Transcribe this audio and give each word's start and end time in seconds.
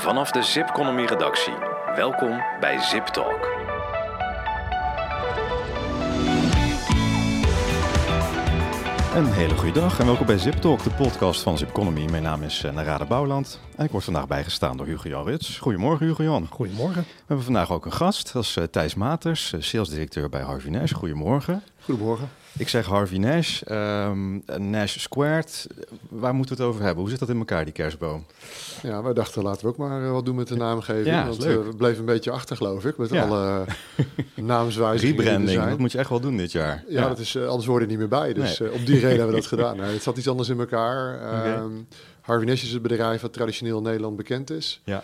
Vanaf 0.00 0.30
de 0.30 0.42
Zipconomy 0.42 1.04
redactie. 1.04 1.52
Welkom 1.94 2.42
bij 2.60 2.78
Zip 2.78 3.06
Talk. 3.06 3.48
Een 9.14 9.32
hele 9.32 9.56
goede 9.56 9.80
dag 9.80 9.98
en 9.98 10.06
welkom 10.06 10.26
bij 10.26 10.38
Zip 10.38 10.54
Talk, 10.54 10.82
de 10.82 10.90
podcast 10.90 11.42
van 11.42 11.58
Zipconomy. 11.58 12.04
Mijn 12.10 12.22
naam 12.22 12.42
is 12.42 12.64
uh, 12.64 12.72
Narade 12.72 13.04
Bouwland 13.04 13.60
en 13.76 13.84
ik 13.84 13.90
word 13.90 14.04
vandaag 14.04 14.26
bijgestaan 14.26 14.76
door 14.76 14.86
Hugo-Jan 14.86 15.26
Rits. 15.26 15.58
Goedemorgen 15.58 16.06
Hugo-Jan. 16.06 16.46
Goedemorgen. 16.50 17.02
We 17.02 17.24
hebben 17.26 17.44
vandaag 17.44 17.72
ook 17.72 17.84
een 17.84 17.92
gast, 17.92 18.32
dat 18.32 18.42
is 18.42 18.56
uh, 18.56 18.64
Thijs 18.64 18.94
Maters, 18.94 19.52
uh, 19.52 19.60
salesdirecteur 19.60 20.28
bij 20.28 20.42
Harvey 20.42 20.70
Nash. 20.70 20.92
Goedemorgen. 20.92 21.62
Goedemorgen. 21.84 22.28
Ik 22.58 22.68
zeg 22.68 22.86
Harvey 22.86 23.18
Nash, 23.18 23.60
um, 23.70 24.42
Nash 24.58 24.98
Squared. 24.98 25.66
Waar 26.08 26.34
moeten 26.34 26.56
we 26.56 26.62
het 26.62 26.72
over 26.72 26.82
hebben? 26.84 27.00
Hoe 27.00 27.10
zit 27.10 27.18
dat 27.18 27.28
in 27.28 27.38
elkaar, 27.38 27.64
die 27.64 27.72
kerstboom? 27.72 28.26
Ja, 28.82 29.02
wij 29.02 29.12
dachten 29.12 29.42
laten 29.42 29.62
we 29.62 29.68
ook 29.68 29.76
maar 29.76 30.12
wat 30.12 30.24
doen 30.24 30.34
met 30.34 30.48
de 30.48 30.56
naamgeving. 30.56 31.06
Ja, 31.06 31.26
want 31.26 31.42
leuk. 31.44 31.64
we 31.64 31.76
bleven 31.76 31.98
een 32.00 32.04
beetje 32.04 32.30
achter, 32.30 32.56
geloof 32.56 32.84
ik, 32.84 32.96
met 32.98 33.10
Ja. 33.10 33.22
alle 33.22 33.64
naamswijzigingen 34.34 35.16
die 35.16 35.24
er 35.26 35.32
Rebranding, 35.38 35.70
dat 35.70 35.78
moet 35.78 35.92
je 35.92 35.98
echt 35.98 36.08
wel 36.08 36.20
doen 36.20 36.36
dit 36.36 36.52
jaar. 36.52 36.84
Ja, 36.88 37.08
Dat 37.08 37.18
is, 37.18 37.34
eh, 37.34 37.46
anders 37.46 37.66
worden 37.66 37.84
er 37.88 37.90
niet 37.96 38.00
meer 38.10 38.20
bij. 38.20 38.32
Dus 38.32 38.58
Nee. 38.58 38.68
eh, 38.68 38.74
op 38.74 38.86
die 38.86 38.94
reden 38.94 39.08
hebben 39.08 39.26
we 39.26 39.34
dat 39.40 39.46
gedaan. 39.58 39.76
Nee, 39.76 39.92
het 39.92 40.02
zat 40.02 40.16
iets 40.16 40.28
anders 40.28 40.48
in 40.48 40.58
elkaar. 40.58 41.20
Ehm, 41.20 41.70
Harvey 42.20 42.46
Nash 42.46 42.62
is 42.62 42.72
het 42.72 42.82
bedrijf 42.82 43.20
wat 43.20 43.32
traditioneel 43.32 43.76
in 43.76 43.82
Nederland 43.82 44.16
bekend 44.16 44.50
is. 44.50 44.80
Ja. 44.84 45.02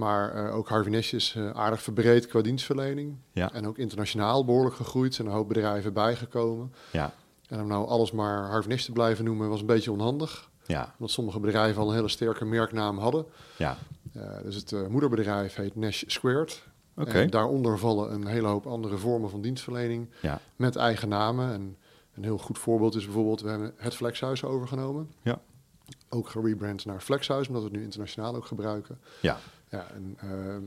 Maar 0.00 0.34
eh, 0.34 0.54
ook 0.56 0.68
Harvey 0.68 0.92
Nash 0.92 1.12
is 1.12 1.34
eh, 1.36 1.50
aardig 1.50 1.82
verbreed 1.82 2.26
qua 2.26 2.40
dienstverlening. 2.40 3.16
Ja. 3.32 3.52
En 3.52 3.66
ook 3.66 3.78
internationaal 3.78 4.44
behoorlijk 4.44 4.74
gegroeid. 4.76 5.08
Er 5.08 5.14
zijn 5.14 5.28
een 5.28 5.34
hoop 5.34 5.48
bedrijven 5.48 5.92
bijgekomen. 5.92 6.72
Ja, 6.90 7.12
En 7.48 7.60
om 7.60 7.66
nou 7.66 7.88
alles 7.88 8.12
maar 8.12 8.48
Harvey 8.48 8.70
Nash 8.70 8.84
te 8.84 8.92
blijven 8.92 9.24
noemen 9.24 9.48
was 9.48 9.60
een 9.60 9.66
beetje 9.66 9.92
onhandig. 9.92 10.50
ja, 10.66 10.94
Omdat 10.98 11.10
sommige 11.10 11.40
bedrijven 11.40 11.82
al 11.82 11.88
een 11.88 11.94
hele 11.94 12.08
sterke 12.08 12.44
merknaam 12.44 12.98
hadden. 12.98 13.26
ja. 13.56 13.76
Uh, 14.16 14.22
dus 14.42 14.54
het 14.54 14.72
eh, 14.72 14.86
moederbedrijf 14.86 15.54
heet 15.54 15.76
Nash 15.76 16.02
Squared. 16.06 16.62
Oké. 16.96 17.10
En 17.10 17.30
daaronder 17.30 17.78
vallen 17.78 18.12
een 18.12 18.26
hele 18.26 18.46
hoop 18.48 18.66
andere 18.66 18.96
vormen 18.96 19.30
van 19.30 19.40
dienstverlening 19.40 20.08
Ja, 20.22 20.40
met 20.56 20.76
eigen 20.76 21.08
namen. 21.08 21.52
En 21.52 21.76
een 22.14 22.22
heel 22.24 22.38
goed 22.38 22.58
voorbeeld 22.58 22.94
is 22.94 23.04
bijvoorbeeld, 23.04 23.40
we 23.40 23.48
hebben 23.48 23.72
het 23.76 23.94
Flexhuis 23.94 24.44
overgenomen. 24.44 25.10
Ja. 25.22 25.40
Ook 26.08 26.28
gerebrand 26.28 26.84
naar 26.84 27.00
Flexhuis, 27.00 27.48
omdat 27.48 27.62
we 27.62 27.68
het 27.68 27.76
nu 27.78 27.84
internationaal 27.84 28.34
ook 28.34 28.46
gebruiken. 28.46 28.98
ja, 29.20 29.38
Ja, 29.70 29.86
en 29.94 30.18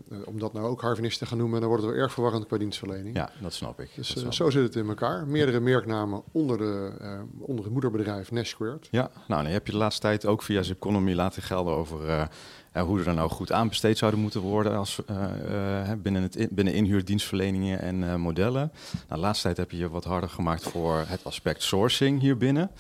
eh, 0.10 0.18
om 0.26 0.40
dat 0.40 0.54
nou 0.54 0.68
ook 0.68 0.82
Harvey 0.82 1.04
Nash 1.04 1.16
te 1.16 1.26
gaan 1.26 1.38
noemen, 1.38 1.60
dan 1.60 1.70
wordt 1.70 1.84
het 1.84 1.94
wel 1.94 2.02
erg 2.02 2.14
verwarrend 2.14 2.46
qua 2.48 2.58
dienstverlening. 2.58 3.16
ja, 3.16 3.30
dat 3.42 3.54
snap 3.54 3.80
ik. 3.80 3.90
Dus 3.96 4.24
eh, 4.24 4.32
zo 4.32 4.50
zit 4.50 4.64
het 4.64 4.76
in 4.76 4.88
elkaar. 4.88 5.28
Meerdere 5.28 5.60
merknamen 5.60 6.24
onder, 6.32 6.58
de, 6.58 6.92
eh, 7.00 7.20
onder 7.40 7.64
het 7.64 7.74
moederbedrijf 7.74 8.32
Nash 8.32 8.50
Squared. 8.50 8.88
Ja, 8.92 9.12
nou, 9.28 9.44
dan 9.44 9.52
heb 9.52 9.66
je 9.66 9.72
de 9.72 9.78
laatste 9.78 10.02
tijd 10.02 10.26
ook 10.26 10.42
via 10.42 10.62
Zipconomy 10.62 11.14
laten 11.14 11.42
gelden 11.42 11.74
over 11.74 12.30
hoe 12.74 13.04
er 13.04 13.14
nou 13.14 13.30
goed 13.30 13.52
aan 13.52 13.68
besteed 13.68 13.98
zouden 13.98 14.20
moeten 14.20 14.42
worden 14.42 14.78
als, 14.78 15.02
eh, 15.06 15.92
eh, 15.92 15.98
binnen, 16.00 16.22
het 16.22 16.36
in- 16.36 16.48
binnen 16.52 16.74
inhuurdienstverleningen 16.74 17.82
en 17.82 18.10
eh, 18.10 18.16
modellen. 18.16 18.72
Nou, 18.94 19.04
de 19.08 19.18
laatste 19.18 19.44
tijd 19.44 19.58
heb 19.58 19.72
je 19.72 19.78
je 19.78 19.90
wat 19.90 20.04
harder 20.04 20.30
gemaakt 20.30 20.64
voor 20.64 21.04
het 21.08 21.24
aspect 21.24 21.64
sourcing 21.64 22.20
hier 22.22 22.38
binnen. 22.38 22.72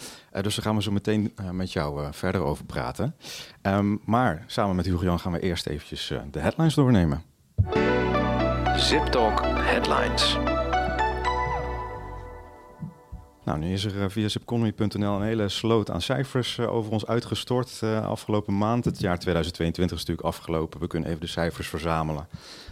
Dus 0.41 0.55
daar 0.55 0.66
gaan 0.66 0.75
we 0.75 0.81
zo 0.81 0.91
meteen 0.91 1.33
met 1.52 1.71
jou 1.73 2.08
verder 2.11 2.41
over 2.41 2.66
praten. 2.66 3.16
Ehm, 3.61 3.95
maar 4.05 4.44
samen 4.47 4.75
met 4.75 4.86
Hugo 4.86 5.03
Jan 5.03 5.19
gaan 5.19 5.31
we 5.31 5.39
eerst 5.39 5.66
eventjes 5.67 6.14
de 6.31 6.39
headlines 6.39 6.73
doornemen. 6.73 7.23
Zip 8.77 9.05
Talk 9.05 9.41
Headlines. 9.45 10.38
Nou, 13.44 13.59
nu 13.59 13.73
is 13.73 13.86
er 13.86 14.02
eh, 14.02 14.09
via 14.09 14.27
zipconomy.nl 14.27 15.16
een 15.16 15.22
hele 15.22 15.49
sloot 15.49 15.91
aan 15.91 16.02
cijfers 16.02 16.58
eh, 16.58 16.73
over 16.73 16.91
ons 16.91 17.05
uitgestort 17.05 17.80
uh, 17.83 18.08
afgelopen 18.08 18.58
maand. 18.58 18.86
Het 18.86 18.99
jaar 18.99 19.19
2022 19.19 19.97
is 19.97 20.05
natuurlijk 20.05 20.36
afgelopen. 20.36 20.80
We 20.80 20.88
kunnen 20.88 21.09
even 21.09 21.22
de 21.22 21.27
cijfers 21.27 21.67
verzamelen 21.67 22.27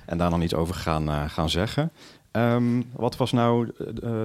en 0.05 0.17
daar 0.17 0.29
dan 0.29 0.41
iets 0.41 0.53
over 0.53 0.75
gaan, 0.75 1.29
gaan 1.29 1.49
zeggen. 1.49 1.91
Um, 2.31 2.89
wat 2.95 3.17
was 3.17 3.31
nou 3.31 3.71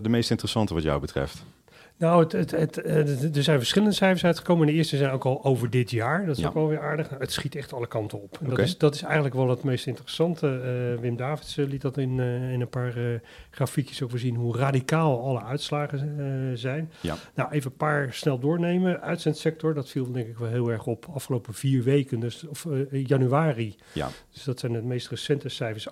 de 0.02 0.08
meest 0.08 0.30
interessante 0.30 0.74
wat 0.74 0.82
jou 0.82 1.00
betreft? 1.00 1.44
Nou, 1.98 2.22
het, 2.22 2.32
het, 2.32 2.50
het, 2.76 3.36
er 3.36 3.42
zijn 3.42 3.58
verschillende 3.58 3.94
cijfers 3.94 4.24
uitgekomen. 4.24 4.66
De 4.66 4.72
eerste 4.72 4.96
zijn 4.96 5.10
ook 5.10 5.24
al 5.24 5.44
over 5.44 5.70
dit 5.70 5.90
jaar. 5.90 6.26
Dat 6.26 6.36
is 6.36 6.42
Ja. 6.42 6.48
ook 6.48 6.54
wel 6.54 6.68
weer 6.68 6.80
aardig. 6.80 7.08
Nou, 7.10 7.20
het 7.22 7.32
schiet 7.32 7.54
echt 7.54 7.72
alle 7.72 7.86
kanten 7.86 8.22
op. 8.22 8.36
En 8.40 8.46
Oké. 8.46 8.56
dat, 8.56 8.64
is, 8.64 8.78
dat 8.78 8.94
is 8.94 9.02
eigenlijk 9.02 9.34
wel 9.34 9.48
het 9.48 9.62
meest 9.62 9.86
interessante. 9.86 10.46
Eh, 10.94 11.00
Wim 11.00 11.16
Davids 11.16 11.56
eh, 11.56 11.66
liet 11.66 11.80
dat 11.82 11.98
in, 11.98 12.20
eh, 12.20 12.52
in 12.52 12.60
een 12.60 12.68
paar 12.68 12.96
eh, 12.96 13.04
grafiekjes 13.50 14.02
ook 14.02 14.10
weer 14.10 14.20
zien... 14.20 14.34
hoe 14.34 14.56
radicaal 14.56 15.24
alle 15.24 15.42
uitslagen 15.42 16.14
eh, 16.18 16.56
zijn. 16.58 16.90
Ja. 17.00 17.14
Nou, 17.34 17.50
even 17.52 17.70
een 17.70 17.76
paar 17.76 18.12
snel 18.12 18.38
doornemen. 18.38 19.00
Uitzendsector, 19.00 19.74
dat 19.74 19.88
viel 19.88 20.12
denk 20.12 20.26
ik 20.28 20.38
wel 20.38 20.48
heel 20.48 20.70
erg 20.70 20.86
op. 20.86 21.06
Afgelopen 21.14 21.54
vier 21.54 21.82
weken, 21.82 22.20
dus, 22.20 22.46
of 22.46 22.66
eh, 22.66 23.06
januari. 23.06 23.76
Ja, 23.92 24.08
Dus 24.32 24.44
dat 24.44 24.60
zijn 24.60 24.72
de 24.72 24.82
meest 24.82 25.08
recente 25.08 25.48
cijfers. 25.48 25.88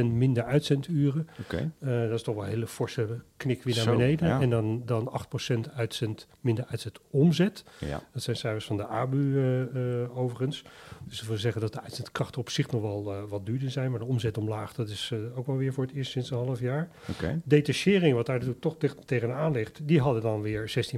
18% 0.00 0.04
minder 0.12 0.44
uitzenduren. 0.44 1.28
oké. 1.40 1.70
Eh, 1.80 2.00
dat 2.00 2.10
is 2.12 2.22
toch 2.22 2.34
wel 2.34 2.44
een 2.44 2.50
hele 2.50 2.66
forse 2.66 3.06
knik 3.36 3.62
weer 3.62 3.74
naar 3.74 3.84
Zo, 3.84 3.96
beneden. 3.96 4.28
ja. 4.28 4.40
En 4.40 4.50
dan, 4.50 4.82
dan 4.84 5.08
8% 5.12 5.35
uitzend, 5.74 6.26
minder 6.40 6.64
uitzend 6.68 6.98
omzet. 7.10 7.64
Ja, 7.78 8.02
Dat 8.12 8.22
zijn 8.22 8.36
cijfers 8.36 8.64
van 8.64 8.76
de 8.76 8.86
ABU 8.86 9.36
eh, 9.36 10.02
eh, 10.02 10.18
overigens. 10.18 10.64
Dus 11.04 11.18
dat 11.18 11.28
wil 11.28 11.36
zeggen 11.36 11.60
dat 11.60 11.72
de 11.72 11.80
uitzendkrachten 11.80 12.40
op 12.40 12.50
zich 12.50 12.70
nog 12.70 12.82
wel 12.82 13.12
eh, 13.12 13.22
wat 13.28 13.46
duurder 13.46 13.70
zijn. 13.70 13.90
Maar 13.90 13.98
de 13.98 14.04
omzet 14.04 14.38
omlaag, 14.38 14.74
dat 14.74 14.88
is 14.88 15.12
ook 15.34 15.46
wel 15.46 15.56
weer 15.56 15.72
voor 15.72 15.84
het 15.84 15.94
eerst 15.94 16.10
sinds 16.10 16.30
een 16.30 16.36
half 16.36 16.60
jaar. 16.60 16.88
oké. 17.10 17.40
Detachering, 17.44 18.14
wat 18.14 18.26
daar 18.26 18.34
natuurlijk 18.34 18.62
toch 18.62 18.76
tegen, 18.78 19.06
tegenaan 19.06 19.52
ligt, 19.52 19.80
die 19.82 20.00
hadden 20.00 20.22
dan 20.22 20.40
weer 20.40 20.88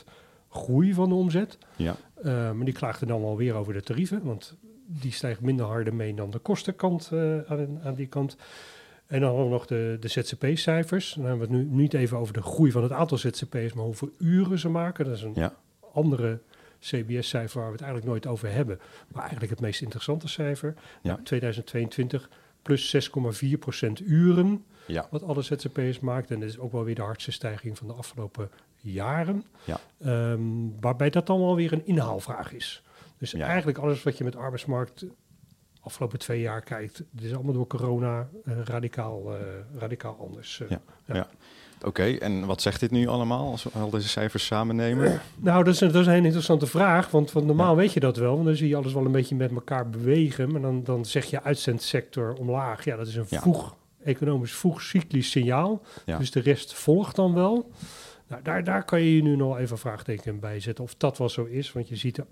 16% 0.00 0.04
groei 0.48 0.92
van 0.92 1.08
de 1.08 1.14
omzet. 1.14 1.58
Ja, 1.76 1.96
maar 2.22 2.64
die 2.64 2.74
klaagden 2.74 3.08
dan 3.08 3.20
wel 3.20 3.36
weer 3.36 3.54
over 3.54 3.72
de 3.72 3.82
tarieven, 3.82 4.22
want 4.22 4.56
die 4.88 5.12
stijgt 5.12 5.40
minder 5.40 5.66
harder 5.66 5.94
mee 5.94 6.14
dan 6.14 6.30
de 6.30 6.38
kostenkant 6.38 7.10
uh, 7.12 7.40
aan, 7.40 7.80
aan, 7.82 7.94
die 7.94 8.06
kant. 8.06 8.36
En 9.08 9.20
dan 9.20 9.42
we 9.42 9.48
nog 9.48 9.66
de, 9.66 9.96
de 10.00 10.08
ZZP-cijfers. 10.08 11.12
Dan 11.12 11.24
hebben 11.24 11.48
we 11.48 11.54
het 11.54 11.64
nu 11.64 11.76
niet 11.76 11.94
even 11.94 12.18
over 12.18 12.34
de 12.34 12.42
groei 12.42 12.70
van 12.70 12.82
het 12.82 12.92
aantal 12.92 13.18
ZZP'ers, 13.18 13.72
maar 13.72 13.84
hoeveel 13.84 14.10
uren 14.18 14.58
ze 14.58 14.68
maken. 14.68 15.04
Dat 15.04 15.16
is 15.16 15.22
een 15.22 15.32
ja, 15.34 15.54
andere 15.92 16.40
CBS-cijfer 16.80 17.58
waar 17.60 17.66
we 17.66 17.72
het 17.72 17.82
eigenlijk 17.82 18.10
nooit 18.12 18.26
over 18.26 18.52
hebben, 18.52 18.80
maar 19.08 19.22
eigenlijk 19.22 19.50
het 19.50 19.60
meest 19.60 19.82
interessante 19.82 20.28
cijfer. 20.28 20.74
Ja. 21.02 21.10
Nou, 21.10 21.22
2022 21.22 22.28
plus 22.62 23.10
6,4% 23.86 23.88
uren, 24.06 24.64
ja, 24.86 25.06
wat 25.10 25.22
alle 25.22 25.42
ZZP'ers 25.42 26.00
maakt. 26.00 26.30
En 26.30 26.40
dat 26.40 26.48
is 26.48 26.58
ook 26.58 26.72
wel 26.72 26.84
weer 26.84 26.94
de 26.94 27.02
hardste 27.02 27.32
stijging 27.32 27.78
van 27.78 27.86
de 27.86 27.92
afgelopen 27.92 28.50
jaren. 28.76 29.44
Ja. 29.64 29.80
Ehm, 30.00 30.40
waarbij 30.80 31.10
dat 31.10 31.26
dan 31.26 31.40
wel 31.40 31.56
weer 31.56 31.72
een 31.72 31.86
inhaalvraag 31.86 32.52
is. 32.52 32.82
Dus 33.18 33.34
eigenlijk 33.34 33.78
alles 33.78 34.02
wat 34.02 34.18
je 34.18 34.24
met 34.24 34.36
arbeidsmarkt 34.36 35.04
afgelopen 35.80 36.18
twee 36.18 36.40
jaar 36.40 36.60
kijkt, 36.62 37.02
dit 37.10 37.24
is 37.24 37.34
allemaal 37.34 37.52
door 37.52 37.66
corona 37.66 38.28
eh, 38.44 38.52
radicaal, 38.64 39.34
eh, 39.34 39.40
radicaal 39.78 40.16
anders. 40.28 40.60
eh. 40.60 40.68
Ja. 40.70 40.80
Ja. 41.14 41.26
Oké, 41.84 42.02
en 42.04 42.46
wat 42.46 42.62
zegt 42.62 42.80
dit 42.80 42.90
nu 42.90 43.06
allemaal 43.06 43.50
als 43.50 43.62
we 43.62 43.70
al 43.78 43.90
deze 43.90 44.08
cijfers 44.08 44.46
samen 44.46 44.76
nemen? 44.76 45.20
Nou, 45.36 45.64
dat 45.64 45.74
is, 45.74 45.80
een, 45.80 45.92
dat 45.92 46.00
is 46.00 46.06
een 46.06 46.24
interessante 46.24 46.66
vraag, 46.66 47.10
want, 47.10 47.32
want 47.32 47.46
normaal 47.46 47.76
weet 47.76 47.92
je 47.92 48.00
dat 48.00 48.16
wel, 48.16 48.32
want 48.34 48.44
dan 48.46 48.56
zie 48.56 48.68
je 48.68 48.76
alles 48.76 48.92
wel 48.92 49.04
een 49.04 49.12
beetje 49.12 49.34
met 49.34 49.50
elkaar 49.50 49.90
bewegen, 49.90 50.52
maar 50.52 50.60
dan, 50.60 50.84
dan 50.84 51.04
zeg 51.04 51.24
je 51.24 51.42
uitzendsector 51.42 52.34
omlaag. 52.34 52.84
Ja, 52.84 52.96
dat 52.96 53.06
is 53.06 53.14
een 53.16 53.24
Ja. 53.28 53.40
vroeg, 53.40 53.76
economisch 54.04 54.52
vroeg 54.54 54.82
cyclisch 54.82 55.30
signaal, 55.30 55.82
Ja. 56.06 56.18
dus 56.18 56.30
de 56.30 56.40
rest 56.40 56.74
volgt 56.74 57.16
dan 57.16 57.34
wel. 57.34 57.70
Nou, 58.28 58.42
daar, 58.42 58.64
daar 58.64 58.84
kan 58.84 59.00
je 59.00 59.16
je 59.16 59.22
nu 59.22 59.36
nog 59.36 59.58
even 59.58 59.72
een 59.72 59.78
vraagteken 59.78 60.40
bij 60.40 60.60
zetten 60.60 60.84
of 60.84 60.94
dat 60.96 61.18
wel 61.18 61.28
zo 61.28 61.44
is, 61.44 61.72
want 61.72 61.88
je 61.88 61.96
ziet 61.96 62.14
de 62.16 62.24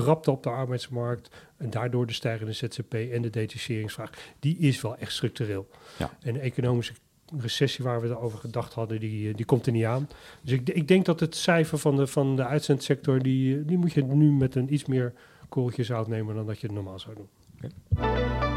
krapte 0.00 0.30
op 0.30 0.42
de 0.42 0.50
arbeidsmarkt 0.50 1.30
en 1.56 1.70
daardoor 1.70 2.06
de 2.06 2.12
stijgende 2.12 2.52
ZZP 2.52 2.94
en 2.94 3.22
de 3.22 3.30
detacheringsvraag, 3.30 4.10
die 4.38 4.58
is 4.58 4.80
wel 4.80 4.96
echt 4.96 5.12
structureel. 5.12 5.68
Ja. 5.98 6.10
En 6.20 6.32
de 6.32 6.40
economische 6.40 6.92
recessie 7.38 7.84
waar 7.84 8.00
we 8.00 8.08
het 8.08 8.16
over 8.16 8.38
gedacht 8.38 8.72
hadden, 8.72 9.00
die, 9.00 9.28
eh, 9.28 9.34
die 9.36 9.44
komt 9.44 9.66
er 9.66 9.72
niet 9.72 9.84
aan. 9.84 10.08
Dus 10.42 10.52
ik, 10.52 10.68
ik 10.68 10.88
denk 10.88 11.04
dat 11.04 11.20
het 11.20 11.36
cijfer 11.36 11.78
van 11.78 11.96
de, 11.96 12.06
van 12.06 12.36
de 12.36 12.44
uitzendsector, 12.44 13.22
die, 13.22 13.58
eh, 13.58 13.66
die 13.66 13.78
moet 13.78 13.92
je 13.92 14.02
nu 14.02 14.32
met 14.32 14.54
een 14.54 14.72
iets 14.72 14.84
meer 14.84 15.12
korreltje 15.48 15.84
zout 15.84 16.08
nemen 16.08 16.34
dan 16.34 16.46
dat 16.46 16.60
je 16.60 16.66
het 16.66 16.76
normaal 16.76 16.98
zou 16.98 17.16
doen. 17.16 18.51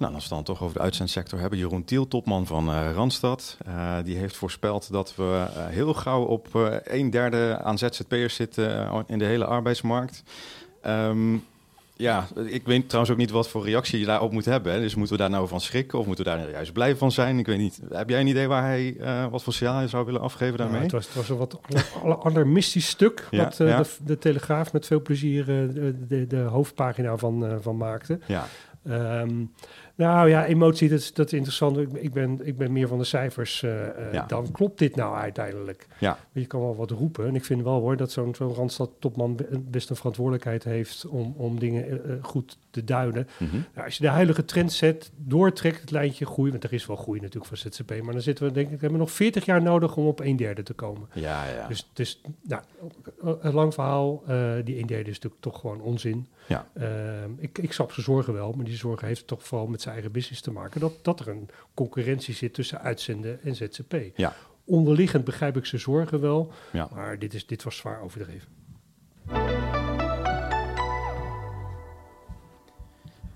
Nou, 0.00 0.14
als 0.14 0.28
we 0.28 0.34
dan 0.34 0.44
toch 0.44 0.62
over 0.62 0.76
de 0.76 0.82
uitzendsector 0.82 1.38
hebben. 1.38 1.58
Jeroen 1.58 1.84
Tiel, 1.84 2.08
topman 2.08 2.46
van 2.46 2.68
uh, 2.68 2.92
Randstad. 2.94 3.56
Uh, 3.68 3.96
die 4.04 4.16
heeft 4.16 4.36
voorspeld 4.36 4.92
dat 4.92 5.14
we 5.16 5.22
uh, 5.22 5.66
heel 5.66 5.94
gauw 5.94 6.22
op 6.22 6.48
een 6.84 7.10
derde 7.10 7.58
aan 7.62 7.78
ZZP'ers 7.78 8.34
zitten 8.34 8.88
in 9.06 9.18
de 9.18 9.24
hele 9.24 9.44
arbeidsmarkt. 9.44 10.22
Um, 10.86 11.44
ja, 12.00 12.26
ik 12.46 12.66
weet 12.66 12.86
trouwens 12.86 13.12
ook 13.12 13.18
niet 13.18 13.30
wat 13.30 13.48
voor 13.48 13.64
reactie 13.64 13.98
je 13.98 14.06
daarop 14.06 14.32
moet 14.32 14.44
hebben. 14.44 14.72
Hè. 14.72 14.80
Dus 14.80 14.94
moeten 14.94 15.16
we 15.16 15.22
daar 15.22 15.30
nou 15.30 15.48
van 15.48 15.60
schrikken 15.60 15.98
of 15.98 16.06
moeten 16.06 16.24
we 16.24 16.30
daar 16.30 16.50
juist 16.50 16.72
blij 16.72 16.96
van 16.96 17.12
zijn? 17.12 17.38
Ik 17.38 17.46
weet 17.46 17.58
niet. 17.58 17.80
Heb 17.90 18.08
jij 18.08 18.20
een 18.20 18.26
idee 18.26 18.48
waar 18.48 18.62
hij 18.62 18.94
uh, 18.98 19.26
wat 19.26 19.42
voor 19.42 19.52
signaal 19.52 19.88
zou 19.88 20.04
willen 20.04 20.20
afgeven 20.20 20.58
daarmee? 20.58 20.80
Nou, 20.80 20.82
het, 20.82 20.92
was, 20.92 21.06
het 21.06 21.14
was 21.14 21.28
een 21.28 21.36
wat 21.36 22.24
alarmistisch 22.24 22.88
stuk 22.88 23.26
Ja, 23.30 23.44
wat 23.44 23.58
uh, 23.60 23.68
ja. 23.68 23.82
de, 23.82 23.88
de, 24.04 24.18
Telegraaf 24.18 24.72
met 24.72 24.86
veel 24.86 25.02
plezier 25.02 25.40
uh, 25.48 25.94
de, 26.08 26.26
de, 26.26 26.36
hoofdpagina 26.36 27.16
van, 27.16 27.58
van 27.60 27.76
maakte. 27.76 28.18
Ja. 28.26 28.46
Um, 28.88 29.52
Nou 30.00 30.28
ja, 30.28 30.46
emotie, 30.46 30.88
dat 30.88 30.98
is, 30.98 31.12
dat 31.12 31.26
is 31.26 31.32
interessant. 31.32 31.78
Ik, 31.78 31.92
ik 31.92 32.12
ben, 32.12 32.46
ik 32.46 32.56
ben 32.56 32.72
meer 32.72 32.88
van 32.88 32.98
de 32.98 33.04
cijfers. 33.04 33.62
eh, 33.62 33.86
eh, 33.88 34.12
Ja. 34.12 34.24
Dan 34.26 34.52
klopt 34.52 34.78
dit 34.78 34.96
nou 34.96 35.16
uiteindelijk. 35.16 35.86
Ja. 35.98 36.18
Je 36.32 36.46
kan 36.46 36.60
wel 36.60 36.76
wat 36.76 36.90
roepen. 36.90 37.26
En 37.26 37.34
ik 37.34 37.44
vind 37.44 37.62
wel 37.62 37.80
hoor 37.80 37.96
dat 37.96 38.12
zo'n 38.12 38.34
zo'n 38.34 38.54
Randstad-topman 38.54 39.36
be- 39.36 39.48
best 39.70 39.90
een 39.90 39.96
verantwoordelijkheid 39.96 40.64
heeft 40.64 41.06
om, 41.06 41.34
om 41.36 41.58
dingen 41.58 42.04
eh, 42.04 42.14
goed 42.22 42.58
te 42.70 42.84
duiden. 42.84 43.28
Mhm. 43.38 43.56
Nou, 43.74 43.84
als 43.86 43.96
je 43.96 44.02
de 44.02 44.08
huidige 44.08 44.44
trend 44.44 44.72
zet, 44.72 45.10
doortrekt 45.16 45.80
het 45.80 45.90
lijntje 45.90 46.26
groei, 46.26 46.50
want 46.50 46.64
er 46.64 46.72
is 46.72 46.86
wel 46.86 46.96
groei 46.96 47.20
natuurlijk 47.20 47.46
voor 47.46 47.56
ZZP, 47.56 48.02
maar 48.02 48.12
dan 48.12 48.22
zitten 48.22 48.44
we 48.46 48.52
denk 48.52 48.66
ik, 48.66 48.74
we 48.74 48.80
hebben 48.80 48.98
nog 48.98 49.10
40 49.10 49.44
jaar 49.44 49.62
nodig 49.62 49.96
om 49.96 50.06
op 50.06 50.20
een 50.20 50.36
derde 50.36 50.62
te 50.62 50.72
komen. 50.72 51.08
Ja, 51.12 51.44
ja. 51.46 51.66
Dus, 51.68 51.90
dus 51.92 52.20
nou, 52.42 52.62
een 53.40 53.52
lang 53.54 53.74
verhaal, 53.74 54.22
die 54.64 54.78
een 54.80 54.86
derde 54.86 55.10
is 55.10 55.14
natuurlijk 55.14 55.42
toch 55.42 55.60
gewoon 55.60 55.80
onzin. 55.80 56.26
Ja. 56.46 56.66
Ehm, 56.74 57.30
ik, 57.36 57.58
ik 57.58 57.72
snap 57.72 57.92
zijn 57.92 58.04
zorgen 58.06 58.32
wel, 58.32 58.52
maar 58.52 58.64
die 58.64 58.76
zorgen 58.76 59.06
heeft 59.06 59.26
toch 59.26 59.46
vooral 59.46 59.66
met 59.66 59.82
zijn 59.82 59.89
eigen 59.92 60.12
business 60.12 60.40
te 60.42 60.50
maken. 60.50 60.80
Dat, 60.80 60.92
dat 61.04 61.20
er 61.20 61.28
een 61.28 61.48
concurrentie 61.74 62.34
zit 62.34 62.54
tussen 62.54 62.80
uitzenden 62.80 63.42
en 63.42 63.54
ZZP. 63.56 63.94
Ja. 64.16 64.34
Onderliggend 64.64 65.24
begrijp 65.24 65.56
ik 65.56 65.66
zijn 65.66 65.80
zorgen 65.80 66.20
wel, 66.20 66.52
Ja. 66.72 66.88
maar 66.94 67.18
dit, 67.18 67.34
is, 67.34 67.46
dit 67.46 67.62
was 67.62 67.76
zwaar 67.76 68.00
overdreven. 68.00 68.48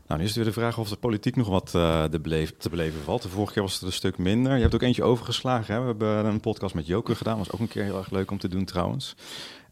Nou, 0.06 0.18
nu 0.20 0.24
is 0.24 0.34
het 0.34 0.44
weer 0.44 0.54
de 0.54 0.60
vraag 0.60 0.78
of 0.78 0.88
de 0.88 0.96
politiek 0.96 1.36
nog 1.36 1.48
wat 1.48 1.74
eh, 1.74 2.04
de 2.10 2.20
beleef- 2.20 2.56
te 2.56 2.68
beleven 2.70 3.00
valt. 3.00 3.22
De 3.22 3.28
vorige 3.28 3.52
keer 3.52 3.62
was 3.62 3.74
het 3.74 3.82
een 3.82 3.92
stuk 3.92 4.18
minder. 4.18 4.54
Je 4.54 4.62
hebt 4.62 4.74
ook 4.74 4.82
eentje 4.82 5.02
overgeslagen. 5.02 5.74
Hè? 5.74 5.80
We 5.80 5.86
hebben 5.86 6.24
een 6.26 6.40
podcast 6.40 6.74
met 6.74 6.86
Joker 6.86 7.16
gedaan. 7.16 7.38
was 7.38 7.50
ook 7.50 7.60
een 7.60 7.68
keer 7.68 7.82
heel 7.84 7.98
erg 7.98 8.10
leuk 8.10 8.30
om 8.30 8.38
te 8.38 8.48
doen 8.48 8.64
trouwens. 8.64 9.16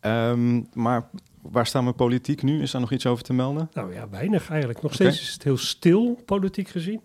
Ehm, 0.00 0.62
maar 0.73 1.08
waar 1.42 1.66
staan 1.66 1.84
we 1.84 1.92
politiek 1.92 2.42
nu? 2.42 2.62
Is 2.62 2.70
daar 2.70 2.80
nog 2.80 2.92
iets 2.92 3.06
over 3.06 3.24
te 3.24 3.32
melden? 3.32 3.70
Nou 3.72 3.94
ja, 3.94 4.08
weinig 4.08 4.50
eigenlijk. 4.50 4.82
Nog 4.82 4.94
steeds 4.94 5.20
is 5.20 5.32
het 5.32 5.42
heel 5.42 5.56
stil, 5.56 6.22
politiek 6.24 6.68
gezien. 6.68 7.00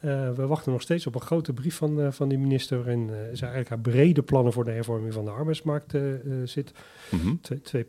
Eh, 0.00 0.30
we 0.30 0.46
wachten 0.46 0.72
nog 0.72 0.82
steeds 0.82 1.06
op 1.06 1.14
een 1.14 1.20
grote 1.20 1.52
brief 1.52 1.76
van, 1.76 2.00
eh, 2.00 2.10
van 2.10 2.28
die 2.28 2.38
minister... 2.38 2.76
waarin 2.76 3.08
eh, 3.10 3.16
ze 3.16 3.40
eigenlijk 3.44 3.68
haar 3.68 3.80
brede 3.80 4.22
plannen 4.22 4.52
voor 4.52 4.64
de 4.64 4.70
hervorming 4.70 5.12
van 5.12 5.24
de 5.24 5.30
arbeidsmarkt 5.30 5.94
eh, 5.94 6.14
eh, 6.14 6.20
zit. 6.44 6.72
Mhm. 7.10 7.34
Twee, 7.40 7.60
twee 7.60 7.84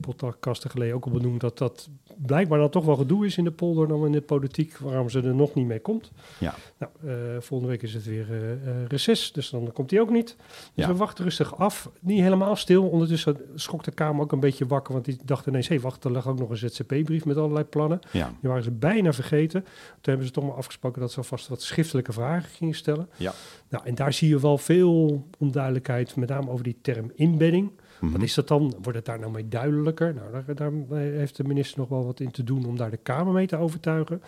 geleden 0.69 0.95
ook 0.95 1.05
al 1.05 1.11
benoemd... 1.11 1.41
dat 1.41 1.57
dat 1.57 1.89
blijkbaar 2.17 2.59
dan 2.59 2.69
toch 2.69 2.85
wel 2.85 2.95
gedoe 2.95 3.25
is 3.25 3.37
in 3.37 3.43
de 3.43 3.51
polder 3.51 3.87
dan 3.87 4.05
in 4.05 4.11
de 4.11 4.21
politiek... 4.21 4.77
waarom 4.77 5.09
ze 5.09 5.21
er 5.21 5.35
nog 5.35 5.53
niet 5.53 5.67
mee 5.67 5.79
komt. 5.79 6.11
Ja. 6.37 6.55
Nou, 6.77 6.91
eh, 7.05 7.41
volgende 7.41 7.71
week 7.73 7.81
is 7.81 7.93
het 7.93 8.05
weer 8.05 8.31
eh 8.31 8.51
eh, 8.51 8.85
reces, 8.87 9.31
dus 9.31 9.49
dan 9.49 9.71
komt 9.73 9.91
hij 9.91 9.99
ook 9.99 10.09
niet. 10.09 10.35
Dus 10.37 10.85
Ja. 10.85 10.87
we 10.87 10.95
wachten 10.95 11.23
rustig 11.23 11.57
af. 11.57 11.89
Niet 11.99 12.19
helemaal 12.19 12.55
stil. 12.55 12.87
Ondertussen 12.87 13.37
schrok 13.55 13.83
de 13.83 13.91
Kamer 13.91 14.21
ook 14.21 14.31
een 14.31 14.39
beetje 14.39 14.67
wakker... 14.67 14.93
want 14.93 15.05
die 15.05 15.17
dacht 15.25 15.45
ineens, 15.45 15.67
hé, 15.67 15.79
wacht, 15.79 16.03
er 16.03 16.11
lag 16.11 16.27
ook 16.27 16.39
nog 16.39 16.49
een 16.49 16.57
ZZP-brief 16.57 17.25
met 17.25 17.37
allerlei 17.37 17.65
plannen... 17.65 17.99
Ja. 18.11 18.33
die 18.39 18.49
waren 18.49 18.63
ze 18.63 18.71
bijna 18.71 19.13
vergeten. 19.13 19.61
Toen 19.61 19.69
hebben 20.01 20.25
ze 20.25 20.31
toch 20.31 20.43
maar 20.43 20.55
afgesproken 20.55 21.01
dat 21.01 21.11
ze 21.11 21.17
alvast 21.17 21.47
wat 21.47 21.61
vragen 22.09 22.49
gingen 22.49 22.75
stellen. 22.75 23.09
Ja. 23.15 23.33
Nou, 23.69 23.85
en 23.85 23.95
daar 23.95 24.13
zie 24.13 24.29
je 24.29 24.39
wel 24.39 24.57
veel 24.57 25.23
onduidelijkheid, 25.37 26.15
met 26.15 26.29
name 26.29 26.49
over 26.49 26.63
die 26.63 26.77
term 26.81 27.11
inbedding. 27.15 27.71
Mhm. 27.99 28.11
Wat 28.11 28.21
is 28.21 28.33
dat 28.33 28.47
dan? 28.47 28.73
Wordt 28.81 28.97
het 28.97 29.05
daar 29.05 29.19
nou 29.19 29.31
mee 29.31 29.47
duidelijker? 29.47 30.13
Nou, 30.13 30.31
daar, 30.31 30.55
daar 30.55 30.97
heeft 30.97 31.37
de 31.37 31.43
minister 31.43 31.79
nog 31.79 31.89
wel 31.89 32.05
wat 32.05 32.19
in 32.19 32.31
te 32.31 32.43
doen 32.43 32.65
om 32.65 32.77
daar 32.77 32.91
de 32.91 32.97
Kamer 32.97 33.33
mee 33.33 33.47
te 33.47 33.57
overtuigen. 33.57 34.21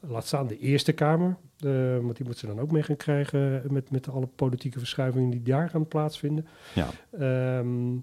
Laat 0.00 0.26
staan 0.26 0.46
de 0.46 0.58
Eerste 0.58 0.92
Kamer, 0.92 1.36
want 2.00 2.16
die 2.16 2.26
moet 2.26 2.38
ze 2.38 2.46
dan 2.46 2.60
ook 2.60 2.70
mee 2.70 2.82
gaan 2.82 2.96
krijgen 2.96 3.62
met, 3.68 3.90
met 3.90 4.08
alle 4.08 4.26
politieke 4.26 4.78
verschuivingen 4.78 5.30
die 5.30 5.42
daar 5.42 5.70
gaan 5.70 5.88
plaatsvinden. 5.88 6.46
Ja. 6.74 6.88
Ehm, 7.10 7.96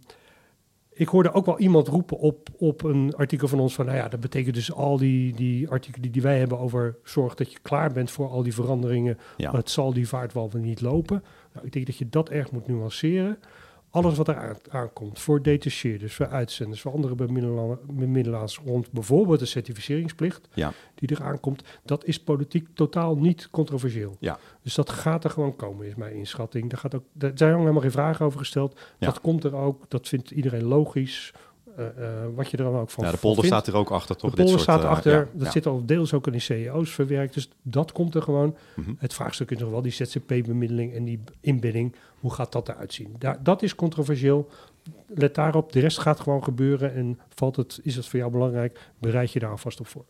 ik 0.94 1.08
hoorde 1.08 1.34
ook 1.34 1.46
wel 1.46 1.60
iemand 1.60 1.88
roepen 1.88 2.18
op, 2.18 2.50
op 2.58 2.84
een 2.84 3.14
artikel 3.16 3.48
van 3.48 3.60
ons 3.60 3.74
van, 3.74 3.86
nou 3.86 3.98
ja, 3.98 4.08
dat 4.08 4.20
betekent 4.20 4.56
dus 4.56 4.74
al 4.74 4.98
die, 4.98 5.36
die 5.36 5.70
artikelen 5.70 6.12
die 6.12 6.22
wij 6.22 6.40
hebben 6.40 6.60
over 6.60 6.98
zorg 7.04 7.36
dat 7.36 7.52
je 7.52 7.58
klaar 7.62 7.92
bent 7.92 8.12
voor 8.12 8.30
al 8.30 8.44
die 8.44 8.54
veranderingen, 8.54 9.18
Ja. 9.38 9.52
het 9.52 9.70
zal 9.70 9.94
die 9.94 10.08
vaart 10.08 10.34
wel 10.34 10.50
niet 10.54 10.82
lopen. 10.82 11.24
Nou, 11.54 11.66
ik 11.66 11.72
denk 11.74 11.86
dat 11.86 11.98
je 11.98 12.10
dat 12.10 12.30
erg 12.30 12.52
moet 12.52 12.68
nuanceren. 12.68 13.38
Alles 13.94 14.18
wat 14.18 14.28
er 14.28 14.36
aan, 14.36 14.56
aankomt 14.70 15.20
voor 15.20 15.42
detacheerders, 15.42 16.14
voor 16.16 16.28
uitzenders, 16.28 16.82
voor 16.82 16.92
andere 16.92 17.16
bemiddela- 17.16 17.78
bemiddelaars 17.92 18.60
rond 18.66 18.92
bijvoorbeeld 18.92 19.40
de 19.40 19.46
certificeringsplicht 19.46 20.48
Ja. 20.54 20.74
die 20.96 21.10
er 21.16 21.24
aankomt, 21.24 21.64
dat 21.86 22.06
is 22.06 22.20
politiek 22.20 22.68
totaal 22.74 23.16
niet 23.16 23.48
controversieel. 23.52 24.16
Ja. 24.20 24.40
Dus 24.62 24.76
dat 24.76 24.90
gaat 24.90 25.24
er 25.24 25.30
gewoon 25.30 25.56
komen, 25.56 25.88
is 25.88 25.96
mijn 25.96 26.14
inschatting. 26.16 26.70
Daar, 26.70 26.80
gaat 26.80 26.96
ook, 26.96 27.04
daar 27.14 27.32
zijn 27.36 27.58
helemaal 27.60 27.82
geen 27.82 27.92
vragen 27.92 28.26
over 28.26 28.40
gesteld. 28.40 28.80
Ja. 29.00 29.06
Dat 29.08 29.22
komt 29.22 29.44
er 29.44 29.56
ook, 29.56 29.86
dat 29.90 30.08
vindt 30.08 30.32
iedereen 30.32 30.64
logisch. 30.64 31.34
Eh, 31.76 31.88
eh, 31.88 32.30
wat 32.36 32.50
je 32.50 32.58
er 32.58 32.64
dan 32.64 32.76
ook 32.76 32.90
van 32.90 33.06
ja, 33.06 33.12
de 33.12 33.18
polder 33.18 33.44
vindt. 33.44 33.58
staat 33.58 33.74
er 33.74 33.80
ook 33.80 33.92
achter, 33.92 34.16
toch? 34.16 34.30
De 34.30 34.36
Dit 34.36 34.46
polder 34.46 34.64
soort, 34.64 34.78
staat 34.78 34.80
eh, 34.80 34.86
erachter. 34.86 35.12
ja, 35.12 35.28
dat 35.34 35.46
ja. 35.46 35.52
zit 35.52 35.66
al 35.66 35.86
deels 35.86 36.14
ook 36.14 36.28
in 36.28 36.34
de 36.34 36.40
CEO's 36.40 36.90
verwerkt. 36.90 37.34
Dus 37.34 37.50
dat 37.62 37.92
komt 37.92 38.16
er 38.16 38.22
gewoon. 38.22 38.56
Mhm. 38.76 38.94
Het 38.98 39.14
vraagstuk 39.14 39.52
is 39.52 39.60
nog 39.60 39.70
wel 39.70 39.82
die 39.82 39.92
ZZP-bemiddeling 39.92 40.94
en 40.94 41.04
die 41.04 41.20
inbidding. 41.40 41.96
Hoe 42.20 42.34
gaat 42.34 42.52
dat 42.52 42.70
eruit 42.70 42.94
zien? 42.94 43.16
Daar, 43.20 43.44
dat 43.44 43.62
is 43.62 43.76
controversieel. 43.76 44.50
Let 45.08 45.36
daarop. 45.36 45.72
De 45.72 45.80
rest 45.80 46.00
gaat 46.00 46.20
gewoon 46.20 46.44
gebeuren. 46.44 46.94
En 46.94 47.20
valt 47.36 47.56
het, 47.56 47.80
is 47.84 47.96
het 47.96 48.08
voor 48.08 48.20
jou 48.20 48.32
belangrijk? 48.32 48.80
Bereid 49.00 49.32
je 49.32 49.40
daar 49.40 49.52
alvast 49.52 49.80
op 49.80 49.88
voor. 49.88 50.06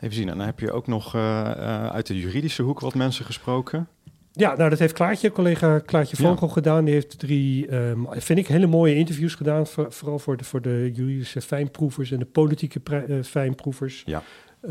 Even 0.00 0.16
zien, 0.16 0.28
en 0.28 0.36
dan 0.36 0.46
heb 0.46 0.60
je 0.60 0.72
ook 0.72 0.86
nog 0.86 1.14
uit 1.14 2.06
de 2.06 2.18
juridische 2.18 2.62
hoek 2.62 2.80
wat 2.80 2.94
mensen 2.94 3.24
gesproken. 3.24 3.88
Ja, 4.36 4.56
nou 4.56 4.70
dat 4.70 4.78
heeft 4.78 4.92
Klaartje, 4.92 5.30
collega 5.32 5.78
Klaartje 5.78 6.22
Ja. 6.22 6.28
Vogel 6.28 6.48
gedaan. 6.48 6.84
Die 6.84 6.94
heeft 6.94 7.18
drie, 7.18 7.66
ehm, 7.68 7.98
vind 8.10 8.38
ik, 8.38 8.46
hele 8.46 8.66
mooie 8.66 8.94
interviews 8.94 9.34
gedaan. 9.34 9.66
voor- 9.66 9.92
vooral 9.92 10.18
voor 10.18 10.36
de, 10.36 10.44
voor 10.44 10.60
de 10.62 10.90
juridische 10.94 11.40
fijnproevers 11.40 12.10
en 12.10 12.18
de 12.18 12.24
politieke 12.24 12.80
eh, 12.84 13.22
fijnproevers. 13.22 14.02
Ja. 14.06 14.22
Eh, 14.60 14.70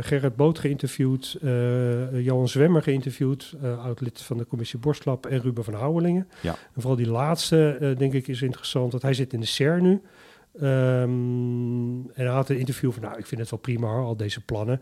Gerrit 0.00 0.36
Boot 0.36 0.58
geïnterviewd, 0.58 1.38
eh, 1.42 2.24
Johan 2.24 2.48
Zwemmer 2.48 2.82
geïnterviewd, 2.82 3.54
oud-lid 3.84 4.22
van 4.22 4.38
de 4.38 4.46
commissie 4.46 4.78
Borstlap 4.78 5.26
en 5.26 5.40
Ruben 5.40 5.64
van 5.64 5.74
Houwelingen. 5.74 6.28
Ja. 6.40 6.50
En 6.50 6.56
vooral 6.80 6.96
die 6.96 7.08
laatste, 7.10 7.94
denk 7.98 8.12
ik, 8.12 8.28
is 8.28 8.42
interessant, 8.42 8.90
want 8.90 9.02
hij 9.02 9.14
zit 9.14 9.32
in 9.32 9.40
de 9.40 9.46
CER 9.46 9.80
nu. 9.82 10.00
Ehm, 10.60 11.08
en 12.14 12.24
hij 12.24 12.26
had 12.26 12.48
een 12.48 12.58
interview 12.58 12.92
van, 12.92 13.02
nou, 13.02 13.18
ik 13.18 13.26
vind 13.26 13.40
het 13.40 13.50
wel 13.50 13.58
prima, 13.58 13.86
hoor, 13.88 14.04
al 14.04 14.16
deze 14.16 14.40
plannen. 14.40 14.80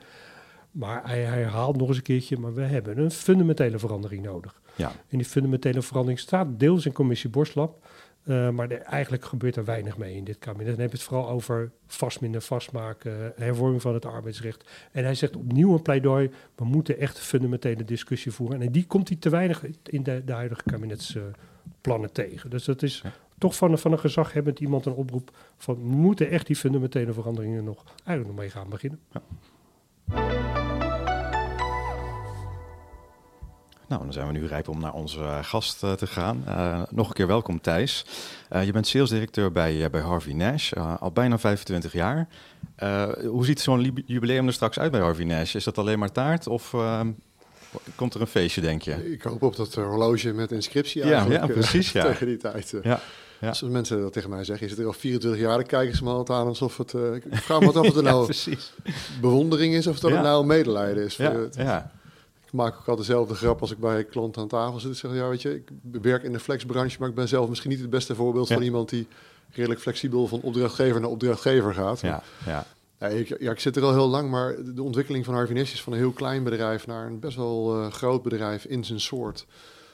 Maar 0.73 1.07
hij, 1.09 1.23
herhaalt 1.23 1.77
nog 1.77 1.89
eens 1.89 1.97
een 1.97 2.03
keertje, 2.03 2.39
maar 2.39 2.55
we 2.55 2.63
hebben 2.63 2.99
een 2.99 3.11
fundamentele 3.11 3.79
verandering 3.79 4.23
nodig. 4.25 4.61
Ja. 4.75 4.89
En 5.09 5.19
die 5.19 5.25
fundamentele 5.27 5.83
verandering 5.83 6.19
staat 6.21 6.59
deels 6.59 6.87
in 6.87 6.93
commissie 6.93 7.31
Borstlap. 7.31 7.87
eh, 8.23 8.51
maar 8.51 8.69
eigenlijk 8.71 9.25
gebeurt 9.25 9.57
er 9.57 9.65
weinig 9.65 9.97
mee 9.97 10.15
in 10.17 10.25
dit 10.25 10.39
kabinet. 10.39 10.67
Dan 10.73 10.81
heb 10.81 10.91
je 10.91 10.97
het 10.97 11.07
vooral 11.07 11.29
over 11.29 11.73
vast 11.87 12.21
minder 12.21 12.41
vastmaken, 12.41 13.33
hervorming 13.37 13.83
van 13.83 13.95
het 13.95 14.05
arbeidsrecht. 14.07 14.71
En 14.93 15.05
hij 15.05 15.15
zegt 15.15 15.37
opnieuw 15.37 15.75
een 15.75 15.83
pleidooi, 15.83 16.31
we 16.55 16.65
moeten 16.65 16.99
echt 16.99 17.17
een 17.17 17.23
fundamentele 17.23 17.85
discussie 17.85 18.33
voeren. 18.33 18.63
En 18.63 18.73
die 18.73 18.87
komt 18.87 19.09
hij 19.09 19.17
te 19.17 19.29
weinig 19.31 19.65
in 19.83 20.03
de, 20.03 20.23
de 20.25 20.33
huidige 20.33 20.63
kabinetsplannen 20.63 22.13
tegen. 22.13 22.51
Dus 22.51 22.65
dat 22.65 22.83
is 22.83 23.01
Ja. 23.05 23.13
toch 23.39 23.57
van, 23.57 23.71
een- 23.73 23.79
van 23.79 23.93
een 23.93 23.99
gezaghebbend 23.99 24.61
iemand 24.61 24.87
een 24.87 24.93
oproep 24.93 25.31
van, 25.57 25.75
we 25.75 25.97
moeten 25.97 26.31
echt 26.31 26.47
die 26.47 26.57
fundamentele 26.57 27.13
veranderingen 27.13 27.65
nog, 27.65 27.85
eigenlijk 28.05 28.27
nog 28.27 28.37
mee 28.37 28.51
gaan 28.51 28.69
beginnen. 28.69 29.01
Nou, 33.89 34.05
dan 34.05 34.13
zijn 34.13 34.27
we 34.27 34.33
nu 34.33 34.47
rijp 34.47 34.69
om 34.69 34.81
naar 34.81 34.93
onze 34.93 35.21
eh, 35.21 35.39
gast 35.43 35.83
eh, 35.83 35.93
te 35.93 36.07
gaan. 36.07 36.43
Eh, 36.47 36.83
nog 36.91 37.09
een 37.09 37.15
keer 37.15 37.27
welkom 37.27 37.61
Thijs. 37.61 38.05
Je 38.65 38.73
bent 38.73 38.87
salesdirecteur 38.87 39.53
bij, 39.53 39.91
bij 39.91 40.01
Harvey 40.01 40.33
Nash, 40.33 40.73
al 40.73 41.13
bijna 41.13 41.39
25 41.39 41.93
jaar. 41.93 42.29
Hoe 43.27 43.45
ziet 43.45 43.61
zo'n 43.61 44.03
jubileum 44.07 44.47
er 44.47 44.53
straks 44.53 44.79
uit 44.79 44.91
bij 44.91 45.01
Harvey 45.01 45.25
Nash? 45.25 45.55
Is 45.55 45.65
dat 45.65 45.79
alleen 45.79 45.99
maar 45.99 46.13
taart 46.13 46.47
of 46.47 46.75
eh, 47.73 47.81
komt 47.95 48.15
er 48.15 48.21
een 48.21 48.27
feestje, 48.27 48.61
denk 48.61 48.83
je? 48.83 49.13
Ik 49.13 49.23
hoop 49.23 49.43
op 49.43 49.57
dat 49.57 49.75
horloge 49.75 50.33
met 50.33 50.53
inscriptie 50.53 51.05
Ja, 51.05 51.11
eigenlijk. 51.13 51.47
ja, 51.47 51.53
precies, 51.53 51.93
ja. 51.93 52.03
tegen 52.13 52.27
die 52.27 52.37
tijd. 52.37 52.75
Ja, 52.83 53.01
ja. 53.43 53.49
Als 53.49 53.63
mensen 53.63 54.01
dat 54.01 54.13
tegen 54.13 54.31
mij 54.31 54.45
zeggen, 54.45 54.65
is 54.65 54.71
het 54.73 54.81
er 54.81 54.87
al 54.87 54.93
24 54.93 55.41
jaar, 55.41 55.57
dan 55.57 55.67
kijken 55.67 55.97
ze 55.97 56.05
me 56.05 56.11
altijd 56.11 56.39
aan 56.39 56.47
alsof 56.47 56.77
het... 56.77 56.95
eh, 56.95 57.15
ik 57.15 57.23
vraag 57.31 57.61
me 57.61 57.67
af 57.69 57.77
of 57.77 57.95
het 58.01 58.05
nou 58.05 58.25
precies. 58.25 58.73
bewondering 59.21 59.75
is 59.75 59.87
of 59.87 59.99
dat 60.01 60.11
het 60.11 60.23
nou 60.23 60.47
medelijden 60.47 61.05
is. 61.05 61.17
Ja, 61.17 61.33
Voor 61.33 61.41
het- 61.41 61.55
ja, 61.57 61.91
Ik 62.47 62.53
maak 62.53 62.73
ook 62.73 62.89
altijd 62.89 63.07
dezelfde 63.07 63.35
grap 63.35 63.61
als 63.61 63.71
ik 63.71 63.79
bij 63.79 63.99
een 63.99 64.09
klant 64.09 64.37
aan 64.37 64.49
tafel 64.49 64.81
zit. 64.81 64.97
Zeg, 64.97 65.15
ja, 65.15 65.29
weet 65.29 65.43
je, 65.43 65.55
ik 65.55 65.69
werk 66.03 66.23
in 66.23 66.33
de 66.33 66.41
flexbranche, 66.41 66.97
maar 67.01 67.09
ik 67.09 67.15
ben 67.15 67.29
zelf 67.29 67.49
misschien 67.49 67.71
niet 67.71 67.81
het 67.81 67.91
beste 67.91 68.15
voorbeeld 68.15 68.49
van 68.49 68.63
iemand 68.63 68.89
die 68.89 69.07
redelijk 69.53 69.81
flexibel 69.81 70.27
van 70.27 70.41
opdrachtgever 70.41 71.01
naar 71.01 71.11
opdrachtgever 71.11 71.75
gaat. 71.75 72.01
ja, 72.01 72.23
ja. 72.47 72.65
Ja, 72.99 73.09
ik, 73.09 73.37
ja, 73.41 73.51
ik 73.51 73.61
zit 73.61 73.77
er 73.77 73.83
al 73.83 73.93
heel 73.93 74.09
lang, 74.09 74.31
maar 74.31 74.55
de 74.75 74.83
ontwikkeling 74.83 75.25
van 75.25 75.35
Harvey 75.35 75.55
Nash 75.57 75.73
is 75.73 75.83
van 75.83 75.93
een 75.93 75.99
heel 75.99 76.11
klein 76.13 76.43
bedrijf 76.45 76.87
naar 76.87 77.07
een 77.07 77.19
best 77.21 77.37
wel 77.37 77.81
eh, 77.83 77.91
groot 77.93 78.23
bedrijf 78.23 78.65
in 78.65 78.85
zijn 78.85 79.01
soort 79.01 79.47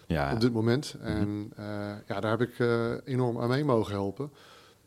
ja. 0.09 0.33
op 0.33 0.41
dit 0.41 0.53
moment. 0.53 0.97
En 1.01 1.53
eh, 1.57 1.65
ja, 2.07 2.21
daar 2.21 2.31
heb 2.39 2.41
ik 2.41 2.59
eh, 2.59 2.93
enorm 3.05 3.41
aan 3.41 3.49
mee 3.49 3.65
mogen 3.65 3.93
helpen. 3.93 4.31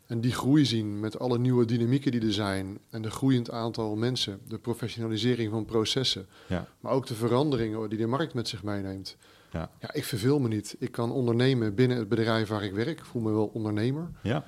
En 0.06 0.20
die 0.20 0.32
groei 0.32 0.64
zien 0.64 1.00
met 1.00 1.18
alle 1.18 1.38
nieuwe 1.38 1.64
dynamieken 1.64 2.10
die 2.10 2.20
er 2.26 2.32
zijn 2.32 2.78
en 2.90 3.02
de 3.02 3.10
groeiend 3.10 3.50
aantal 3.50 3.96
mensen, 3.96 4.40
de 4.48 4.58
professionalisering 4.58 5.50
van 5.50 5.64
processen, 5.64 6.26
Ja. 6.46 6.66
maar 6.80 6.92
ook 6.92 7.06
de 7.06 7.14
veranderingen 7.14 7.88
die 7.88 7.98
de 7.98 8.06
markt 8.06 8.34
met 8.34 8.48
zich 8.48 8.62
meeneemt. 8.62 9.16
Ja. 9.50 9.70
Ja, 9.80 9.92
ik 9.92 10.04
verveel 10.04 10.38
me 10.40 10.48
niet. 10.48 10.76
Ik 10.78 10.92
kan 10.92 11.10
ondernemen 11.12 11.74
binnen 11.74 11.96
het 11.98 12.08
bedrijf 12.08 12.48
waar 12.48 12.64
ik 12.64 12.72
werk. 12.72 12.98
Ik 12.98 13.04
voel 13.04 13.22
me 13.22 13.30
wel 13.32 13.46
ondernemer. 13.54 14.08
ja. 14.22 14.44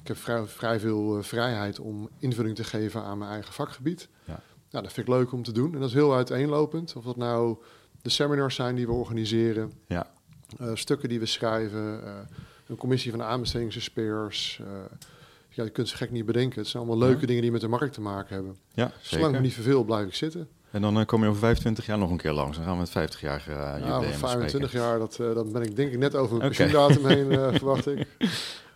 Ik 0.00 0.10
heb 0.10 0.18
vrij, 0.18 0.46
vrij 0.46 0.80
veel 0.80 1.22
vrijheid 1.22 1.80
om 1.80 2.08
invulling 2.18 2.56
te 2.56 2.64
geven 2.64 3.02
aan 3.02 3.18
mijn 3.18 3.30
eigen 3.30 3.52
vakgebied. 3.52 4.08
Ja. 4.24 4.40
Nou, 4.70 4.84
dat 4.84 4.92
vind 4.92 5.08
ik 5.08 5.14
leuk 5.14 5.32
om 5.32 5.42
te 5.42 5.52
doen. 5.52 5.74
En 5.74 5.80
dat 5.80 5.88
is 5.88 5.94
heel 5.94 6.14
uiteenlopend. 6.14 6.96
Of 6.96 7.04
dat 7.04 7.16
nou 7.16 7.56
de 8.04 8.10
seminars 8.10 8.54
zijn 8.54 8.74
die 8.74 8.86
we 8.86 8.92
organiseren, 8.92 9.72
Ja. 9.88 10.06
eh, 10.60 10.70
stukken 10.74 11.08
die 11.08 11.18
we 11.20 11.26
schrijven, 11.26 12.04
eh, 12.04 12.12
een 12.66 12.76
commissie 12.76 13.10
van 13.10 13.22
aanbestedingsexperts. 13.22 14.58
eh 14.60 14.66
ja, 15.48 15.64
je 15.64 15.70
kunt 15.70 15.88
ze 15.88 15.96
gek 15.96 16.10
niet 16.10 16.26
bedenken. 16.26 16.60
Het 16.60 16.68
zijn 16.68 16.82
allemaal 16.82 17.06
leuke 17.06 17.20
Ja. 17.20 17.26
dingen 17.26 17.42
die 17.42 17.52
met 17.52 17.60
de 17.60 17.68
markt 17.68 17.94
te 17.94 18.00
maken 18.00 18.34
hebben. 18.34 18.56
Ja, 18.72 18.92
Zolang 19.00 19.34
ik 19.34 19.40
niet 19.40 19.52
verveel, 19.54 19.84
blijf 19.84 20.06
ik 20.06 20.14
zitten. 20.14 20.48
En 20.70 20.82
dan 20.82 21.06
kom 21.06 21.22
je 21.22 21.28
over 21.28 21.40
25 21.40 21.86
jaar 21.86 21.98
nog 21.98 22.10
een 22.10 22.16
keer 22.16 22.32
langs. 22.32 22.56
Dan 22.56 22.66
gaan 22.66 22.74
we 22.78 22.84
het 23.00 23.12
50-jarige 23.14 23.50
uh, 23.50 23.56
Ja, 23.56 23.72
jubileum 23.72 23.92
over 23.96 24.10
bespreken. 24.10 24.28
25 24.38 24.72
jaar, 24.72 24.98
dat, 24.98 25.16
dan 25.16 25.52
ben 25.52 25.62
ik 25.62 25.76
denk 25.76 25.92
ik 25.92 25.98
net 25.98 26.14
over 26.14 26.36
mijn 26.36 26.50
Oké. 26.50 26.56
pensioendatum 26.62 27.06
heen, 27.06 27.52
verwacht 27.58 27.86
ik. 27.86 28.06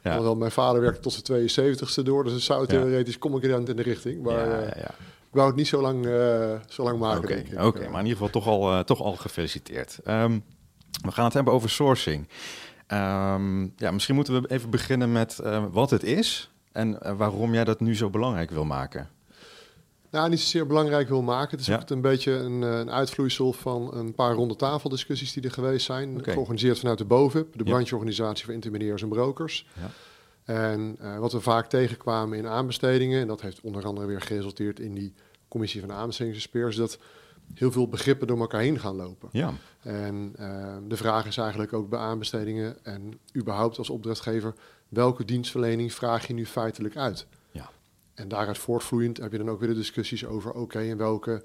Ja. 0.02 0.11
Alhoewel, 0.11 0.37
mijn 0.37 0.50
vader 0.50 0.80
werkte 0.80 1.00
tot 1.00 1.20
zijn 1.25 1.49
72ste 1.76 2.02
door, 2.04 2.25
dus 2.25 2.32
het 2.32 2.42
zou 2.42 2.66
theoretisch 2.66 3.18
kom 3.18 3.37
ik 3.37 3.42
er 3.42 3.49
dan 3.49 3.66
in 3.68 3.76
de 3.76 3.82
richting. 3.82 4.23
Maar 4.23 4.49
ja, 4.49 4.58
ja, 4.61 4.73
ja. 4.76 4.94
Ik 5.28 5.35
wou 5.35 5.47
het 5.47 5.56
niet 5.56 5.68
zo 5.68 5.80
lang, 5.80 6.06
eh, 6.06 6.54
zo 6.68 6.82
lang 6.82 6.99
maken, 6.99 7.44
Oké, 7.66 7.78
maar 7.88 8.00
in 8.00 8.06
ieder 8.06 8.11
geval 8.25 8.30
toch 8.30 8.47
al, 8.47 8.70
eh, 8.73 8.80
toch 8.80 9.00
al 9.00 9.12
gefeliciteerd. 9.16 9.99
Ehm, 10.04 10.38
we 11.04 11.11
gaan 11.12 11.25
het 11.25 11.35
hebben 11.35 11.52
over 11.52 11.70
sourcing. 11.70 12.28
Ehm, 12.87 13.62
ja, 13.76 13.90
misschien 13.90 14.14
moeten 14.14 14.42
we 14.42 14.50
even 14.50 14.70
beginnen 14.70 15.12
met 15.12 15.38
eh, 15.38 15.64
wat 15.70 15.90
het 15.90 16.02
is 16.02 16.50
en 16.73 17.16
waarom 17.16 17.54
jij 17.54 17.64
dat 17.64 17.80
nu 17.80 17.97
zo 17.97 18.11
belangrijk 18.11 18.50
wil 18.50 18.64
maken. 18.64 19.08
Nou, 20.11 20.28
niet 20.28 20.40
zozeer 20.40 20.66
belangrijk 20.66 21.08
wil 21.08 21.23
maken. 21.23 21.50
Het 21.50 21.61
is 21.61 21.66
Ja. 21.66 21.75
ook 21.80 21.90
een 21.90 22.00
beetje 22.00 22.32
een, 22.32 22.62
een 22.62 22.90
uitvloeisel 22.90 23.52
van 23.52 23.94
een 23.94 24.14
paar 24.14 24.35
ronde 24.35 24.56
tafeldiscussies 24.56 25.32
die 25.32 25.42
er 25.42 25.50
geweest 25.50 25.87
zijn. 25.87 26.25
Georganiseerd 26.25 26.78
vanuit 26.78 26.99
de 26.99 27.04
BOVIP, 27.04 27.56
de 27.58 27.64
brancheorganisatie 27.64 28.44
voor 28.44 28.54
intermediairs 28.54 29.02
en 29.02 29.08
brokers. 29.08 29.66
Ja. 29.80 29.90
En 30.48 30.96
eh, 30.98 31.18
wat 31.18 31.32
we 31.32 31.40
vaak 31.40 31.68
tegenkwamen 31.68 32.38
in 32.38 32.46
aanbestedingen, 32.46 33.20
en 33.20 33.26
dat 33.26 33.40
heeft 33.40 33.60
onder 33.60 33.84
andere 33.86 34.06
weer 34.06 34.20
geresulteerd 34.20 34.80
in 34.80 34.94
die 34.94 35.14
commissie 35.48 35.80
van 35.80 35.92
aanbestedingsexperts, 35.92 36.76
dat 36.76 36.98
heel 37.54 37.72
veel 37.72 37.88
begrippen 37.88 38.26
door 38.26 38.38
elkaar 38.40 38.60
heen 38.60 38.78
gaan 38.78 38.96
lopen. 38.96 39.28
Ja, 39.32 39.52
En 39.82 40.32
eh, 40.36 40.76
de 40.88 40.96
vraag 40.96 41.26
is 41.26 41.36
eigenlijk 41.36 41.72
ook 41.72 41.88
bij 41.88 41.98
aanbestedingen 41.98 42.84
en 42.84 43.18
überhaupt 43.36 43.78
als 43.78 43.90
opdrachtgever, 43.90 44.54
welke 44.88 45.24
dienstverlening 45.24 45.92
vraag 45.92 46.26
je 46.26 46.34
nu 46.34 46.46
feitelijk 46.46 46.96
uit? 46.96 47.26
Ja. 47.50 47.70
En 48.14 48.28
daaruit 48.28 48.58
voortvloeiend 48.58 49.16
heb 49.16 49.32
je 49.32 49.38
dan 49.38 49.50
ook 49.50 49.60
weer 49.60 49.68
de 49.68 49.74
discussies 49.74 50.26
over, 50.26 50.52
oké, 50.52 50.78
en 50.78 50.96
welke 50.96 51.44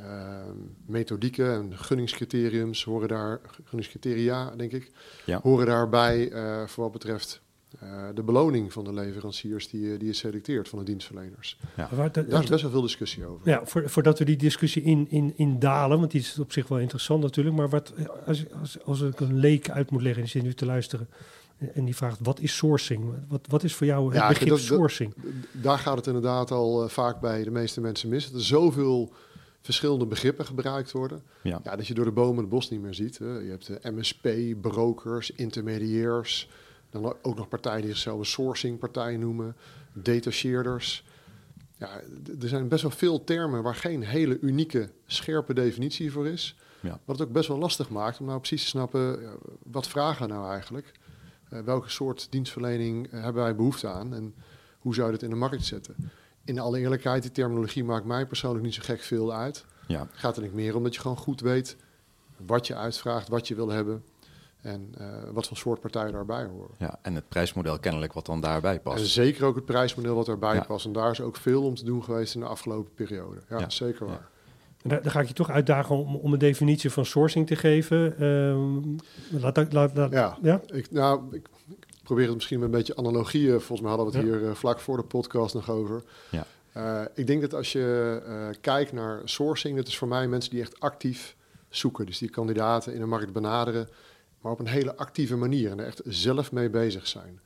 eh, 0.00 0.40
methodieken 0.86 1.52
en 1.52 1.78
gunningscriteriums 1.78 2.84
horen 2.84 3.08
daar, 3.08 3.40
gunningscriteria 3.64 4.50
denk 4.56 4.72
ik, 4.72 4.90
Ja. 5.24 5.40
horen 5.42 5.66
daarbij 5.66 6.30
eh, 6.32 6.66
voor 6.66 6.82
wat 6.84 6.92
betreft 6.92 7.40
eh, 7.80 8.04
de 8.14 8.22
beloning 8.22 8.72
van 8.72 8.84
de 8.84 8.92
leveranciers 8.92 9.68
die, 9.70 9.80
je- 9.80 9.96
die 9.96 10.06
je 10.06 10.12
selecteert 10.12 10.68
van 10.68 10.78
de 10.78 10.84
dienstverleners. 10.84 11.58
Ja. 11.76 11.88
Waar 11.94 12.12
de- 12.12 12.26
Daar 12.26 12.42
is 12.42 12.48
best 12.48 12.62
wel 12.62 12.70
veel 12.70 12.82
discussie 12.82 13.26
over. 13.26 13.48
Ja, 13.48 13.60
voor, 13.66 13.90
voordat 13.90 14.18
we 14.18 14.24
die 14.24 14.36
discussie 14.36 14.82
in, 14.82 15.06
in, 15.10 15.32
in 15.36 15.58
dalen, 15.58 15.98
want 15.98 16.10
die 16.10 16.20
is 16.20 16.38
op 16.38 16.52
zich 16.52 16.68
wel 16.68 16.78
interessant 16.78 17.22
natuurlijk, 17.22 17.56
maar 17.56 17.68
wat, 17.68 17.92
als, 18.26 18.44
als, 18.60 18.84
als 18.84 19.00
ik 19.00 19.20
een 19.20 19.36
leek 19.38 19.70
uit 19.70 19.90
moet 19.90 20.02
leggen 20.02 20.22
en 20.22 20.28
die 20.28 20.32
zit 20.36 20.42
nu 20.42 20.54
te 20.54 20.66
luisteren 20.66 21.08
en 21.74 21.84
die 21.84 21.96
vraagt, 21.96 22.18
wat 22.22 22.40
is 22.40 22.56
sourcing? 22.56 23.04
Wat, 23.28 23.46
wat 23.48 23.64
is 23.64 23.74
voor 23.74 23.86
jou 23.86 24.06
het 24.08 24.14
Ja, 24.16 24.28
begrip 24.28 24.48
dat- 24.48 24.58
dat- 24.58 24.66
sourcing? 24.66 25.14
Daar 25.52 25.78
gaat 25.78 25.96
het 25.96 26.06
inderdaad 26.06 26.50
al 26.50 26.82
eh, 26.82 26.88
vaak 26.88 27.20
bij 27.20 27.44
de 27.44 27.50
meeste 27.50 27.80
mensen 27.80 28.08
mis. 28.08 28.24
Dat 28.30 28.34
er 28.40 28.46
zoveel 28.46 29.12
verschillende 29.60 30.06
begrippen 30.06 30.44
gebruikt 30.46 30.92
worden. 30.92 31.22
ja. 31.42 31.60
Ja, 31.64 31.76
dat 31.76 31.86
je 31.86 31.94
door 31.94 32.04
de 32.04 32.10
bomen 32.10 32.38
het 32.40 32.48
bos 32.48 32.70
niet 32.70 32.80
meer 32.82 32.94
ziet. 32.94 33.18
Hè. 33.18 33.38
Je 33.38 33.50
hebt 33.50 33.66
de 33.66 33.90
MSP, 33.92 34.28
brokers, 34.60 35.30
intermediairs. 35.30 36.48
Dan 36.90 37.14
ook 37.22 37.36
nog 37.36 37.48
partijen 37.48 37.82
die 37.82 37.90
zichzelf 37.90 38.18
een 38.18 38.26
sourcingpartij 38.26 39.16
noemen. 39.16 39.56
Detacheerders. 39.92 41.04
Ja, 41.76 42.00
er 42.40 42.48
zijn 42.48 42.68
best 42.68 42.82
wel 42.82 42.90
veel 42.90 43.24
termen 43.24 43.62
waar 43.62 43.74
geen 43.74 44.02
hele 44.02 44.38
unieke, 44.40 44.90
scherpe 45.06 45.54
definitie 45.54 46.12
voor 46.12 46.26
is. 46.26 46.56
Ja. 46.80 47.00
Wat 47.04 47.18
het 47.18 47.28
ook 47.28 47.34
best 47.34 47.48
wel 47.48 47.58
lastig 47.58 47.88
maakt 47.88 48.20
om 48.20 48.26
nou 48.26 48.38
precies 48.38 48.62
te 48.62 48.68
snappen... 48.68 49.20
ja, 49.20 49.32
wat 49.62 49.88
vragen 49.88 50.26
we 50.26 50.32
nou 50.32 50.50
eigenlijk? 50.50 50.92
Eh, 51.48 51.60
welke 51.60 51.90
soort 51.90 52.26
dienstverlening 52.30 53.06
eh, 53.06 53.22
hebben 53.22 53.42
wij 53.42 53.54
behoefte 53.54 53.88
aan? 53.88 54.14
En 54.14 54.34
hoe 54.78 54.94
zou 54.94 55.06
je 55.06 55.12
dit 55.12 55.22
in 55.22 55.30
de 55.30 55.36
markt 55.36 55.64
zetten? 55.64 55.94
In 56.44 56.58
alle 56.58 56.78
eerlijkheid, 56.78 57.22
die 57.22 57.30
terminologie 57.32 57.84
maakt 57.84 58.04
mij 58.04 58.26
persoonlijk 58.26 58.64
niet 58.64 58.74
zo 58.74 58.82
gek 58.84 59.00
veel 59.00 59.32
uit. 59.34 59.64
ja. 59.86 60.08
Gaat 60.12 60.36
er 60.36 60.42
niet 60.42 60.54
meer 60.54 60.76
om 60.76 60.82
dat 60.82 60.94
je 60.94 61.00
gewoon 61.00 61.16
goed 61.16 61.40
weet 61.40 61.76
wat 62.46 62.66
je 62.66 62.74
uitvraagt, 62.74 63.28
wat 63.28 63.48
je 63.48 63.54
wil 63.54 63.68
hebben 63.68 64.02
en 64.60 64.94
eh, 64.98 65.06
wat 65.32 65.46
voor 65.46 65.56
soort 65.56 65.80
partijen 65.80 66.12
daarbij 66.12 66.44
horen. 66.44 66.70
Ja, 66.78 66.98
en 67.02 67.14
het 67.14 67.28
prijsmodel 67.28 67.78
kennelijk 67.78 68.12
wat 68.12 68.26
dan 68.26 68.40
daarbij 68.40 68.80
past. 68.80 68.98
En 69.02 69.06
zeker 69.08 69.44
ook 69.44 69.54
het 69.56 69.64
prijsmodel 69.64 70.14
wat 70.14 70.26
daarbij 70.26 70.54
Ja. 70.54 70.60
past. 70.64 70.86
En 70.86 70.92
daar 70.92 71.10
is 71.10 71.20
ook 71.20 71.36
veel 71.36 71.62
om 71.64 71.74
te 71.74 71.84
doen 71.84 72.04
geweest 72.04 72.34
in 72.34 72.40
de 72.40 72.46
afgelopen 72.46 72.94
periode. 72.94 73.40
Ja, 73.48 73.58
Ja. 73.58 73.70
zeker 73.70 74.06
Ja. 74.06 74.12
waar. 74.12 74.28
En 74.82 74.88
daar, 74.88 75.02
daar 75.02 75.12
ga 75.12 75.20
ik 75.20 75.28
je 75.28 75.34
toch 75.34 75.50
uitdagen 75.50 75.96
om, 75.96 76.16
om 76.16 76.32
een 76.32 76.38
definitie 76.38 76.90
van 76.90 77.04
sourcing 77.06 77.46
te 77.46 77.56
geven. 77.56 78.12
Ehm, 78.18 78.76
laat, 79.42 79.56
laat, 79.56 79.72
laat, 79.72 79.96
laat- 79.96 80.12
Ja, 80.12 80.38
ja? 80.42 80.60
Ik, 80.66 80.90
nou, 80.90 81.22
ik, 81.36 81.48
ik 81.68 82.04
probeer 82.04 82.26
het 82.26 82.34
misschien 82.34 82.58
met 82.58 82.68
een 82.68 82.74
beetje 82.74 82.96
analogieën. 82.96 83.60
Volgens 83.60 83.80
mij 83.80 83.90
hadden 83.90 84.12
we 84.12 84.18
het 84.18 84.26
Ja. 84.28 84.32
hier 84.38 84.48
eh, 84.48 84.54
vlak 84.54 84.80
voor 84.80 84.96
de 84.96 85.02
podcast 85.02 85.54
nog 85.54 85.70
over. 85.70 86.02
Ja. 86.30 86.44
Eh, 86.72 87.02
ik 87.14 87.26
denk 87.26 87.40
dat 87.40 87.54
als 87.54 87.72
je 87.72 88.20
eh, 88.26 88.46
kijkt 88.60 88.92
naar 88.92 89.20
sourcing, 89.24 89.76
dat 89.76 89.86
is 89.86 89.98
voor 89.98 90.08
mij 90.08 90.28
mensen 90.28 90.50
die 90.50 90.60
echt 90.60 90.80
actief 90.80 91.36
zoeken. 91.68 92.06
Dus 92.06 92.18
die 92.18 92.30
kandidaten 92.30 92.92
in 92.94 93.00
de 93.00 93.06
markt 93.06 93.32
benaderen, 93.32 93.88
maar 94.40 94.52
op 94.52 94.58
een 94.58 94.66
hele 94.66 94.96
actieve 94.96 95.36
manier 95.36 95.70
en 95.70 95.78
er 95.78 95.86
echt 95.86 96.00
zelf 96.04 96.52
mee 96.52 96.70
bezig 96.70 97.06
zijn. 97.06 97.40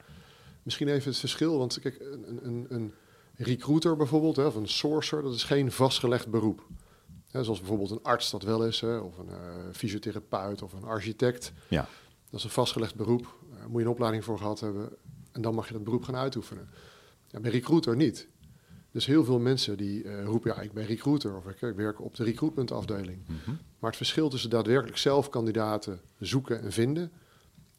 Misschien 0.62 0.88
even 0.88 1.11
het 1.11 1.18
verschil, 1.18 1.58
want 1.58 1.80
kijk, 1.80 2.00
een, 2.00 2.40
een, 2.42 2.66
een 2.68 2.92
recruiter 3.37 3.96
bijvoorbeeld, 3.96 4.37
hè, 4.37 4.44
of 4.44 4.54
een 4.54 4.68
sourcer, 4.68 5.22
dat 5.22 5.34
is 5.34 5.44
geen 5.44 5.72
vastgelegd 5.72 6.28
beroep. 6.28 6.66
Hè, 7.30 7.44
zoals 7.44 7.58
bijvoorbeeld 7.58 7.90
een 7.90 8.02
arts 8.02 8.30
dat 8.30 8.42
wel 8.42 8.66
is, 8.66 8.80
hè, 8.80 8.96
of 8.96 9.18
een 9.18 9.28
eh, 9.28 9.37
fysiotherapeut 9.72 10.62
of 10.62 10.72
een 10.72 10.84
architect. 10.84 11.52
Ja. 11.68 11.88
Dat 12.30 12.40
is 12.40 12.44
een 12.44 12.50
vastgelegd 12.50 12.94
beroep. 12.94 13.34
Daar 13.58 13.68
moet 13.68 13.80
je 13.80 13.87
een 13.87 13.92
opleiding 13.92 14.25
voor 14.25 14.38
gehad 14.38 14.61
hebben 14.61 14.96
en 15.32 15.42
dan 15.42 15.54
mag 15.54 15.66
je 15.66 15.72
dat 15.72 15.84
beroep 15.84 16.04
gaan 16.04 16.16
uitoefenen. 16.16 16.68
Ja, 17.30 17.40
bij 17.40 17.50
recruiter 17.50 17.96
niet. 17.96 18.28
Dus 18.92 19.06
heel 19.06 19.25
veel 19.25 19.38
mensen 19.38 19.76
die 19.76 20.04
eh, 20.04 20.25
roepen, 20.25 20.52
ja, 20.54 20.61
ik 20.61 20.72
ben 20.72 20.87
recruiter 20.87 21.37
of 21.37 21.46
ik, 21.46 21.61
ik 21.62 21.75
werk 21.76 22.00
op 22.00 22.14
de 22.16 22.25
recruitmentafdeling. 22.25 23.18
Mhm. 23.26 23.50
Maar 23.78 23.90
het 23.90 23.96
verschil 23.96 24.28
tussen 24.28 24.50
daadwerkelijk 24.50 24.96
zelf 24.96 25.28
kandidaten 25.28 26.00
zoeken 26.18 26.62
en 26.62 26.72
vinden 26.72 27.12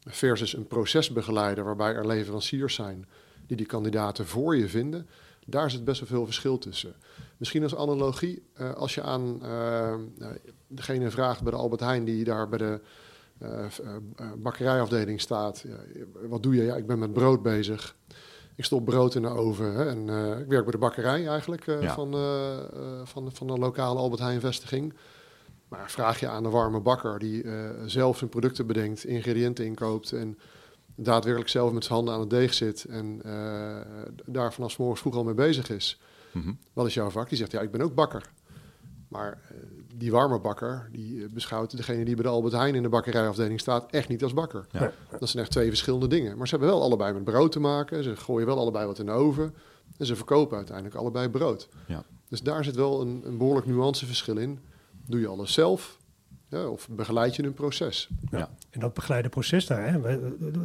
versus 0.04 0.54
een 0.54 0.66
procesbegeleider 0.66 1.64
waarbij 1.64 1.94
er 1.94 2.06
leveranciers 2.06 2.74
zijn 2.74 3.06
die 3.46 3.56
die 3.56 3.66
kandidaten 3.66 4.26
voor 4.26 4.56
je 4.56 4.68
vinden, 4.68 5.06
daar 5.46 5.70
zit 5.70 5.84
best 5.84 6.00
wel 6.00 6.08
veel 6.08 6.24
verschil 6.24 6.58
tussen. 6.58 6.94
Misschien 7.36 7.62
als 7.62 7.76
analogie, 7.76 8.42
eh, 8.52 8.74
als 8.74 8.94
je 8.94 9.02
aan 9.02 9.42
eh, 9.42 9.94
degene 10.66 11.10
vraagt 11.10 11.42
bij 11.42 11.50
de 11.50 11.58
Albert 11.58 11.80
Heijn 11.80 12.04
die 12.04 12.24
daar 12.24 12.48
bij 12.48 12.58
de 12.58 12.80
bakkerijafdeling 14.38 15.20
staat, 15.20 15.64
wat 16.28 16.42
doe 16.42 16.54
je? 16.54 16.62
Ja, 16.62 16.76
ik 16.76 16.86
ben 16.86 16.98
met 16.98 17.12
brood 17.12 17.42
bezig. 17.42 17.96
Ik 18.56 18.64
stop 18.64 18.84
brood 18.84 19.14
in 19.14 19.22
de 19.22 19.28
oven 19.28 19.74
hè, 19.74 19.88
en 19.88 20.08
eh, 20.08 20.38
ik 20.40 20.46
werk 20.46 20.62
bij 20.62 20.72
de 20.72 20.78
bakkerij 20.78 21.26
eigenlijk 21.26 21.66
eh, 21.66 21.82
Ja. 21.82 21.94
van, 21.94 22.14
eh, 22.14 22.58
van, 23.04 23.32
van 23.32 23.46
de 23.46 23.58
lokale 23.58 23.98
Albert 23.98 24.20
Heijn 24.20 24.40
vestiging. 24.40 24.94
Maar 25.68 25.90
vraag 25.90 26.20
je 26.20 26.28
aan 26.28 26.42
de 26.42 26.48
warme 26.48 26.80
bakker 26.80 27.18
die 27.18 27.44
zelf 27.86 28.18
zijn 28.18 28.30
producten 28.30 28.66
bedenkt, 28.66 29.04
ingrediënten 29.04 29.64
inkoopt 29.64 30.12
en 30.12 30.38
daadwerkelijk 30.94 31.50
zelf 31.50 31.72
met 31.72 31.84
zijn 31.84 31.94
handen 31.96 32.14
aan 32.14 32.20
het 32.20 32.30
deeg 32.30 32.54
zit 32.54 32.84
en 32.84 33.20
daar 34.24 34.52
vanaf 34.52 34.70
's 34.70 34.76
morgens 34.76 35.00
vroeg 35.00 35.14
al 35.14 35.24
mee 35.24 35.34
bezig 35.34 35.70
is. 35.70 36.00
Mhm. 36.32 36.52
Wat 36.72 36.86
is 36.86 36.94
jouw 36.94 37.10
vak? 37.10 37.28
Die 37.28 37.38
zegt, 37.38 37.50
ja, 37.52 37.60
ik 37.60 37.70
ben 37.70 37.80
ook 37.80 37.94
bakker. 37.94 38.30
Maar 39.14 39.38
eh, 39.48 39.56
die 39.94 40.10
warme 40.10 40.38
bakker, 40.40 40.88
die 40.92 41.22
eh, 41.24 41.28
beschouwt 41.30 41.76
degene 41.76 42.04
die 42.04 42.14
bij 42.14 42.24
de 42.24 42.30
Albert 42.30 42.52
Heijn 42.54 42.74
in 42.74 42.82
de 42.82 42.88
bakkerijafdeling 42.88 43.60
staat 43.60 43.90
echt 43.90 44.08
niet 44.08 44.22
als 44.22 44.34
bakker. 44.34 44.66
Ja. 44.70 44.92
Dat 45.18 45.28
zijn 45.28 45.42
echt 45.42 45.52
twee 45.52 45.68
verschillende 45.68 46.06
dingen. 46.08 46.36
Maar 46.38 46.48
ze 46.48 46.56
hebben 46.56 46.74
wel 46.74 46.82
allebei 46.82 47.12
met 47.12 47.24
brood 47.24 47.52
te 47.52 47.60
maken. 47.60 48.02
Ze 48.04 48.16
gooien 48.16 48.46
wel 48.46 48.58
allebei 48.58 48.86
wat 48.86 48.98
in 48.98 49.06
de 49.06 49.12
oven. 49.12 49.54
En 49.98 50.06
ze 50.06 50.16
verkopen 50.16 50.56
uiteindelijk 50.56 50.96
allebei 50.96 51.28
brood. 51.28 51.68
Ja. 51.86 52.04
Dus 52.28 52.42
daar 52.42 52.64
zit 52.64 52.74
wel 52.74 53.00
een, 53.00 53.22
een 53.24 53.38
behoorlijk 53.38 53.66
nuanceverschil 53.66 54.36
in. 54.36 54.58
Doe 55.06 55.20
je 55.20 55.26
alles 55.26 55.52
zelf? 55.52 55.98
Ja, 56.48 56.66
of 56.68 56.88
begeleid 56.88 57.36
je 57.36 57.42
een 57.42 57.54
proces? 57.54 58.08
Ja. 58.30 58.50
En 58.70 58.80
dat 58.80 58.94
begeleide 58.94 59.28
proces 59.28 59.66
daar, 59.66 59.92
hè? 59.92 60.00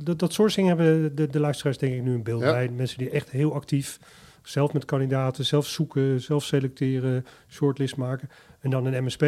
dat, 0.03 0.19
dat 0.19 0.33
sourcing 0.33 0.67
hebben 0.67 1.15
de, 1.15 1.27
de 1.27 1.39
luisteraars 1.39 1.77
denk 1.77 1.93
ik 1.93 2.01
nu 2.03 2.13
een 2.13 2.23
beeld 2.23 2.41
Ja. 2.41 2.51
bij. 2.51 2.69
Mensen 2.69 2.97
die 2.97 3.09
echt 3.09 3.29
heel 3.29 3.53
actief, 3.53 3.99
zelf 4.43 4.73
met 4.73 4.85
kandidaten, 4.85 5.45
zelf 5.45 5.67
zoeken, 5.67 6.21
zelf 6.21 6.43
selecteren, 6.43 7.25
shortlist 7.49 7.95
maken. 7.95 8.29
En 8.59 8.69
dan 8.69 8.85
een 8.85 9.03
MSP. 9.03 9.25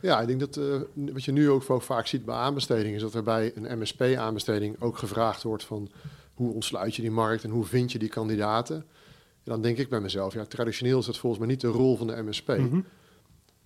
Ja, 0.00 0.20
ik 0.20 0.26
denk 0.26 0.40
dat 0.40 0.56
eh, 0.56 0.80
wat 1.12 1.24
je 1.24 1.32
nu 1.32 1.50
ook 1.50 1.62
va- 1.62 1.78
vaak 1.78 2.06
ziet 2.06 2.24
bij 2.24 2.34
aanbestedingen... 2.34 2.94
is 2.94 3.02
dat 3.02 3.14
er 3.14 3.22
bij 3.22 3.52
een 3.54 3.78
MSP-aanbesteding 3.78 4.80
ook 4.80 4.98
gevraagd 4.98 5.42
wordt 5.42 5.64
van... 5.64 5.90
hoe 6.34 6.52
ontsluit 6.54 6.96
je 6.96 7.02
die 7.02 7.10
markt 7.10 7.44
en 7.44 7.50
hoe 7.50 7.64
vind 7.64 7.92
je 7.92 7.98
die 7.98 8.08
kandidaten? 8.08 8.76
En 8.76 9.50
dan 9.50 9.60
denk 9.62 9.78
ik 9.78 9.88
bij 9.88 10.00
mezelf, 10.00 10.34
ja, 10.34 10.44
traditioneel 10.44 10.98
is 10.98 11.06
dat 11.06 11.18
volgens 11.18 11.40
mij 11.40 11.50
niet 11.50 11.60
de 11.60 11.68
rol 11.68 11.96
van 11.96 12.06
de 12.06 12.22
MSP. 12.22 12.48
Mhm. 12.48 12.80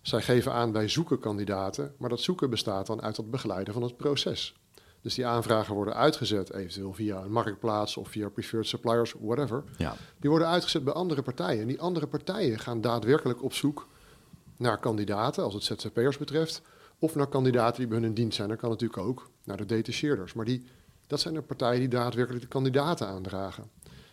Zij 0.00 0.22
geven 0.22 0.52
aan, 0.52 0.72
wij 0.72 0.88
zoeken 0.88 1.18
kandidaten, 1.18 1.94
maar 1.98 2.08
dat 2.08 2.20
zoeken 2.20 2.50
bestaat 2.50 2.86
dan 2.86 3.02
uit 3.02 3.16
het 3.16 3.30
begeleiden 3.30 3.74
van 3.74 3.82
het 3.82 3.96
proces. 3.96 4.57
Dus 5.02 5.14
die 5.14 5.26
aanvragen 5.26 5.74
worden 5.74 5.94
uitgezet, 5.94 6.52
eventueel 6.52 6.92
via 6.92 7.22
een 7.22 7.32
marktplaats 7.32 7.96
of 7.96 8.08
via 8.08 8.28
preferred 8.28 8.66
suppliers, 8.66 9.14
whatever. 9.20 9.64
Ja, 9.76 9.94
Die 10.20 10.30
worden 10.30 10.48
uitgezet 10.48 10.84
bij 10.84 10.92
andere 10.92 11.22
partijen. 11.22 11.60
En 11.60 11.66
die 11.66 11.80
andere 11.80 12.06
partijen 12.06 12.58
gaan 12.58 12.80
daadwerkelijk 12.80 13.42
op 13.42 13.52
zoek 13.52 13.88
naar 14.56 14.78
kandidaten, 14.78 15.44
als 15.44 15.54
het 15.54 15.62
ZZP'ers 15.62 16.18
betreft, 16.18 16.62
of 16.98 17.14
naar 17.14 17.26
kandidaten 17.26 17.76
die 17.78 17.86
bij 17.86 17.98
hun 17.98 18.06
in 18.06 18.14
dienst 18.14 18.36
zijn. 18.36 18.48
Dat 18.48 18.58
kan 18.58 18.70
natuurlijk 18.70 19.02
ook 19.02 19.30
naar 19.44 19.56
de 19.56 19.66
detacheerders. 19.66 20.32
Maar 20.32 20.44
die, 20.44 20.64
dat 21.06 21.20
zijn 21.20 21.34
de 21.34 21.42
partijen 21.42 21.78
die 21.80 21.88
daadwerkelijk 21.88 22.42
de 22.42 22.48
kandidaten 22.48 23.06
aandragen. 23.06 23.64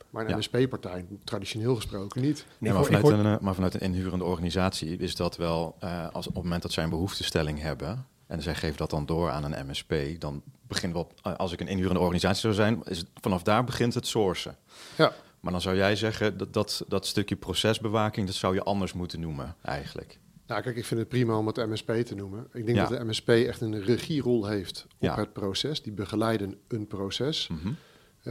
Maar 0.09 0.23
een 0.23 0.29
Ja. 0.29 0.37
MSP-partij, 0.37 1.05
traditioneel 1.23 1.75
gesproken 1.75 2.21
niet. 2.21 2.45
Nee, 2.57 2.73
maar, 2.73 2.83
vanuit 2.83 3.07
een, 3.07 3.25
eh, 3.25 3.39
maar 3.39 3.53
vanuit 3.53 3.73
een 3.73 3.79
inhurende 3.79 4.25
organisatie 4.25 4.97
is 4.97 5.15
dat 5.15 5.37
wel, 5.37 5.75
eh, 5.79 6.07
als, 6.11 6.27
op 6.27 6.33
het 6.33 6.43
moment 6.43 6.61
dat 6.61 6.71
zij 6.71 6.83
een 6.83 6.89
behoeftestelling 6.89 7.61
hebben 7.61 8.05
en 8.27 8.41
zij 8.41 8.55
geven 8.55 8.77
dat 8.77 8.89
dan 8.89 9.05
door 9.05 9.29
aan 9.29 9.43
een 9.53 9.67
MSP, 9.67 9.93
dan 10.19 10.41
begint 10.67 10.93
wel, 10.93 11.11
als 11.37 11.51
ik 11.51 11.59
een 11.59 11.67
inhurende 11.67 11.99
organisatie 11.99 12.41
zou 12.41 12.53
zijn, 12.53 12.81
is 12.83 12.97
het, 12.97 13.07
vanaf 13.21 13.43
daar 13.43 13.63
begint 13.63 13.93
het 13.93 14.07
sourcen. 14.07 14.57
Ja. 14.97 15.13
Maar 15.39 15.51
dan 15.51 15.61
zou 15.61 15.75
jij 15.75 15.95
zeggen 15.95 16.37
dat, 16.37 16.53
dat 16.53 16.83
dat 16.87 17.05
stukje 17.05 17.35
procesbewaking, 17.35 18.25
dat 18.27 18.35
zou 18.35 18.53
je 18.53 18.63
anders 18.63 18.93
moeten 18.93 19.19
noemen 19.19 19.55
eigenlijk. 19.61 20.19
Nou, 20.47 20.61
kijk, 20.61 20.75
ik 20.75 20.85
vind 20.85 20.99
het 20.99 21.09
prima 21.09 21.37
om 21.37 21.47
het 21.47 21.55
MSP 21.57 21.91
te 21.91 22.15
noemen. 22.15 22.47
Ik 22.53 22.65
denk 22.65 22.77
Ja. 22.77 22.87
dat 22.87 22.97
de 22.99 23.05
MSP 23.05 23.29
echt 23.29 23.61
een 23.61 23.83
regierol 23.83 24.45
heeft 24.45 24.83
op 24.85 24.91
Ja. 24.99 25.15
het 25.15 25.33
proces. 25.33 25.81
Die 25.81 25.93
begeleiden 25.93 26.57
een 26.67 26.87
proces. 26.87 27.47
Mhm. 27.47 27.73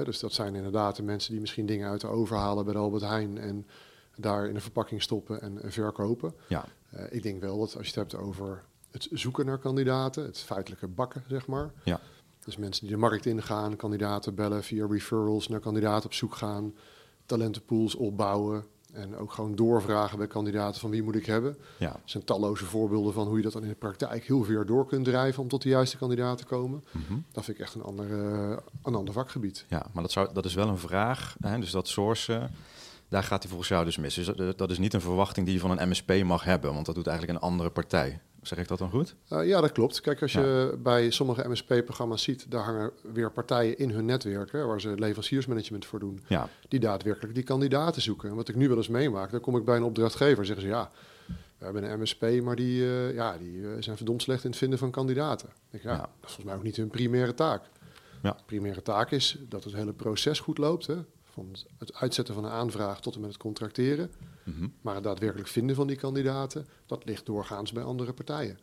Dus 0.04 0.18
dat 0.20 0.32
zijn 0.32 0.54
inderdaad 0.54 0.96
de 0.96 1.02
mensen 1.02 1.30
die 1.32 1.40
misschien 1.40 1.66
dingen 1.66 1.90
uit 1.90 2.00
de 2.00 2.06
overhalen 2.06 2.64
bij 2.64 2.72
de 2.74 2.78
Albert 2.80 3.02
Heijn 3.02 3.38
en 3.38 3.66
daar 4.16 4.48
in 4.48 4.54
een 4.54 4.60
verpakking 4.60 5.02
stoppen 5.02 5.40
en, 5.40 5.62
en 5.62 5.72
verkopen. 5.72 6.34
Ja, 6.46 6.64
Eh, 6.90 7.04
ik 7.10 7.22
denk 7.22 7.40
wel 7.40 7.58
dat 7.58 7.76
als 7.76 7.88
je 7.88 8.00
het 8.00 8.10
hebt 8.10 8.22
over 8.22 8.64
het 8.94 9.08
zoeken 9.12 9.46
naar 9.46 9.58
kandidaten, 9.58 10.24
het 10.24 10.38
feitelijke 10.38 10.88
bakken, 10.88 11.22
zeg 11.28 11.46
maar. 11.46 11.70
Ja. 11.84 12.00
Dus 12.44 12.56
mensen 12.56 12.82
die 12.86 12.94
de 12.94 13.00
markt 13.00 13.26
ingaan, 13.26 13.76
kandidaten 13.76 14.34
bellen 14.34 14.62
via 14.64 14.86
referrals, 14.86 15.48
naar 15.48 15.60
kandidaten 15.60 16.04
op 16.04 16.12
zoek 16.14 16.34
gaan, 16.34 16.74
talentenpools 17.26 17.94
opbouwen 17.94 18.64
en 18.92 19.16
ook 19.16 19.32
gewoon 19.32 19.54
doorvragen 19.54 20.18
bij 20.18 20.26
kandidaten 20.26 20.80
van 20.80 20.90
wie 20.90 21.02
moet 21.02 21.14
ik 21.14 21.26
hebben. 21.26 21.56
ja, 21.78 21.92
Er 21.92 22.00
zijn 22.04 22.24
talloze 22.24 22.64
voorbeelden 22.64 23.12
van 23.12 23.26
hoe 23.26 23.36
je 23.36 23.42
dat 23.42 23.52
dan 23.52 23.62
in 23.62 23.68
de 23.68 23.74
praktijk 23.74 24.24
heel 24.24 24.44
ver 24.44 24.66
door 24.66 24.86
kunt 24.86 25.04
drijven 25.04 25.42
om 25.42 25.48
tot 25.48 25.62
de 25.62 25.68
juiste 25.68 25.96
kandidaat 25.96 26.38
te 26.38 26.44
komen. 26.44 26.84
mhm. 26.90 27.18
Dat 27.32 27.44
vind 27.44 27.56
ik 27.56 27.62
echt 27.62 27.74
een 27.74 27.82
ander, 27.82 28.06
eh, 28.12 28.56
een 28.82 28.94
ander 28.94 29.14
vakgebied. 29.14 29.64
ja 29.68 29.86
maar 29.92 30.02
dat, 30.02 30.12
zou, 30.12 30.28
dat 30.32 30.44
is 30.44 30.54
wel 30.54 30.68
een 30.68 30.78
vraag. 30.78 31.36
Hè? 31.40 31.58
Dus 31.58 31.70
dat 31.70 31.88
sourcen, 31.88 32.50
daar 33.08 33.22
gaat 33.22 33.40
hij 33.40 33.48
volgens 33.48 33.68
jou 33.68 33.84
dus 33.84 33.96
mis. 33.96 34.14
Dus 34.14 34.26
dat, 34.26 34.58
dat 34.58 34.70
is 34.70 34.78
niet 34.78 34.92
een 34.92 35.00
verwachting 35.00 35.46
die 35.46 35.54
je 35.54 35.60
van 35.60 35.78
een 35.78 35.88
MSP 35.88 36.22
mag 36.24 36.44
hebben, 36.44 36.74
want 36.74 36.86
dat 36.86 36.94
doet 36.94 37.06
eigenlijk 37.06 37.38
een 37.38 37.44
andere 37.48 37.70
partij. 37.70 38.20
Zeg 38.46 38.58
ik 38.58 38.68
dat 38.68 38.78
dan 38.78 38.90
goed? 38.90 39.14
Eh, 39.28 39.46
ja, 39.46 39.60
dat 39.60 39.72
klopt. 39.72 40.00
Kijk, 40.00 40.22
als 40.22 40.32
je 40.32 40.78
bij 40.82 41.10
sommige 41.10 41.48
MSP-programma's 41.48 42.22
ziet, 42.22 42.50
daar 42.50 42.64
hangen 42.64 42.90
weer 43.12 43.30
partijen 43.30 43.78
in 43.78 43.90
hun 43.90 44.04
netwerken, 44.04 44.66
waar 44.66 44.80
ze 44.80 44.88
leveranciersmanagement 44.88 45.86
voor 45.86 45.98
doen, 45.98 46.20
Ja, 46.26 46.48
die 46.68 46.80
daadwerkelijk 46.80 47.34
die 47.34 47.42
kandidaten 47.44 48.02
zoeken. 48.02 48.28
En 48.30 48.34
wat 48.36 48.48
ik 48.48 48.54
nu 48.54 48.68
wel 48.68 48.76
eens 48.76 48.88
meemaak, 48.88 49.30
dan 49.30 49.40
kom 49.40 49.56
ik 49.56 49.64
bij 49.64 49.76
een 49.76 49.82
opdrachtgever 49.82 50.38
en 50.38 50.46
zeggen 50.46 50.64
ze 50.64 50.70
ja, 50.70 50.90
we 51.58 51.64
hebben 51.64 51.90
een 51.90 52.00
MSP, 52.00 52.22
maar 52.42 52.56
die, 52.56 52.82
eh, 52.84 53.14
ja, 53.14 53.36
die 53.38 53.62
eh, 53.62 53.70
zijn 53.78 53.96
verdomd 53.96 54.22
slecht 54.22 54.44
in 54.44 54.50
het 54.50 54.58
vinden 54.58 54.78
van 54.78 54.90
kandidaten. 54.90 55.48
Ik 55.70 55.82
ja, 55.82 55.90
Ja. 55.90 55.96
dat 55.96 56.08
is 56.08 56.18
volgens 56.20 56.44
mij 56.46 56.54
ook 56.54 56.62
niet 56.62 56.76
hun 56.76 56.88
primaire 56.90 57.34
taak. 57.34 57.62
Ja. 58.22 58.36
Primaire 58.46 58.82
taak 58.82 59.10
is 59.10 59.38
dat 59.48 59.64
het 59.64 59.74
hele 59.74 59.92
proces 59.92 60.40
goed 60.40 60.58
loopt, 60.58 60.86
hè? 60.86 60.96
van 61.32 61.48
het 61.78 61.94
uitzetten 61.94 62.34
van 62.34 62.44
een 62.44 62.50
aanvraag 62.50 63.00
tot 63.00 63.14
en 63.14 63.20
met 63.20 63.28
het 63.30 63.38
contracteren. 63.38 64.10
Mhm. 64.44 64.66
Maar 64.80 64.94
het 64.94 65.04
daadwerkelijk 65.04 65.48
vinden 65.48 65.76
van 65.76 65.86
die 65.86 65.96
kandidaten, 65.96 66.66
dat 66.86 67.04
ligt 67.04 67.26
doorgaans 67.26 67.72
bij 67.72 67.82
andere 67.82 68.12
partijen. 68.12 68.58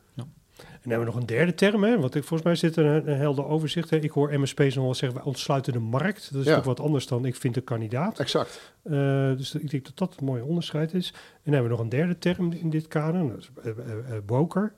En 0.57 0.67
dan 0.81 0.91
hebben 0.91 1.07
we 1.07 1.13
nog 1.13 1.21
een 1.21 1.35
derde 1.35 1.53
term, 1.53 1.83
hè? 1.83 2.00
want 2.00 2.15
ik, 2.15 2.23
volgens 2.23 2.43
mij 2.43 2.55
zit 2.55 2.75
er 2.75 2.85
een, 2.85 3.11
een 3.11 3.17
helder 3.17 3.45
overzicht. 3.45 3.89
Hè? 3.89 3.97
Ik 3.97 4.11
hoor 4.11 4.39
MSP's 4.39 4.75
nog 4.75 4.83
wel 4.83 4.93
zeggen, 4.93 5.17
wij 5.17 5.27
ontsluiten 5.27 5.73
de 5.73 5.79
markt. 5.79 6.33
Dat 6.33 6.41
is 6.41 6.47
Ja. 6.47 6.55
toch 6.55 6.63
wat 6.63 6.79
anders 6.79 7.07
dan 7.07 7.25
ik 7.25 7.35
vind 7.35 7.55
een 7.55 7.63
kandidaat. 7.63 8.19
Exact. 8.19 8.73
Eh, 8.83 8.91
dus 9.38 9.55
ik 9.55 9.69
denk 9.69 9.85
dat 9.85 9.97
dat 9.97 10.15
een 10.19 10.25
mooi 10.25 10.41
onderscheid 10.41 10.93
is. 10.93 11.07
En 11.13 11.19
dan 11.43 11.53
hebben 11.53 11.71
we 11.71 11.77
nog 11.77 11.79
een 11.85 11.89
derde 11.89 12.17
term 12.17 12.51
in 12.51 12.69
dit 12.69 12.88
kader, 12.88 13.27
dat 13.27 13.38
is 13.38 13.50
eh, 13.63 13.69
eh, 13.69 14.15
eh, 14.15 14.23
broker. 14.25 14.73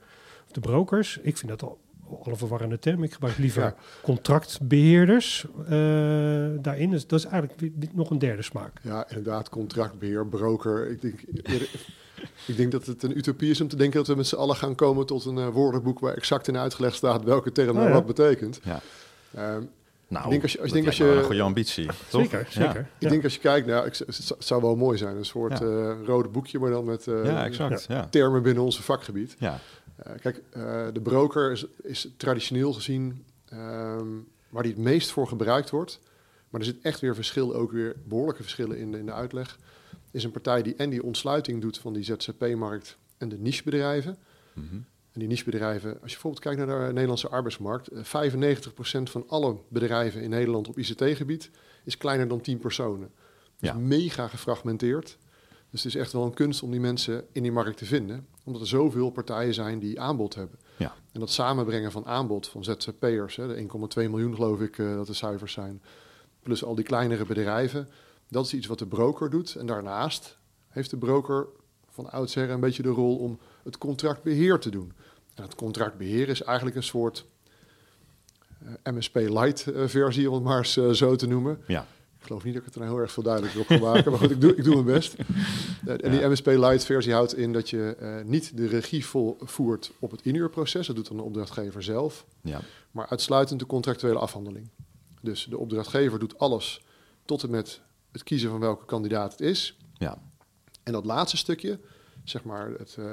Of 0.46 0.52
de 0.52 0.60
brokers. 0.60 1.18
Ik 1.22 1.38
vind 1.38 1.52
dat 1.52 1.64
al 1.64 1.80
alle 2.24 2.36
verwarrende 2.36 2.80
term. 2.80 3.04
Ik 3.04 3.14
gebruik 3.14 3.38
liever 3.38 3.62
Ja. 3.62 3.76
contractbeheerders 4.02 5.46
eh, 5.66 5.72
daarin. 6.62 6.90
Dus 6.90 7.08
dat 7.08 7.20
is 7.20 7.26
eigenlijk 7.26 7.72
nog 7.94 8.10
een 8.10 8.20
derde 8.20 8.42
smaak. 8.42 8.72
Ja, 8.82 9.08
inderdaad, 9.08 9.50
contractbeheer, 9.50 10.28
broker. 10.28 10.90
Ik 10.92 11.02
denk, 11.02 11.20
ik 12.48 12.58
denk 12.58 12.72
dat 12.72 12.86
het 12.86 13.04
een 13.04 13.18
utopie 13.18 13.50
is 13.50 13.62
om 13.62 13.68
te 13.68 13.76
denken 13.76 13.98
dat 13.98 14.08
we 14.08 14.16
met 14.16 14.28
z'n 14.28 14.36
allen 14.36 14.56
gaan 14.56 14.76
komen 14.76 15.06
tot 15.06 15.26
een 15.26 15.38
eh, 15.38 15.48
woordenboek 15.48 16.00
waar 16.00 16.14
exact 16.14 16.48
in 16.48 16.58
uitgelegd 16.58 16.96
staat 16.96 17.24
welke 17.24 17.52
term 17.52 17.70
Oh 17.70 17.76
nou 17.76 17.88
ja. 17.88 17.94
wat 17.94 18.06
betekent. 18.06 18.60
Ja. 18.64 18.80
Ehm, 19.36 19.64
Nou, 20.08 20.26
Ik 20.26 20.32
denk 20.32 20.44
als 20.44 20.52
je- 20.52 20.60
als 20.60 20.68
je 20.70 20.74
dat 20.76 20.84
denkt 20.84 21.00
als 21.00 21.10
je- 21.10 21.18
een 21.18 21.24
goede 21.24 21.42
ambitie. 21.42 21.86
toch? 21.86 22.22
Zeker, 22.22 22.40
Ja. 22.40 22.46
zeker. 22.50 22.80
ik 22.80 22.86
Ja. 23.00 23.10
denk 23.10 23.24
als 23.24 23.34
je 23.34 23.40
kijkt, 23.40 23.68
nou, 23.68 23.86
ik, 23.86 23.96
het 23.98 24.36
zou- 24.40 24.62
wel 24.62 24.76
mooi 24.76 24.98
zijn, 24.98 25.18
een 25.18 25.26
soort 25.26 25.60
Ja. 25.60 25.66
eh, 25.66 25.92
rode 26.06 26.30
boekje, 26.30 26.60
maar 26.60 26.70
dan 26.70 26.86
met 26.86 27.08
eh, 27.08 27.26
Ja, 27.26 27.46
exact. 27.46 27.86
Ja. 27.88 28.08
termen 28.10 28.42
binnen 28.44 28.64
onze 28.64 28.84
vakgebied. 28.84 29.36
Ja. 29.40 29.60
Eh, 29.96 30.14
kijk, 30.22 30.42
eh, 30.50 30.88
de 30.94 31.02
broker 31.02 31.52
is, 31.52 31.66
is 31.84 32.08
traditioneel 32.18 32.74
gezien 32.74 33.26
ehm, 33.46 34.08
waar 34.50 34.64
die 34.64 34.72
het 34.72 34.82
meest 34.82 35.12
voor 35.12 35.28
gebruikt 35.28 35.70
wordt. 35.70 36.00
Maar 36.50 36.62
er 36.62 36.68
zit 36.68 36.82
echt 36.82 37.00
weer 37.00 37.16
verschil, 37.16 37.56
ook 37.56 37.72
weer 37.72 37.96
behoorlijke 38.06 38.42
verschillen 38.42 38.78
in 38.78 38.92
de, 38.92 38.98
in 38.98 39.06
de 39.06 39.14
uitleg. 39.14 39.60
Is 40.12 40.24
een 40.24 40.32
partij 40.32 40.62
die 40.62 40.76
en 40.76 40.90
die 40.90 41.04
ontsluiting 41.04 41.62
doet 41.62 41.78
van 41.78 41.94
die 41.94 42.04
ZZP-markt 42.04 42.98
en 43.18 43.30
de 43.30 43.38
nichebedrijven. 43.38 44.18
Mhm. 44.54 44.76
En 45.12 45.20
die 45.20 45.28
nichebedrijven, 45.28 45.90
als 45.92 46.00
je 46.12 46.18
bijvoorbeeld 46.22 46.44
kijkt 46.44 46.66
naar 46.66 46.88
de 46.88 46.94
Nederlandse 46.94 47.30
arbeidsmarkt, 47.30 47.88
eh, 47.88 48.04
95% 48.04 49.10
van 49.10 49.24
alle 49.28 49.58
bedrijven 49.70 50.22
in 50.22 50.30
Nederland 50.30 50.68
op 50.68 50.78
ICT-gebied 50.78 51.50
is 51.84 51.98
kleiner 51.98 52.28
dan 52.28 52.42
10 52.42 52.58
personen. 52.58 53.12
Dus 53.60 53.70
Ja. 53.70 53.76
mega 53.76 54.28
gefragmenteerd. 54.28 55.18
Dus 55.74 55.84
het 55.84 55.94
is 55.94 56.02
echt 56.02 56.12
wel 56.12 56.26
een 56.26 56.34
kunst 56.34 56.64
om 56.64 56.72
die 56.72 56.80
mensen 56.80 57.26
in 57.32 57.42
die 57.42 57.52
markt 57.52 57.78
te 57.78 57.86
vinden, 57.86 58.28
omdat 58.44 58.62
er 58.62 58.68
zoveel 58.68 59.10
partijen 59.10 59.54
zijn 59.54 59.80
die 59.80 60.00
aanbod 60.00 60.36
hebben. 60.36 60.60
Ja. 60.78 60.94
En 61.12 61.20
dat 61.20 61.30
samenbrengen 61.30 61.92
van 61.92 62.06
aanbod 62.06 62.48
van 62.48 62.64
ZZP'ers, 62.64 63.36
hè, 63.36 63.48
de 63.48 63.56
1,2 63.56 64.10
miljoen 64.10 64.36
geloof 64.36 64.62
ik 64.62 64.78
eh, 64.78 64.96
dat 64.96 65.08
de 65.08 65.14
cijfers 65.14 65.54
zijn, 65.54 65.82
plus 66.44 66.64
al 66.64 66.76
die 66.76 66.84
kleinere 66.84 67.26
bedrijven, 67.26 67.90
dat 68.28 68.46
is 68.46 68.54
iets 68.54 68.68
wat 68.68 68.80
de 68.80 68.86
broker 68.86 69.30
doet. 69.30 69.56
En 69.56 69.66
daarnaast 69.66 70.38
heeft 70.70 70.90
de 70.90 70.98
broker 70.98 71.48
van 71.90 72.12
oudsher 72.12 72.50
een 72.50 72.60
beetje 72.60 72.84
de 72.84 72.90
rol 72.90 73.18
om 73.18 73.40
het 73.64 73.78
contractbeheer 73.78 74.60
te 74.60 74.70
doen. 74.70 74.94
En 75.34 75.44
het 75.44 75.56
contractbeheer 75.56 76.30
is 76.30 76.42
eigenlijk 76.42 76.76
een 76.76 76.84
soort 76.84 77.26
eh, 78.84 78.94
MSP 78.94 79.16
Light 79.16 79.68
eh, 79.68 79.88
versie, 79.88 80.30
om 80.30 80.36
het 80.36 80.44
maar 80.44 80.58
eens 80.58 80.98
zo 80.98 81.16
te 81.16 81.28
noemen. 81.28 81.62
Ja. 81.68 81.88
Ik 82.24 82.30
geloof 82.30 82.44
niet 82.44 82.54
dat 82.54 82.62
ik 82.62 82.68
het 82.68 82.76
er 82.78 82.82
nou 82.82 82.94
heel 82.94 83.04
erg 83.04 83.12
veel 83.14 83.24
duidelijker 83.24 83.60
op 83.62 83.68
kan 83.68 83.80
maken, 83.80 84.12
maar 84.12 84.20
goed, 84.20 84.32
ik 84.32 84.42
doe, 84.42 84.56
ik 84.56 84.64
doe 84.64 84.74
mijn 84.74 84.86
best. 84.96 85.16
Eh, 85.86 85.94
en 86.04 86.12
die. 86.12 86.28
MSP 86.28 86.46
Light 86.46 86.84
versie 86.86 87.14
houdt 87.14 87.38
in 87.38 87.54
dat 87.54 87.70
je 87.70 87.96
eh, 88.00 88.24
niet 88.26 88.58
de 88.58 88.68
regie 88.68 89.06
vol 89.06 89.38
voert 89.42 89.92
op 90.00 90.12
het 90.12 90.22
inhuurproces, 90.22 90.88
dat 90.88 90.96
doet 90.96 91.08
dan 91.08 91.18
de 91.18 91.24
opdrachtgever 91.24 91.84
zelf, 91.84 92.26
Ja. 92.42 92.62
maar 92.92 93.08
uitsluitend 93.08 93.60
de 93.60 93.66
contractuele 93.66 94.20
afhandeling. 94.20 94.70
Dus 95.22 95.46
de 95.50 95.58
opdrachtgever 95.58 96.20
doet 96.20 96.40
alles 96.40 96.82
tot 97.26 97.44
en 97.44 97.50
met 97.50 97.82
het 98.12 98.24
kiezen 98.24 98.50
van 98.50 98.60
welke 98.60 98.86
kandidaat 98.86 99.32
het 99.32 99.42
is. 99.42 99.78
Ja. 99.94 100.18
En 100.84 100.94
dat 100.94 101.06
laatste 101.06 101.38
stukje, 101.38 101.80
zeg 102.24 102.44
maar 102.44 102.70
het, 102.70 102.96
eh, 103.00 103.06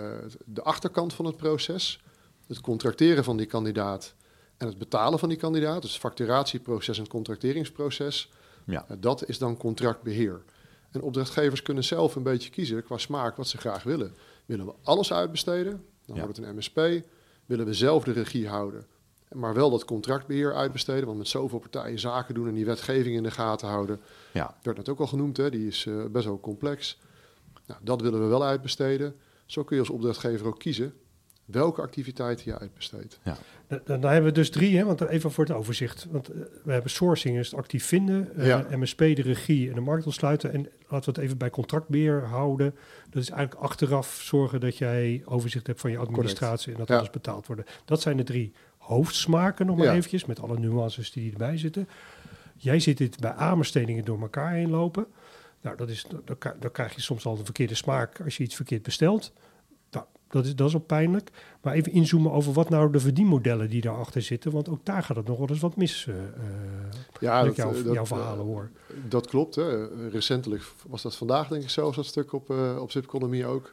de 0.45 0.63
achterkant 0.63 1.13
van 1.13 1.25
het 1.25 1.37
proces, 1.37 2.03
het 2.47 2.61
contracteren 2.61 3.25
van 3.25 3.37
die 3.37 3.47
kandidaat 3.47 4.15
en 4.57 4.67
het 4.67 4.79
betalen 4.79 5.19
van 5.19 5.29
die 5.29 5.39
kandidaat, 5.39 5.83
dus 5.83 5.97
facturatieproces 5.99 6.99
en 6.99 7.09
contracteringsproces, 7.09 8.31
Ja. 8.71 8.85
eh, 8.89 8.97
dat 9.01 9.29
is 9.29 9.39
dan 9.39 9.57
contractbeheer. 9.57 10.43
En 10.91 11.03
opdrachtgevers 11.03 11.63
kunnen 11.63 11.85
zelf 11.85 12.15
een 12.17 12.23
beetje 12.23 12.51
kiezen 12.51 12.83
qua 12.85 12.99
smaak 12.99 13.37
wat 13.37 13.49
ze 13.49 13.59
graag 13.59 13.83
willen. 13.83 14.15
Willen 14.47 14.67
we 14.67 14.73
alles 14.83 15.13
uitbesteden, 15.13 15.85
dan 16.07 16.17
Ja. 16.17 16.23
wordt 16.23 16.37
het 16.37 16.47
een 16.47 16.55
MSP. 16.57 16.81
Willen 17.47 17.67
we 17.67 17.75
zelf 17.75 18.05
de 18.05 18.13
regie 18.13 18.49
houden, 18.49 18.87
maar 19.33 19.55
wel 19.55 19.71
dat 19.71 19.85
contractbeheer 19.85 20.55
uitbesteden, 20.55 21.07
want 21.07 21.19
met 21.19 21.29
zoveel 21.29 21.59
partijen 21.59 21.99
zaken 21.99 22.35
doen 22.35 22.49
en 22.49 22.55
die 22.55 22.65
wetgeving 22.65 23.17
in 23.17 23.23
de 23.23 23.31
gaten 23.31 23.69
houden, 23.69 24.01
Ja. 24.33 24.57
werd 24.63 24.77
net 24.77 24.89
ook 24.89 25.01
al 25.01 25.07
genoemd, 25.07 25.37
hè? 25.37 25.51
die 25.51 25.67
is 25.67 25.87
eh, 25.87 26.05
best 26.11 26.25
wel 26.25 26.41
complex. 26.41 26.99
Nou, 27.67 27.81
dat 27.85 28.01
willen 28.01 28.21
we 28.23 28.27
wel 28.27 28.45
uitbesteden. 28.45 29.17
Zo 29.47 29.65
kun 29.65 29.77
je 29.77 29.83
als 29.83 29.91
opdrachtgever 29.91 30.47
ook 30.47 30.59
kiezen 30.59 30.95
welke 31.45 31.81
activiteiten 31.83 32.45
je 32.53 32.59
uitbesteedt. 32.59 33.19
Dan, 33.71 34.01
dan 34.01 34.11
hebben 34.11 34.31
we 34.31 34.33
dus 34.33 34.51
drie, 34.51 34.77
hè, 34.77 34.85
want 34.85 35.01
even 35.01 35.31
voor 35.33 35.45
het 35.45 35.53
overzicht. 35.57 36.07
Want 36.11 36.29
eh, 36.29 36.41
we 36.65 36.73
hebben 36.73 36.91
sourcing, 36.91 37.39
is 37.39 37.51
het 37.51 37.59
actief 37.59 37.87
vinden, 37.87 38.37
eh, 38.37 38.47
Ja. 38.47 38.67
MSP, 38.71 38.99
de 38.99 39.23
regie 39.23 39.69
en 39.69 39.75
de 39.75 39.81
markt 39.81 40.05
ontsluiten. 40.07 40.53
En 40.53 40.61
laten 40.89 41.13
we 41.13 41.15
het 41.15 41.19
even 41.19 41.39
bij 41.39 41.51
contractbeheer 41.51 42.23
houden. 42.25 42.75
Dat 43.11 43.23
is 43.23 43.31
eigenlijk 43.31 43.61
achteraf 43.63 44.21
zorgen 44.23 44.61
dat 44.61 44.77
jij 44.77 45.23
overzicht 45.25 45.67
hebt 45.67 45.81
van 45.81 45.91
je 45.91 45.99
administratie 45.99 46.73
en 46.73 46.79
dat 46.79 46.89
Ja. 46.89 46.97
alles 46.97 47.11
betaald 47.11 47.47
wordt. 47.47 47.71
Dat 47.85 48.01
zijn 48.01 48.17
de 48.17 48.23
drie 48.23 48.53
hoofdsmaken 48.79 49.67
nog 49.67 49.77
maar 49.77 49.87
Ja. 49.87 49.95
eventjes, 49.95 50.25
met 50.25 50.41
alle 50.41 50.59
nuances 50.59 51.13
die 51.13 51.31
erbij 51.33 51.59
zitten. 51.59 51.89
Jij 52.57 52.81
ziet 52.81 52.99
dit 52.99 53.21
bij 53.21 53.33
aanbestedingen 53.33 54.05
door 54.05 54.21
elkaar 54.21 54.53
heen 54.53 54.71
lopen. 54.71 55.07
Nou, 55.61 55.77
dat 55.77 55.89
is, 55.89 56.07
dan, 56.09 56.37
dan 56.61 56.71
krijg 56.73 56.95
je 56.95 57.01
soms 57.01 57.27
al 57.27 57.39
een 57.39 57.45
verkeerde 57.45 57.75
smaak 57.75 58.21
als 58.25 58.37
je 58.37 58.43
iets 58.43 58.55
verkeerd 58.55 58.83
bestelt. 58.83 59.33
Dat 60.31 60.45
is, 60.45 60.55
dat 60.57 60.69
is 60.69 60.75
al 60.75 60.81
pijnlijk. 60.81 61.31
Maar 61.63 61.75
even 61.75 61.93
inzoomen 61.93 62.33
over 62.33 62.53
wat 62.53 62.69
nou 62.69 62.93
de 62.93 63.01
verdienmodellen 63.01 63.71
die 63.71 63.81
daarachter 63.81 64.23
zitten. 64.23 64.53
Want 64.53 64.69
ook 64.69 64.85
daar 64.85 65.03
gaat 65.03 65.17
het 65.17 65.27
nog 65.27 65.39
wel 65.39 65.49
eens 65.49 65.61
wat 65.61 65.77
mis. 65.77 66.07
Uh, 66.07 66.15
ja, 67.21 67.45
dat, 67.45 67.57
jou, 67.57 67.83
dat, 67.83 67.95
jouw 67.95 68.07
verhalen 68.07 68.45
hoor. 68.45 68.71
Dat 69.09 69.27
klopt. 69.27 69.55
Hè. 69.55 69.87
Recentelijk 70.09 70.63
was 70.87 71.03
dat 71.03 71.17
vandaag 71.17 71.49
denk 71.49 71.63
ik 71.63 71.71
zelfs 71.71 71.97
dat 71.97 72.07
stuk 72.07 72.33
op, 72.33 72.51
uh, 72.51 72.79
op 72.81 72.91
Zipconomie 72.91 73.47
ook. 73.47 73.73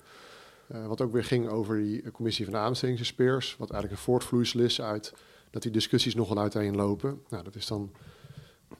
wat 0.87 1.01
ook 1.01 1.11
weer 1.13 1.23
ging 1.23 1.49
over 1.49 1.77
die 1.77 2.11
commissie 2.11 2.45
van 2.45 2.55
aanbestedingsexperts. 2.55 3.55
Wat 3.57 3.71
eigenlijk 3.71 3.99
een 3.99 4.05
voortvloeisel 4.05 4.59
is 4.59 4.81
uit 4.81 5.13
dat 5.49 5.61
die 5.61 5.71
discussies 5.71 6.15
nogal 6.15 6.37
uiteenlopen. 6.37 7.21
Nou, 7.29 7.43
dat 7.43 7.55
is 7.55 7.67
dan 7.67 7.91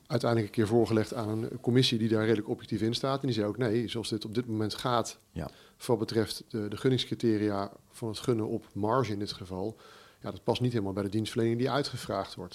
uiteindelijk 0.06 0.50
een 0.50 0.62
keer 0.62 0.66
voorgelegd 0.66 1.14
aan 1.14 1.28
een 1.28 1.60
commissie 1.60 1.98
die 1.98 2.08
daar 2.08 2.24
redelijk 2.24 2.48
objectief 2.48 2.80
in 2.80 2.94
staat. 2.94 3.20
En 3.20 3.26
die 3.26 3.34
zei 3.34 3.46
ook 3.46 3.56
nee, 3.56 3.88
zoals 3.88 4.08
dit 4.08 4.24
op 4.24 4.34
dit 4.34 4.46
moment 4.46 4.74
gaat, 4.74 5.18
ja. 5.32 5.50
wat 5.86 5.98
betreft 5.98 6.44
de, 6.48 6.68
de 6.68 6.76
gunningscriteria 6.76 7.72
van 7.90 8.08
het 8.08 8.18
gunnen 8.18 8.48
op 8.48 8.64
marge 8.72 9.12
in 9.12 9.18
dit 9.18 9.32
geval, 9.32 9.76
ja, 10.20 10.30
dat 10.30 10.44
past 10.44 10.60
niet 10.60 10.72
helemaal 10.72 10.92
bij 10.92 11.02
de 11.02 11.08
dienstverlening 11.08 11.58
die 11.58 11.70
uitgevraagd 11.70 12.34
wordt. 12.34 12.54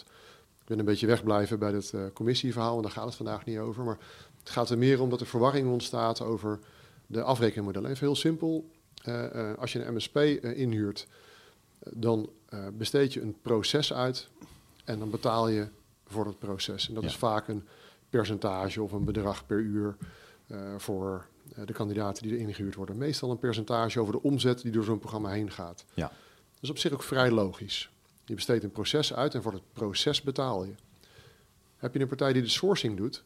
Ik 0.62 0.70
ben 0.70 0.80
een 0.80 0.86
beetje 0.86 1.08
wegblijven 1.08 1.60
bij 1.60 1.72
het 1.72 1.92
uh, 1.96 2.02
commissieverhaal, 2.14 2.76
en 2.76 2.82
daar 2.82 2.92
gaat 2.92 3.06
het 3.06 3.16
vandaag 3.16 3.46
niet 3.46 3.58
over. 3.58 3.84
Maar 3.84 3.98
het 4.40 4.50
gaat 4.50 4.70
er 4.70 4.78
meer 4.78 5.02
om 5.02 5.10
dat 5.10 5.22
er 5.22 5.28
verwarring 5.28 5.72
ontstaat 5.72 6.22
over 6.22 6.60
de 7.08 7.24
afrekenmodellen. 7.24 7.90
Even 7.90 8.06
heel 8.06 8.16
simpel, 8.16 8.70
uh, 9.08 9.24
uh, 9.36 9.54
als 9.58 9.74
je 9.74 9.86
een 9.86 9.94
MSP 9.94 10.18
inhuurt, 10.18 11.08
dan 11.90 12.30
besteed 12.74 13.14
je 13.14 13.22
een 13.22 13.36
proces 13.42 13.94
uit 13.94 14.30
en 14.86 15.00
dan 15.00 15.10
betaal 15.10 15.48
je 15.48 15.68
voor 16.14 16.26
het 16.26 16.40
proces. 16.40 16.88
En 16.88 16.94
dat 16.94 17.04
is 17.04 17.16
vaak 17.16 17.48
een 17.48 17.68
percentage 18.10 18.82
of 18.82 18.92
een 18.92 19.04
bedrag 19.04 19.46
per 19.46 19.60
uur 19.60 19.96
uh, 20.48 20.76
voor 20.78 21.26
uh, 21.58 21.66
de 21.66 21.74
kandidaten 21.74 22.24
die 22.24 22.32
er 22.32 22.40
ingehuurd 22.40 22.76
worden. 22.76 22.98
Meestal 22.98 23.32
een 23.32 23.40
percentage 23.40 24.00
over 24.00 24.14
de 24.14 24.22
omzet 24.22 24.62
die 24.62 24.72
door 24.72 24.84
zo'n 24.84 25.00
programma 25.00 25.30
heen 25.30 25.52
gaat. 25.52 25.86
Ja. 25.94 26.08
Dat 26.08 26.62
is 26.62 26.70
op 26.70 26.78
zich 26.78 26.92
ook 26.92 27.04
vrij 27.04 27.32
logisch. 27.32 27.90
Je 28.26 28.34
besteedt 28.34 28.64
een 28.64 28.72
proces 28.72 29.14
uit 29.14 29.36
en 29.36 29.42
voor 29.42 29.54
het 29.54 29.74
proces 29.74 30.22
betaal 30.22 30.64
je. 30.64 30.74
Heb 31.78 31.94
je 31.94 32.00
een 32.00 32.08
partij 32.08 32.34
die 32.34 32.42
de 32.42 32.48
sourcing 32.48 32.98
doet, 32.98 33.24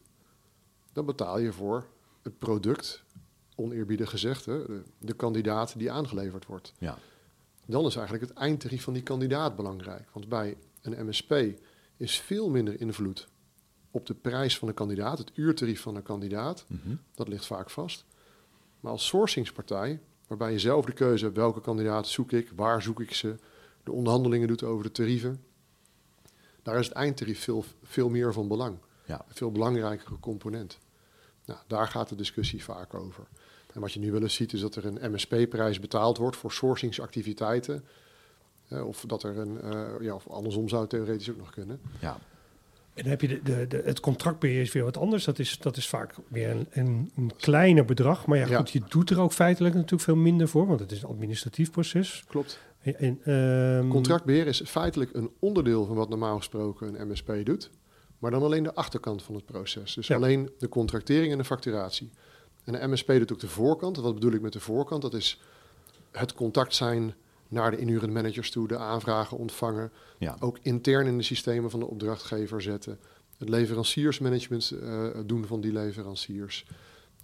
dan 0.92 1.06
betaal 1.06 1.38
je 1.38 1.52
voor 1.52 1.86
het 2.22 2.38
product, 2.38 3.02
oneerbiedig 3.54 4.10
gezegd, 4.10 4.44
hè, 4.44 4.66
de, 4.66 4.82
de 4.98 5.14
kandidaat 5.14 5.78
die 5.78 5.90
aangeleverd 5.90 6.46
wordt. 6.46 6.72
Ja. 6.78 6.98
Dan 7.66 7.86
is 7.86 7.96
eigenlijk 7.96 8.28
het 8.28 8.38
eindtarief 8.38 8.82
van 8.82 8.92
die 8.92 9.02
kandidaat 9.02 9.56
belangrijk. 9.56 10.08
Want 10.12 10.28
bij 10.28 10.56
een 10.82 11.06
MSP 11.06 11.34
is 11.98 12.20
veel 12.20 12.50
minder 12.50 12.80
invloed 12.80 13.28
op 13.90 14.06
de 14.06 14.14
prijs 14.14 14.58
van 14.58 14.68
de 14.68 14.74
kandidaat, 14.74 15.18
het 15.18 15.30
uurtarief 15.34 15.80
van 15.80 15.94
de 15.94 16.02
kandidaat. 16.02 16.64
Mhm. 16.66 16.94
Dat 17.14 17.28
ligt 17.28 17.46
vaak 17.46 17.70
vast. 17.70 18.04
Maar 18.80 18.92
als 18.92 19.06
sourcingspartij, 19.06 20.00
waarbij 20.26 20.52
je 20.52 20.58
zelf 20.58 20.84
de 20.84 20.92
keuze 20.92 21.24
hebt 21.24 21.36
welke 21.36 21.60
kandidaat 21.60 22.06
zoek 22.06 22.32
ik, 22.32 22.52
waar 22.56 22.82
zoek 22.82 23.00
ik 23.00 23.14
ze, 23.14 23.36
de 23.82 23.92
onderhandelingen 23.92 24.48
doet 24.48 24.62
over 24.62 24.84
de 24.84 24.92
tarieven, 24.92 25.44
daar 26.62 26.78
is 26.78 26.86
het 26.86 26.96
eindtarief 26.96 27.42
veel, 27.42 27.64
veel 27.82 28.08
meer 28.08 28.32
van 28.32 28.48
belang. 28.48 28.78
Ja. 29.06 29.24
Een 29.28 29.34
veel 29.34 29.52
belangrijkere 29.52 30.20
component. 30.20 30.78
Nou, 31.44 31.60
daar 31.66 31.88
gaat 31.88 32.08
de 32.08 32.14
discussie 32.14 32.64
vaak 32.64 32.94
over. 32.94 33.26
En 33.72 33.80
wat 33.80 33.92
je 33.92 34.00
nu 34.00 34.12
wel 34.12 34.22
eens 34.22 34.34
ziet 34.34 34.52
is 34.52 34.60
dat 34.60 34.76
er 34.76 34.84
een 34.84 35.12
MSP-prijs 35.12 35.80
betaald 35.80 36.16
wordt 36.16 36.36
voor 36.36 36.52
sourcingsactiviteiten 36.52 37.84
of 38.68 39.04
dat 39.06 39.22
er 39.22 39.38
een, 39.38 39.58
uh, 39.64 39.86
ja, 40.00 40.14
of 40.14 40.28
andersom 40.28 40.68
zou 40.68 40.80
het 40.80 40.90
theoretisch 40.90 41.30
ook 41.30 41.36
nog 41.36 41.50
kunnen. 41.50 41.80
Ja. 42.00 42.18
En 42.94 43.04
dan 43.04 43.12
heb 43.12 43.20
je 43.20 43.28
de, 43.28 43.42
de, 43.42 43.66
de, 43.66 43.82
het 43.84 44.00
contractbeheer 44.00 44.60
is 44.60 44.72
weer 44.72 44.84
wat 44.84 44.96
anders. 44.96 45.24
Dat 45.24 45.38
is, 45.38 45.58
dat 45.58 45.76
is 45.76 45.88
vaak 45.88 46.14
weer 46.28 46.50
een, 46.50 46.66
een, 46.70 47.10
een 47.16 47.32
kleiner 47.36 47.84
bedrag. 47.84 48.26
Maar 48.26 48.38
ja, 48.38 48.56
goed, 48.56 48.70
je 48.70 48.82
doet 48.88 49.10
er 49.10 49.20
ook 49.20 49.32
feitelijk 49.32 49.74
natuurlijk 49.74 50.02
veel 50.02 50.16
minder 50.16 50.48
voor, 50.48 50.66
want 50.66 50.80
het 50.80 50.92
is 50.92 51.02
een 51.02 51.08
administratief 51.08 51.70
proces. 51.70 52.24
Klopt. 52.28 52.58
En, 52.82 53.32
um... 53.34 53.88
Contractbeheer 53.88 54.46
is 54.46 54.62
feitelijk 54.64 55.14
een 55.14 55.30
onderdeel 55.38 55.86
van 55.86 55.96
wat 55.96 56.08
normaal 56.08 56.36
gesproken 56.36 57.00
een 57.00 57.08
MSP 57.08 57.32
doet. 57.44 57.70
Maar 58.18 58.30
dan 58.30 58.42
alleen 58.42 58.62
de 58.62 58.74
achterkant 58.74 59.22
van 59.22 59.34
het 59.34 59.44
proces. 59.44 59.94
Dus 59.94 60.10
alleen 60.10 60.50
de 60.58 60.68
contractering 60.68 61.32
en 61.32 61.38
de 61.38 61.44
facturatie. 61.44 62.10
En 62.64 62.72
de 62.72 62.86
MSP 62.86 63.06
doet 63.06 63.32
ook 63.32 63.40
de 63.40 63.48
voorkant. 63.48 63.96
Wat 63.96 64.14
bedoel 64.14 64.32
ik 64.32 64.40
met 64.40 64.52
de 64.52 64.60
voorkant? 64.60 65.02
Dat 65.02 65.14
is 65.14 65.40
het 66.10 66.34
contact 66.34 66.74
zijn 66.74 67.14
naar 67.48 67.70
de 67.70 67.76
inhurende 67.76 68.14
managers 68.14 68.50
toe, 68.50 68.68
de 68.68 68.76
aanvragen 68.76 69.36
ontvangen. 69.36 69.92
Ja. 70.18 70.36
Ook 70.40 70.58
intern 70.62 71.06
in 71.06 71.16
de 71.16 71.24
systemen 71.24 71.70
van 71.70 71.80
de 71.80 71.86
opdrachtgever 71.86 72.62
zetten. 72.62 72.98
Het 73.38 73.48
leveranciersmanagement 73.48 74.72
uh, 74.82 75.08
doen 75.26 75.46
van 75.46 75.60
die 75.60 75.72
leveranciers. 75.72 76.66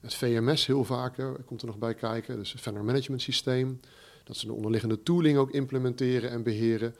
Het 0.01 0.15
VMS 0.15 0.67
heel 0.67 0.85
vaak, 0.85 1.17
hè, 1.17 1.33
komt 1.45 1.61
er 1.61 1.67
nog 1.67 1.79
bij 1.79 1.95
kijken. 1.95 2.37
Dus 2.37 2.53
het 2.53 2.61
vendor 2.61 2.85
management 2.85 3.23
systeem. 3.23 3.81
Dat 4.25 4.37
ze 4.37 4.47
de 4.47 4.53
onderliggende 4.53 5.03
tooling 5.03 5.39
ook 5.39 5.51
implementeren 5.51 6.31
en 6.31 6.43
beheren. 6.43 6.95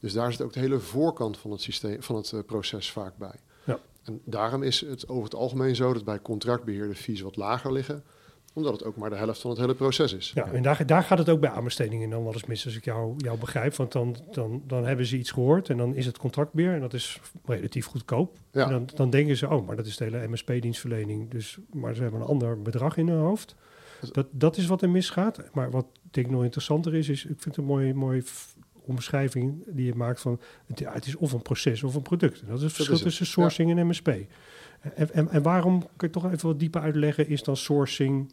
Dus 0.00 0.12
daar 0.12 0.32
zit 0.32 0.40
ook 0.40 0.52
de 0.52 0.60
hele 0.60 0.78
voorkant 0.78 1.38
van 1.38 1.50
het, 1.50 1.60
systeem, 1.60 2.02
van 2.02 2.16
het 2.16 2.32
uh, 2.32 2.40
proces 2.46 2.90
vaak 2.90 3.16
bij. 3.16 3.34
Ja. 3.64 3.80
En 4.02 4.20
daarom 4.24 4.62
is 4.62 4.80
het 4.80 5.08
over 5.08 5.24
het 5.24 5.34
algemeen 5.34 5.76
zo 5.76 5.92
dat 5.92 6.04
bij 6.04 6.20
contractbeheer 6.20 6.88
de 6.88 6.94
fees 6.94 7.20
wat 7.20 7.36
lager 7.36 7.72
liggen 7.72 8.04
omdat 8.52 8.72
het 8.72 8.84
ook 8.84 8.96
maar 8.96 9.10
de 9.10 9.16
helft 9.16 9.40
van 9.40 9.50
het 9.50 9.60
hele 9.60 9.74
proces 9.74 10.12
is. 10.12 10.32
Ja, 10.34 10.52
en 10.52 10.62
daar, 10.62 10.86
daar 10.86 11.02
gaat 11.02 11.18
het 11.18 11.28
ook 11.28 11.40
bij 11.40 11.50
aanbestedingen 11.50 12.10
dan 12.10 12.24
wel 12.24 12.32
eens 12.32 12.46
mis, 12.46 12.64
als 12.64 12.76
ik 12.76 12.84
jou, 12.84 13.14
jou 13.16 13.38
begrijp. 13.38 13.74
Want 13.74 13.92
dan, 13.92 14.16
dan, 14.30 14.62
dan 14.66 14.86
hebben 14.86 15.06
ze 15.06 15.16
iets 15.16 15.30
gehoord 15.30 15.68
en 15.68 15.76
dan 15.76 15.94
is 15.94 16.06
het 16.06 16.18
contractbeheer 16.18 16.74
en 16.74 16.80
dat 16.80 16.94
is 16.94 17.20
relatief 17.44 17.86
goedkoop. 17.86 18.36
Ja. 18.52 18.64
En 18.64 18.70
dan, 18.70 18.88
dan 18.94 19.10
denken 19.10 19.36
ze, 19.36 19.48
oh, 19.48 19.66
maar 19.66 19.76
dat 19.76 19.86
is 19.86 19.96
de 19.96 20.04
hele 20.04 20.28
MSP-dienstverlening. 20.28 21.30
Dus, 21.30 21.58
maar 21.72 21.94
ze 21.94 22.02
hebben 22.02 22.20
een 22.20 22.26
ander 22.26 22.62
bedrag 22.62 22.96
in 22.96 23.08
hun 23.08 23.20
hoofd. 23.20 23.56
Dat, 24.12 24.26
dat 24.30 24.56
is 24.56 24.66
wat 24.66 24.82
er 24.82 24.90
misgaat. 24.90 25.40
Maar 25.52 25.70
wat 25.70 25.86
denk 26.10 26.26
ik 26.26 26.32
nog 26.32 26.44
interessanter 26.44 26.94
is, 26.94 27.08
is 27.08 27.24
ik 27.24 27.26
vind 27.26 27.44
het 27.44 27.56
een 27.56 27.64
mooie, 27.64 27.94
mooie 27.94 28.22
omschrijving 28.72 29.62
die 29.66 29.86
je 29.86 29.94
maakt 29.94 30.20
van 30.20 30.40
het, 30.66 30.78
ja, 30.78 30.92
het 30.92 31.06
is 31.06 31.16
of 31.16 31.32
een 31.32 31.42
proces 31.42 31.82
of 31.82 31.94
een 31.94 32.02
product. 32.02 32.40
En 32.40 32.46
dat 32.46 32.56
is 32.56 32.62
het 32.62 32.72
verschil 32.72 32.98
tussen 32.98 33.26
sourcing 33.26 33.78
en 33.78 33.86
MSP. 33.86 34.08
En, 34.80 35.12
en, 35.12 35.28
en, 35.28 35.42
waarom, 35.42 35.88
kun 35.96 36.08
je 36.08 36.14
toch 36.14 36.32
even 36.32 36.48
wat 36.48 36.58
dieper 36.58 36.80
uitleggen, 36.80 37.28
is 37.28 37.42
dan 37.42 37.56
sourcing 37.56 38.32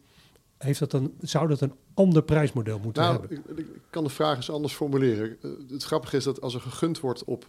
heeft 0.58 0.78
dat 0.78 0.90
dan, 0.90 1.12
zou 1.20 1.48
dat 1.48 1.60
een 1.60 1.74
ander 1.94 2.22
prijsmodel 2.22 2.78
moeten 2.78 3.02
nou, 3.02 3.18
hebben? 3.18 3.38
Ik, 3.38 3.58
ik, 3.58 3.66
kan 3.90 4.04
de 4.04 4.10
vraag 4.10 4.36
eens 4.36 4.50
anders 4.50 4.74
formuleren. 4.74 5.36
Eh, 5.42 5.50
het 5.68 5.84
grappige 5.84 6.16
is 6.16 6.24
dat 6.24 6.40
als 6.40 6.54
er 6.54 6.60
gegund 6.60 7.00
wordt 7.00 7.24
op 7.24 7.46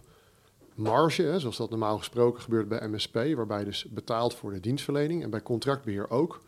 marge, 0.74 1.22
hè, 1.22 1.40
zoals 1.40 1.56
dat 1.56 1.70
normaal 1.70 1.98
gesproken 1.98 2.42
gebeurt 2.42 2.68
bij 2.68 2.88
MSP, 2.88 3.14
waarbij 3.14 3.64
dus 3.64 3.84
betaald 3.84 4.34
voor 4.34 4.52
de 4.52 4.60
dienstverlening 4.60 5.22
en 5.22 5.30
bij 5.30 5.42
contractbeheer 5.42 6.10
ook. 6.10 6.40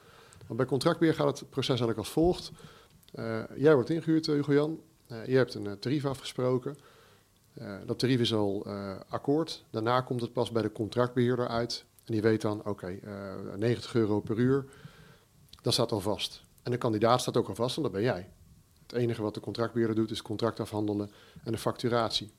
Want 0.46 0.59
bij 0.59 0.66
contractbeheer 0.66 1.14
gaat 1.14 1.38
het 1.38 1.51
proces 1.51 1.68
eigenlijk 1.68 1.98
als 1.98 2.11
volgt. 2.11 2.51
Uh, 3.14 3.40
jij 3.57 3.75
wordt 3.75 3.90
ingehuurd, 3.90 4.27
uh, 4.27 4.35
Hugo 4.35 4.53
Jan. 4.53 4.81
Uh, 5.09 5.27
je 5.27 5.37
hebt 5.37 5.55
een 5.55 5.79
tarief 5.79 6.05
afgesproken. 6.05 6.77
dat 7.87 7.98
tarief 7.98 8.20
is 8.20 8.35
al 8.35 8.66
akkoord. 9.09 9.64
Daarna 9.70 10.01
komt 10.01 10.20
het 10.20 10.33
pas 10.33 10.51
bij 10.51 10.62
de 10.62 10.72
contractbeheerder 10.72 11.48
uit. 11.48 11.85
En 12.05 12.12
die 12.12 12.22
weet 12.22 12.40
dan, 12.40 12.64
oké, 12.64 12.98
90 13.57 13.94
euro 13.94 14.20
per 14.20 14.38
uur, 14.38 14.64
dat 15.62 15.72
staat 15.72 15.92
al 15.92 16.01
vast. 16.01 16.41
En 16.62 16.70
de 16.70 16.77
kandidaat 16.77 17.20
staat 17.20 17.37
ook 17.37 17.48
al 17.48 17.55
vast, 17.55 17.77
en 17.77 17.83
dat 17.83 17.92
ben 17.92 18.03
jij. 18.03 18.31
Het 18.83 18.92
enige 18.92 19.22
wat 19.22 19.35
de 19.35 19.40
contractbeheerder 19.40 19.96
doet, 19.96 20.11
is 20.11 20.22
contract 20.22 20.61
afhandelen 20.61 21.11
en 21.44 21.53
de 21.53 21.59
facturatie. 21.59 22.31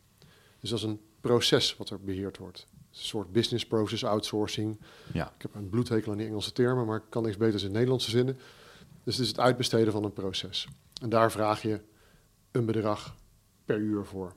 Dus 0.60 0.70
dat 0.70 0.80
is 0.80 0.86
een 0.86 1.02
proces 1.22 1.78
wat 1.78 1.90
er 1.90 2.00
beheerd 2.00 2.38
wordt. 2.38 2.68
Een 2.72 2.84
soort 2.90 3.32
business 3.32 3.68
process 3.68 4.04
outsourcing. 4.04 4.80
Ja. 5.14 5.34
Ik 5.36 5.42
heb 5.42 5.56
een 5.56 5.70
bloedhekel 5.70 6.12
aan 6.12 6.18
die 6.18 6.28
Engelse 6.28 6.52
termen, 6.52 6.86
maar 6.86 6.98
ik 6.98 7.04
kan 7.10 7.24
niks 7.24 7.38
beters 7.38 7.62
in 7.62 7.68
het 7.68 7.74
Nederlands 7.74 8.10
zinnen. 8.10 8.38
Dus 9.04 9.16
het 9.16 9.24
is 9.24 9.28
het 9.28 9.40
uitbesteden 9.40 9.94
van 9.94 10.04
een 10.04 10.14
proces. 10.14 10.68
En 11.02 11.10
daar 11.10 11.32
vraag 11.32 11.62
je 11.62 11.80
een 12.52 12.66
bedrag 12.66 13.16
per 13.66 13.78
uur 13.78 14.06
voor. 14.06 14.34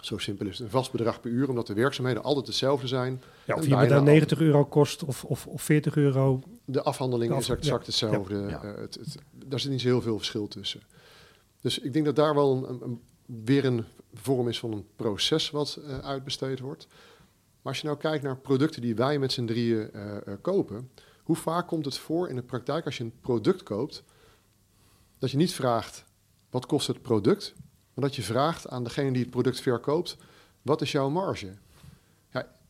Zo 0.00 0.18
simpel 0.18 0.46
is 0.46 0.58
het. 0.58 0.66
Een 0.66 0.72
vast 0.72 0.92
bedrag 0.92 1.20
per 1.20 1.30
uur, 1.30 1.48
omdat 1.48 1.66
de 1.66 1.74
werkzaamheden 1.74 2.22
altijd 2.22 2.46
hetzelfde 2.46 2.86
zijn. 2.86 3.22
Ja, 3.44 3.54
of 3.54 3.66
je 3.66 3.88
dan 3.88 4.04
90 4.04 4.40
euro 4.40 4.64
kost 4.64 5.04
of, 5.04 5.24
of, 5.24 5.46
of 5.46 5.62
40 5.62 5.96
euro. 5.96 6.42
De 6.64 6.82
afhandeling 6.82 7.36
is 7.36 7.48
exact 7.48 7.86
hetzelfde. 7.86 8.34
Ja. 8.34 8.64
Uh, 8.64 8.74
het, 8.76 8.94
het, 8.94 9.18
daar 9.32 9.60
zit 9.60 9.70
niet 9.70 9.80
zo 9.80 9.88
heel 9.88 10.02
veel 10.02 10.16
verschil 10.16 10.48
tussen. 10.48 10.80
Dus 11.60 11.78
ik 11.78 11.92
denk 11.92 12.04
dat 12.04 12.16
daar 12.16 12.34
wel 12.34 12.68
een, 12.68 12.82
een, 12.82 13.00
weer 13.44 13.64
een 13.64 13.84
vorm 14.14 14.48
is 14.48 14.58
van 14.58 14.72
een 14.72 14.86
proces 14.96 15.50
wat 15.50 15.78
uh, 15.80 15.98
uitbesteed 15.98 16.60
wordt. 16.60 16.86
Maar 17.62 17.72
als 17.72 17.80
je 17.80 17.86
nou 17.86 17.98
kijkt 17.98 18.24
naar 18.24 18.36
producten 18.36 18.82
die 18.82 18.94
wij 18.94 19.18
met 19.18 19.32
z'n 19.32 19.44
drieën 19.44 19.90
uh, 19.94 20.16
kopen, 20.40 20.90
hoe 21.22 21.36
vaak 21.36 21.66
komt 21.66 21.84
het 21.84 21.98
voor 21.98 22.28
in 22.28 22.36
de 22.36 22.42
praktijk 22.42 22.84
als 22.84 22.96
je 22.96 23.04
een 23.04 23.20
product 23.20 23.62
koopt, 23.62 24.02
dat 25.18 25.30
je 25.30 25.36
niet 25.36 25.52
vraagt 25.52 26.04
wat 26.50 26.66
kost 26.66 26.86
het 26.86 27.02
product, 27.02 27.54
maar 27.94 28.04
dat 28.04 28.16
je 28.16 28.22
vraagt 28.22 28.68
aan 28.68 28.84
degene 28.84 29.12
die 29.12 29.22
het 29.22 29.30
product 29.30 29.60
verkoopt, 29.60 30.16
wat 30.62 30.82
is 30.82 30.92
jouw 30.92 31.10
marge? 31.10 31.54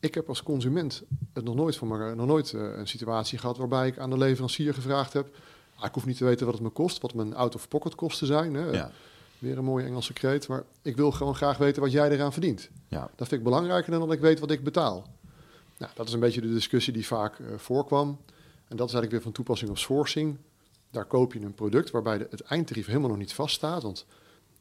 Ik 0.04 0.14
heb 0.14 0.28
als 0.28 0.42
consument 0.42 1.02
het 1.32 1.44
nog 1.44 1.54
nooit, 1.54 1.76
van 1.76 1.88
me, 1.88 2.14
nog 2.14 2.26
nooit 2.26 2.52
uh, 2.52 2.76
een 2.76 2.88
situatie 2.88 3.38
gehad 3.38 3.56
waarbij 3.56 3.86
ik 3.86 3.98
aan 3.98 4.10
de 4.10 4.18
leverancier 4.18 4.74
gevraagd 4.74 5.12
heb, 5.12 5.36
ah, 5.76 5.86
ik 5.86 5.94
hoef 5.94 6.06
niet 6.06 6.16
te 6.16 6.24
weten 6.24 6.46
wat 6.46 6.54
het 6.54 6.62
me 6.64 6.70
kost, 6.70 7.02
wat 7.02 7.14
mijn 7.14 7.34
out-of-pocket 7.34 7.94
kosten 7.94 8.26
zijn. 8.26 8.54
Hè. 8.54 8.70
Ja. 8.70 8.90
Weer 9.38 9.58
een 9.58 9.64
mooie 9.64 9.84
Engelse 9.84 10.12
kreet, 10.12 10.48
maar 10.48 10.62
ik 10.82 10.96
wil 10.96 11.10
gewoon 11.10 11.34
graag 11.34 11.56
weten 11.56 11.82
wat 11.82 11.92
jij 11.92 12.10
eraan 12.10 12.32
verdient. 12.32 12.68
Ja. 12.88 13.00
Dat 13.00 13.28
vind 13.28 13.40
ik 13.40 13.42
belangrijker 13.42 13.90
dan 13.90 14.00
dat 14.00 14.12
ik 14.12 14.20
weet 14.20 14.40
wat 14.40 14.50
ik 14.50 14.64
betaal. 14.64 15.06
Nou, 15.78 15.92
dat 15.94 16.06
is 16.06 16.12
een 16.12 16.20
beetje 16.20 16.40
de 16.40 16.52
discussie 16.52 16.92
die 16.92 17.06
vaak 17.06 17.38
uh, 17.38 17.46
voorkwam. 17.56 18.08
En 18.68 18.76
dat 18.76 18.88
is 18.88 18.94
eigenlijk 18.94 19.10
weer 19.10 19.22
van 19.22 19.32
toepassing 19.32 19.70
op 19.70 19.78
sourcing. 19.78 20.36
Daar 20.90 21.04
koop 21.04 21.32
je 21.32 21.40
een 21.40 21.54
product 21.54 21.90
waarbij 21.90 22.18
de, 22.18 22.26
het 22.30 22.40
eindtarief 22.40 22.86
helemaal 22.86 23.08
nog 23.08 23.18
niet 23.18 23.32
vaststaat. 23.32 23.82
Want 23.82 24.06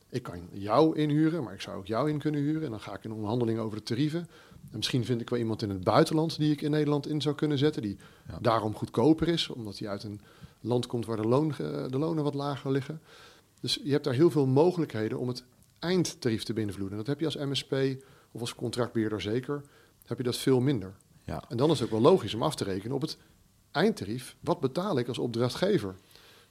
ik 0.10 0.24
kan 0.24 0.48
jou 0.52 0.96
inhuren, 0.98 1.44
maar 1.44 1.54
ik 1.54 1.62
zou 1.62 1.78
ook 1.78 1.88
jou 1.88 2.10
in 2.10 2.20
kunnen 2.20 2.42
huren. 2.42 2.64
En 2.64 2.70
dan 2.70 2.80
ga 2.80 2.94
ik 2.94 3.04
in 3.04 3.12
onderhandeling 3.12 3.60
over 3.60 3.78
de 3.78 3.84
tarieven. 3.84 4.28
En 4.74 4.80
misschien 4.80 5.06
vind 5.06 5.22
ik 5.22 5.30
wel 5.30 5.40
iemand 5.40 5.62
in 5.62 5.70
het 5.70 5.84
buitenland 5.84 6.38
die 6.38 6.52
ik 6.52 6.62
in 6.62 6.72
Nederland 6.72 7.08
in 7.08 7.22
zou 7.22 7.36
kunnen 7.36 7.58
zetten, 7.58 7.82
die 7.82 7.98
Ja. 8.28 8.38
daarom 8.42 8.76
goedkoper 8.76 9.28
is, 9.28 9.48
omdat 9.50 9.80
hij 9.80 9.88
uit 9.90 10.04
een 10.04 10.22
land 10.62 10.86
komt 10.88 11.06
waar 11.06 11.18
de, 11.18 11.28
loon, 11.28 11.52
eh, 11.52 11.58
de 11.90 11.98
lonen 11.98 12.24
wat 12.24 12.34
lager 12.34 12.72
liggen. 12.72 13.02
Dus 13.62 13.80
je 13.84 13.92
hebt 13.92 14.04
daar 14.04 14.14
heel 14.14 14.32
veel 14.32 14.46
mogelijkheden 14.46 15.20
om 15.20 15.28
het 15.28 15.44
eindtarief 15.80 16.44
te 16.44 16.54
beïnvloeden. 16.54 16.98
Dat 16.98 17.08
heb 17.08 17.20
je 17.20 17.26
als 17.26 17.36
MSP 17.38 17.74
of 18.32 18.42
als 18.42 18.56
contractbeheerder 18.56 19.22
zeker, 19.22 19.62
heb 20.06 20.18
je 20.18 20.24
dat 20.24 20.38
veel 20.38 20.60
minder. 20.60 20.94
Ja. 21.24 21.44
En 21.50 21.58
dan 21.58 21.72
is 21.72 21.80
het 21.80 21.88
ook 21.94 22.02
wel 22.02 22.12
logisch 22.12 22.34
om 22.34 22.44
af 22.44 22.56
te 22.56 22.64
rekenen 22.64 22.96
op 22.96 23.02
het 23.02 23.18
eindtarief. 23.72 24.36
Wat 24.40 24.60
betaal 24.60 24.98
ik 24.98 25.08
als 25.08 25.18
opdrachtgever? 25.18 25.96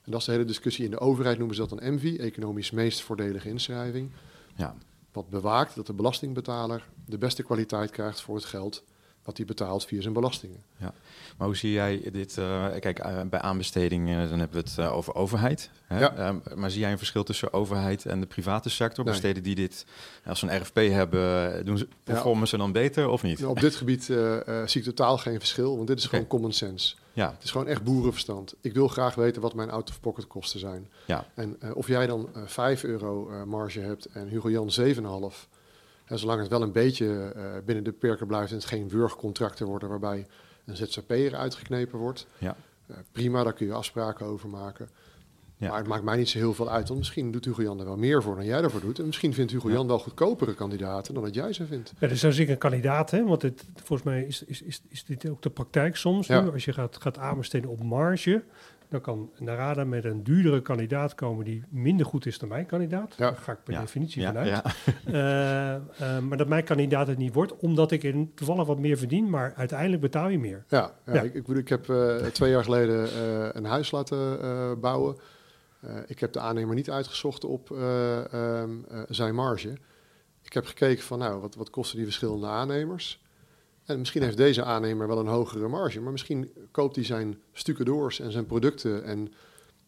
En 0.03 0.11
dat 0.11 0.19
is 0.19 0.25
de 0.25 0.31
hele 0.31 0.45
discussie 0.45 0.85
in 0.85 0.91
de 0.91 0.99
overheid, 0.99 1.37
noemen 1.37 1.55
ze 1.55 1.61
dat 1.67 1.81
een 1.81 1.93
MV, 1.93 2.17
economisch 2.19 2.71
meest 2.71 3.01
voordelige 3.01 3.49
inschrijving. 3.49 4.11
Ja. 4.55 4.75
Wat 5.13 5.29
bewaakt 5.29 5.75
dat 5.75 5.87
de 5.87 5.93
belastingbetaler 5.93 6.89
de 7.05 7.17
beste 7.17 7.43
kwaliteit 7.43 7.91
krijgt 7.91 8.21
voor 8.21 8.35
het 8.35 8.45
geld 8.45 8.83
wat 9.23 9.37
hij 9.37 9.45
betaalt 9.45 9.85
via 9.85 10.01
zijn 10.01 10.13
belastingen. 10.13 10.63
Maar 11.37 11.47
hoe 11.47 11.55
zie 11.57 11.71
jij 11.71 12.09
dit? 12.11 12.37
eh, 12.37 12.65
kijk, 12.79 12.99
eh, 12.99 13.21
bij 13.21 13.39
aanbesteding 13.39 14.09
eh, 14.09 14.29
dan 14.29 14.39
hebben 14.39 14.63
we 14.63 14.81
het 14.81 14.91
over 14.91 15.15
overheid. 15.15 15.69
Hè? 15.85 15.99
Ja. 15.99 16.15
Ehm, 16.15 16.37
maar 16.55 16.71
zie 16.71 16.79
jij 16.79 16.91
een 16.91 16.97
verschil 16.97 17.23
tussen 17.23 17.53
overheid 17.53 18.05
en 18.05 18.19
de 18.19 18.25
private 18.25 18.69
sector? 18.69 19.03
Nee. 19.03 19.13
Besteden 19.13 19.43
die 19.43 19.55
dit 19.55 19.85
als 20.25 20.39
ze 20.39 20.47
een 20.47 20.61
RFP 20.61 20.75
hebben, 20.75 21.65
doen 21.65 21.77
ze, 21.77 21.87
performen 22.03 22.47
ze 22.47 22.57
dan 22.57 22.71
beter 22.71 23.07
of 23.09 23.23
niet? 23.23 23.45
Op 23.45 23.59
dit 23.59 23.75
gebied 23.75 24.03
zie 24.65 24.81
ik 24.81 24.83
totaal 24.83 25.17
geen 25.17 25.39
verschil, 25.39 25.75
want 25.75 25.87
dit 25.87 25.97
is 25.97 26.05
gewoon 26.05 26.27
common 26.27 26.51
sense. 26.53 26.95
Ja, 27.13 27.31
Het 27.31 27.43
is 27.43 27.51
gewoon 27.51 27.67
echt 27.67 27.83
boerenverstand. 27.83 28.55
Ik 28.61 28.73
wil 28.73 28.87
graag 28.87 29.15
weten 29.15 29.41
wat 29.41 29.53
mijn 29.53 29.69
out-of-pocket 29.69 30.27
kosten 30.27 30.59
zijn. 30.59 30.89
ja, 31.05 31.25
En 31.33 31.57
of 31.73 31.87
jij 31.87 32.07
dan 32.07 32.29
eh 32.33 32.41
5 32.45 32.83
euro 32.83 33.45
marge 33.45 33.79
hebt 33.79 34.05
en 34.05 34.27
Hugo 34.27 34.49
Jan 34.49 34.71
7,5. 35.31 35.47
En 36.05 36.19
zolang 36.19 36.39
het 36.39 36.49
wel 36.49 36.61
een 36.61 36.71
beetje 36.71 37.31
eh, 37.35 37.43
binnen 37.65 37.83
de 37.83 37.91
perken 37.91 38.27
blijft 38.27 38.51
en 38.51 38.57
het 38.57 38.65
geen 38.65 38.89
wurgcontracten 38.89 39.65
worden 39.65 39.89
waarbij 39.89 40.27
een 40.65 40.75
ZZP'er 40.75 41.35
uitgeknepen 41.35 41.99
wordt. 41.99 42.27
Ja. 42.37 42.55
eh, 42.87 42.95
prima, 43.11 43.43
daar 43.43 43.53
kun 43.53 43.65
je 43.65 43.73
afspraken 43.73 44.25
over 44.25 44.49
maken. 44.49 44.89
Ja. 45.57 45.69
Maar 45.69 45.77
het 45.77 45.87
maakt 45.87 46.03
mij 46.03 46.17
niet 46.17 46.29
zo 46.29 46.37
heel 46.37 46.53
veel 46.53 46.69
uit, 46.69 46.87
want 46.87 46.99
misschien 46.99 47.31
doet 47.31 47.45
Hugo 47.45 47.61
Jan 47.61 47.79
er 47.79 47.85
wel 47.85 47.97
meer 47.97 48.23
voor 48.23 48.35
dan 48.35 48.45
jij 48.45 48.61
ervoor 48.61 48.81
doet. 48.81 48.99
En 48.99 49.05
misschien 49.05 49.33
vindt 49.33 49.51
Hugo 49.51 49.67
Ja. 49.67 49.73
Jan 49.73 49.87
wel 49.87 49.99
goedkopere 49.99 50.53
kandidaten 50.53 51.13
dan 51.13 51.23
dat 51.23 51.35
jij 51.35 51.53
ze 51.53 51.65
vindt. 51.65 51.93
Ja, 51.99 52.07
dus 52.07 52.23
is 52.23 52.35
zeker 52.35 52.51
een 52.53 52.57
kandidaat, 52.57 53.11
hè? 53.11 53.23
want 53.23 53.41
het, 53.41 53.65
volgens 53.75 54.03
mij 54.03 54.23
is, 54.23 54.43
is, 54.43 54.61
is, 54.61 54.81
is 54.89 55.05
dit 55.05 55.29
ook 55.29 55.41
de 55.41 55.49
praktijk 55.49 55.95
soms. 55.95 56.27
Ja. 56.27 56.41
nu. 56.41 56.51
Als 56.51 56.65
je 56.65 56.73
gaat, 56.73 56.97
gaat 57.01 57.17
aanbesteden 57.17 57.69
op 57.69 57.83
marge, 57.83 58.43
dan 58.93 59.01
kan 59.01 59.31
Narada 59.39 59.83
met 59.83 60.05
een 60.05 60.23
duurdere 60.23 60.61
kandidaat 60.61 61.15
komen 61.15 61.45
die 61.45 61.63
minder 61.69 62.05
goed 62.05 62.25
is 62.25 62.39
dan 62.39 62.49
mijn 62.49 62.65
kandidaat. 62.65 63.15
Ja. 63.17 63.29
Daar 63.29 63.35
ga 63.35 63.51
ik 63.51 63.63
per 63.63 63.73
Ja. 63.73 63.79
definitie 63.79 64.21
ja, 64.21 64.27
vanuit. 64.27 64.47
ja. 64.47 64.63
Eh, 65.05 65.75
eh, 65.75 66.23
maar 66.23 66.37
dat 66.37 66.47
mijn 66.47 66.63
kandidaat 66.63 67.07
het 67.07 67.17
niet 67.17 67.33
wordt, 67.33 67.57
omdat 67.57 67.91
ik 67.91 68.03
er 68.03 68.27
toevallig 68.35 68.65
wat 68.67 68.79
meer 68.79 68.97
verdien, 68.97 69.29
maar 69.29 69.53
uiteindelijk 69.55 70.01
betaal 70.01 70.29
je 70.29 70.39
meer. 70.39 70.63
Ja, 70.67 70.91
ja, 71.05 71.13
Ja. 71.13 71.21
Ik, 71.21 71.33
ik, 71.33 71.43
bedoel, 71.45 71.61
ik 71.61 71.69
heb 71.69 71.89
eh, 71.89 72.15
twee 72.15 72.51
jaar 72.51 72.63
geleden 72.63 73.05
eh, 73.07 73.49
een 73.51 73.65
huis 73.65 73.91
laten 73.91 74.41
eh, 74.41 74.71
bouwen. 74.81 75.15
Eh, 75.79 75.95
ik 76.07 76.19
heb 76.19 76.33
de 76.33 76.39
aannemer 76.39 76.75
niet 76.75 76.89
uitgezocht 76.89 77.45
op 77.45 77.71
eh, 77.71 78.33
ehm, 78.33 78.69
eh, 78.89 78.99
zijn 79.09 79.35
marge. 79.35 79.73
Ik 80.41 80.53
heb 80.53 80.65
gekeken 80.65 81.03
van, 81.03 81.19
nou, 81.19 81.41
wat, 81.41 81.55
wat 81.55 81.69
kosten 81.69 81.95
die 81.95 82.05
verschillende 82.05 82.47
aannemers? 82.47 83.22
En 83.85 83.99
misschien 83.99 84.21
heeft 84.23 84.37
deze 84.37 84.63
aannemer 84.63 85.07
wel 85.07 85.19
een 85.19 85.27
hogere 85.27 85.67
marge, 85.67 85.99
maar 86.01 86.11
misschien 86.11 86.51
koopt 86.71 86.95
hij 86.95 87.05
zijn 87.05 87.39
stucadoors 87.51 88.19
en 88.19 88.31
zijn 88.31 88.45
producten 88.45 89.03
en 89.03 89.33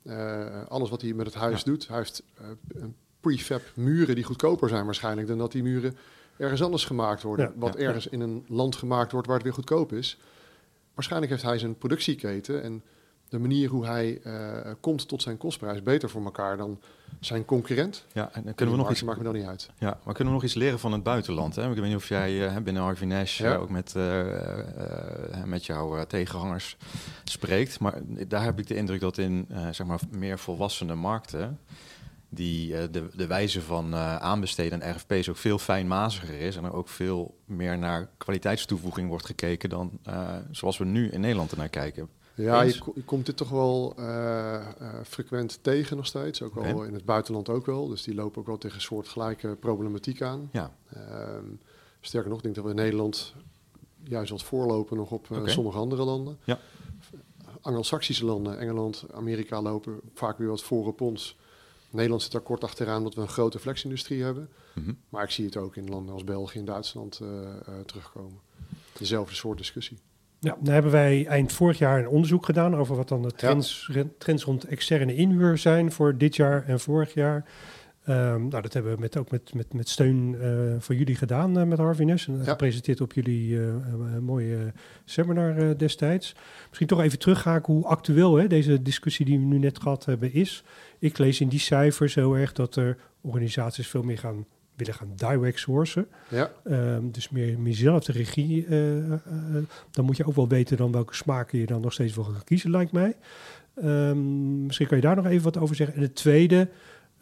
eh, 0.04 0.66
alles 0.68 0.90
wat 0.90 1.02
hij 1.02 1.14
met 1.14 1.26
het 1.26 1.36
huis 1.36 1.58
Ja. 1.60 1.66
doet. 1.66 1.88
Hij 1.88 1.98
heeft 1.98 2.24
eh, 2.34 2.46
een 2.68 2.96
prefab 3.20 3.62
muren 3.76 4.16
die 4.16 4.24
goedkoper 4.24 4.70
zijn 4.70 4.86
waarschijnlijk 4.86 5.28
dan 5.28 5.38
dat 5.38 5.52
die 5.52 5.64
muren 5.64 5.98
ergens 6.38 6.64
anders 6.64 6.86
gemaakt 6.86 7.22
worden. 7.24 7.46
Ja, 7.46 7.54
wat 7.56 7.74
ja, 7.74 7.80
ergens 7.80 8.08
in 8.08 8.20
een 8.22 8.46
land 8.48 8.76
gemaakt 8.76 9.12
wordt 9.12 9.28
waar 9.28 9.36
het 9.36 9.46
weer 9.46 9.54
goedkoop 9.56 9.94
is. 9.94 10.18
Waarschijnlijk 10.94 11.32
heeft 11.32 11.44
hij 11.44 11.58
zijn 11.58 11.78
productieketen 11.78 12.64
en 12.64 12.84
de 13.30 13.40
manier 13.40 13.70
hoe 13.70 13.86
hij 13.86 14.22
eh, 14.24 14.72
komt 14.80 15.08
tot 15.08 15.22
zijn 15.22 15.38
kostprijs 15.38 15.84
beter 15.84 16.10
voor 16.10 16.24
elkaar 16.24 16.58
dan 16.58 16.80
zijn 17.20 17.46
concurrent. 17.46 18.06
ja, 18.14 18.30
en 18.34 18.44
dan 18.44 18.54
kunnen 18.54 18.76
we 18.76 18.82
nog 18.82 18.92
iets 18.92 19.04
maakt 19.04 19.18
me 19.18 19.24
dan 19.24 19.34
niet 19.34 19.46
uit. 19.46 19.70
Ja, 19.78 20.00
maar 20.04 20.14
kunnen 20.14 20.34
we 20.34 20.40
nog 20.40 20.44
iets 20.44 20.54
leren 20.54 20.80
van 20.80 20.92
het 20.92 21.04
buitenland? 21.04 21.56
Hè? 21.56 21.70
Ik 21.70 21.76
weet 21.76 21.88
niet 21.88 21.96
of 21.96 22.08
jij 22.08 22.48
eh, 22.48 22.58
binnen 22.58 22.84
Harvey 22.84 23.08
Nash 23.08 23.38
Ja. 23.38 23.54
eh, 23.54 23.62
ook 23.62 23.70
met, 23.70 23.96
met 25.46 25.66
jouw 25.66 26.06
tegenhangers 26.06 26.78
spreekt. 27.24 27.80
Maar 27.80 28.02
daar 28.28 28.44
heb 28.44 28.60
ik 28.60 28.68
de 28.68 28.76
indruk 28.76 29.00
dat 29.00 29.18
in 29.18 29.48
zeg 29.72 29.88
maar 29.88 30.00
meer 30.10 30.40
volwassene 30.40 30.96
markten... 30.96 31.60
die 32.30 32.90
de, 32.90 33.08
de 33.16 33.28
wijze 33.28 33.62
van 33.62 33.96
aanbesteden 33.96 34.82
en 34.82 34.96
RFP's 34.96 35.30
ook 35.30 35.38
veel 35.38 35.58
fijnmaziger 35.58 36.40
is... 36.40 36.56
en 36.56 36.64
er 36.64 36.74
ook 36.74 36.90
veel 36.90 37.38
meer 37.46 37.78
naar 37.78 38.10
kwaliteitstoevoeging 38.18 39.08
wordt 39.10 39.26
gekeken... 39.26 39.70
dan 39.70 40.00
zoals 40.52 40.78
we 40.78 40.86
nu 40.86 41.10
in 41.10 41.20
Nederland 41.20 41.52
ernaar 41.52 41.70
kijken. 41.70 42.10
Ja, 42.36 42.62
je, 42.62 42.78
ko- 42.80 42.92
je 42.96 43.04
komt 43.04 43.26
dit 43.26 43.38
toch 43.38 43.50
wel 43.50 43.94
eh, 43.98 44.56
eh, 44.56 44.66
frequent 45.04 45.60
tegen 45.62 45.98
nog 45.98 46.06
steeds. 46.06 46.42
Ook 46.42 46.54
wel 46.54 46.84
in 46.84 46.94
het 46.94 47.06
buitenland 47.06 47.50
ook 47.50 47.66
wel. 47.66 47.88
Dus 47.88 48.04
die 48.04 48.16
lopen 48.16 48.40
ook 48.42 48.48
wel 48.48 48.58
tegen 48.58 48.82
soortgelijke 48.82 49.56
problematiek 49.60 50.22
aan. 50.22 50.50
Ja, 50.52 50.76
Ehm, 50.94 51.46
sterker 52.02 52.30
nog, 52.30 52.38
ik 52.38 52.44
denk 52.44 52.56
dat 52.56 52.64
we 52.64 52.70
in 52.70 52.76
Nederland 52.76 53.34
juist 54.04 54.32
wat 54.32 54.44
voorlopen 54.44 54.98
nog 54.98 55.12
op 55.12 55.32
eh, 55.32 55.38
sommige 55.48 55.78
andere 55.78 56.04
landen. 56.04 56.38
Ja. 56.44 56.60
Anglo-Saxische 57.62 58.26
landen, 58.26 58.60
Engeland, 58.60 59.06
Amerika 59.14 59.62
lopen 59.62 60.00
vaak 60.14 60.38
weer 60.38 60.48
wat 60.48 60.64
voor 60.64 60.88
op 60.88 61.02
ons. 61.02 61.38
Nederland 61.90 62.22
zit 62.22 62.32
daar 62.32 62.42
kort 62.42 62.64
achteraan 62.64 62.98
omdat 62.98 63.16
we 63.16 63.22
een 63.22 63.28
grote 63.28 63.60
flexindustrie 63.60 64.24
hebben. 64.24 64.50
Mhm. 64.74 64.94
Maar 65.10 65.24
ik 65.24 65.30
zie 65.30 65.46
het 65.46 65.58
ook 65.58 65.76
in 65.76 65.90
landen 65.90 66.14
als 66.14 66.24
België 66.24 66.60
en 66.60 66.66
Duitsland 66.66 67.22
terugkomen. 67.86 68.40
Dezelfde 68.98 69.36
soort 69.36 69.58
discussie. 69.58 69.98
Ja, 70.46 70.58
dan 70.60 70.74
hebben 70.74 70.92
wij 70.92 71.26
eind 71.26 71.54
vorig 71.54 71.78
jaar 71.78 72.00
een 72.00 72.08
onderzoek 72.08 72.46
gedaan 72.46 72.76
over 72.76 72.96
wat 72.96 73.08
dan 73.08 73.22
de 73.22 73.32
trends, 73.32 73.90
ren- 73.92 74.14
trends 74.18 74.44
rond 74.44 74.64
externe 74.64 75.16
inhuur 75.16 75.58
zijn 75.58 75.92
voor 75.92 76.18
dit 76.18 76.36
jaar 76.36 76.64
en 76.68 76.80
vorig 76.80 77.14
jaar. 77.14 77.46
Ehm, 78.06 78.48
nou, 78.48 78.62
dat 78.62 78.74
hebben 78.74 78.94
we 78.96 79.00
met, 79.00 79.18
ook 79.18 79.32
met, 79.32 79.54
met, 79.54 79.74
met 79.74 79.90
steun 79.90 80.36
eh 80.42 80.76
van 80.80 80.96
jullie 80.98 81.16
gedaan 81.16 81.58
eh, 81.60 81.66
met 81.66 81.78
Harvey 81.78 82.06
Nash. 82.06 82.28
En 82.28 82.38
Ja. 82.38 82.44
gepresenteerd 82.44 83.02
op 83.02 83.14
jullie 83.14 83.60
eh, 83.62 83.68
mooie 84.22 84.74
seminar 85.06 85.78
destijds. 85.78 86.36
Misschien 86.68 86.88
toch 86.88 87.02
even 87.02 87.20
terughaken 87.20 87.74
hoe 87.74 87.86
actueel 87.86 88.36
hè, 88.36 88.48
deze 88.48 88.82
discussie 88.82 89.26
die 89.26 89.40
we 89.40 89.46
nu 89.46 89.58
net 89.60 89.82
gehad 89.82 90.06
hebben 90.06 90.34
is. 90.34 90.64
Ik 91.00 91.18
lees 91.18 91.42
in 91.42 91.48
die 91.50 91.60
cijfers 91.60 92.16
heel 92.16 92.34
erg 92.38 92.52
dat 92.54 92.76
er 92.76 92.98
organisaties 93.22 93.88
veel 93.88 94.04
meer 94.04 94.18
gaan 94.18 94.46
willen 94.76 94.94
gaan 94.94 95.12
direct 95.16 95.60
sourcen. 95.60 96.08
Ja, 96.28 96.52
Ehm, 96.64 97.10
dus 97.12 97.30
meer, 97.30 97.60
meer 97.60 97.74
zelf 97.74 98.04
de 98.04 98.12
regie. 98.12 98.66
eh, 98.66 99.12
eh, 99.14 99.20
dan 99.92 100.06
moet 100.06 100.18
je 100.18 100.26
ook 100.26 100.36
wel 100.36 100.48
weten 100.48 100.78
dan 100.78 100.92
welke 100.92 101.16
smaken 101.16 101.60
je 101.60 101.66
dan 101.66 101.82
nog 101.82 101.94
steeds 101.94 102.16
wil 102.16 102.24
gaan 102.24 102.44
kiezen, 102.44 102.70
lijkt 102.72 102.92
mij. 102.92 103.16
Ehm, 103.76 104.66
misschien 104.66 104.88
kan 104.88 104.98
je 104.98 105.04
daar 105.04 105.16
nog 105.16 105.26
even 105.26 105.44
wat 105.44 105.58
over 105.58 105.76
zeggen. 105.76 105.96
En 105.96 106.02
het 106.02 106.16
tweede 106.16 106.70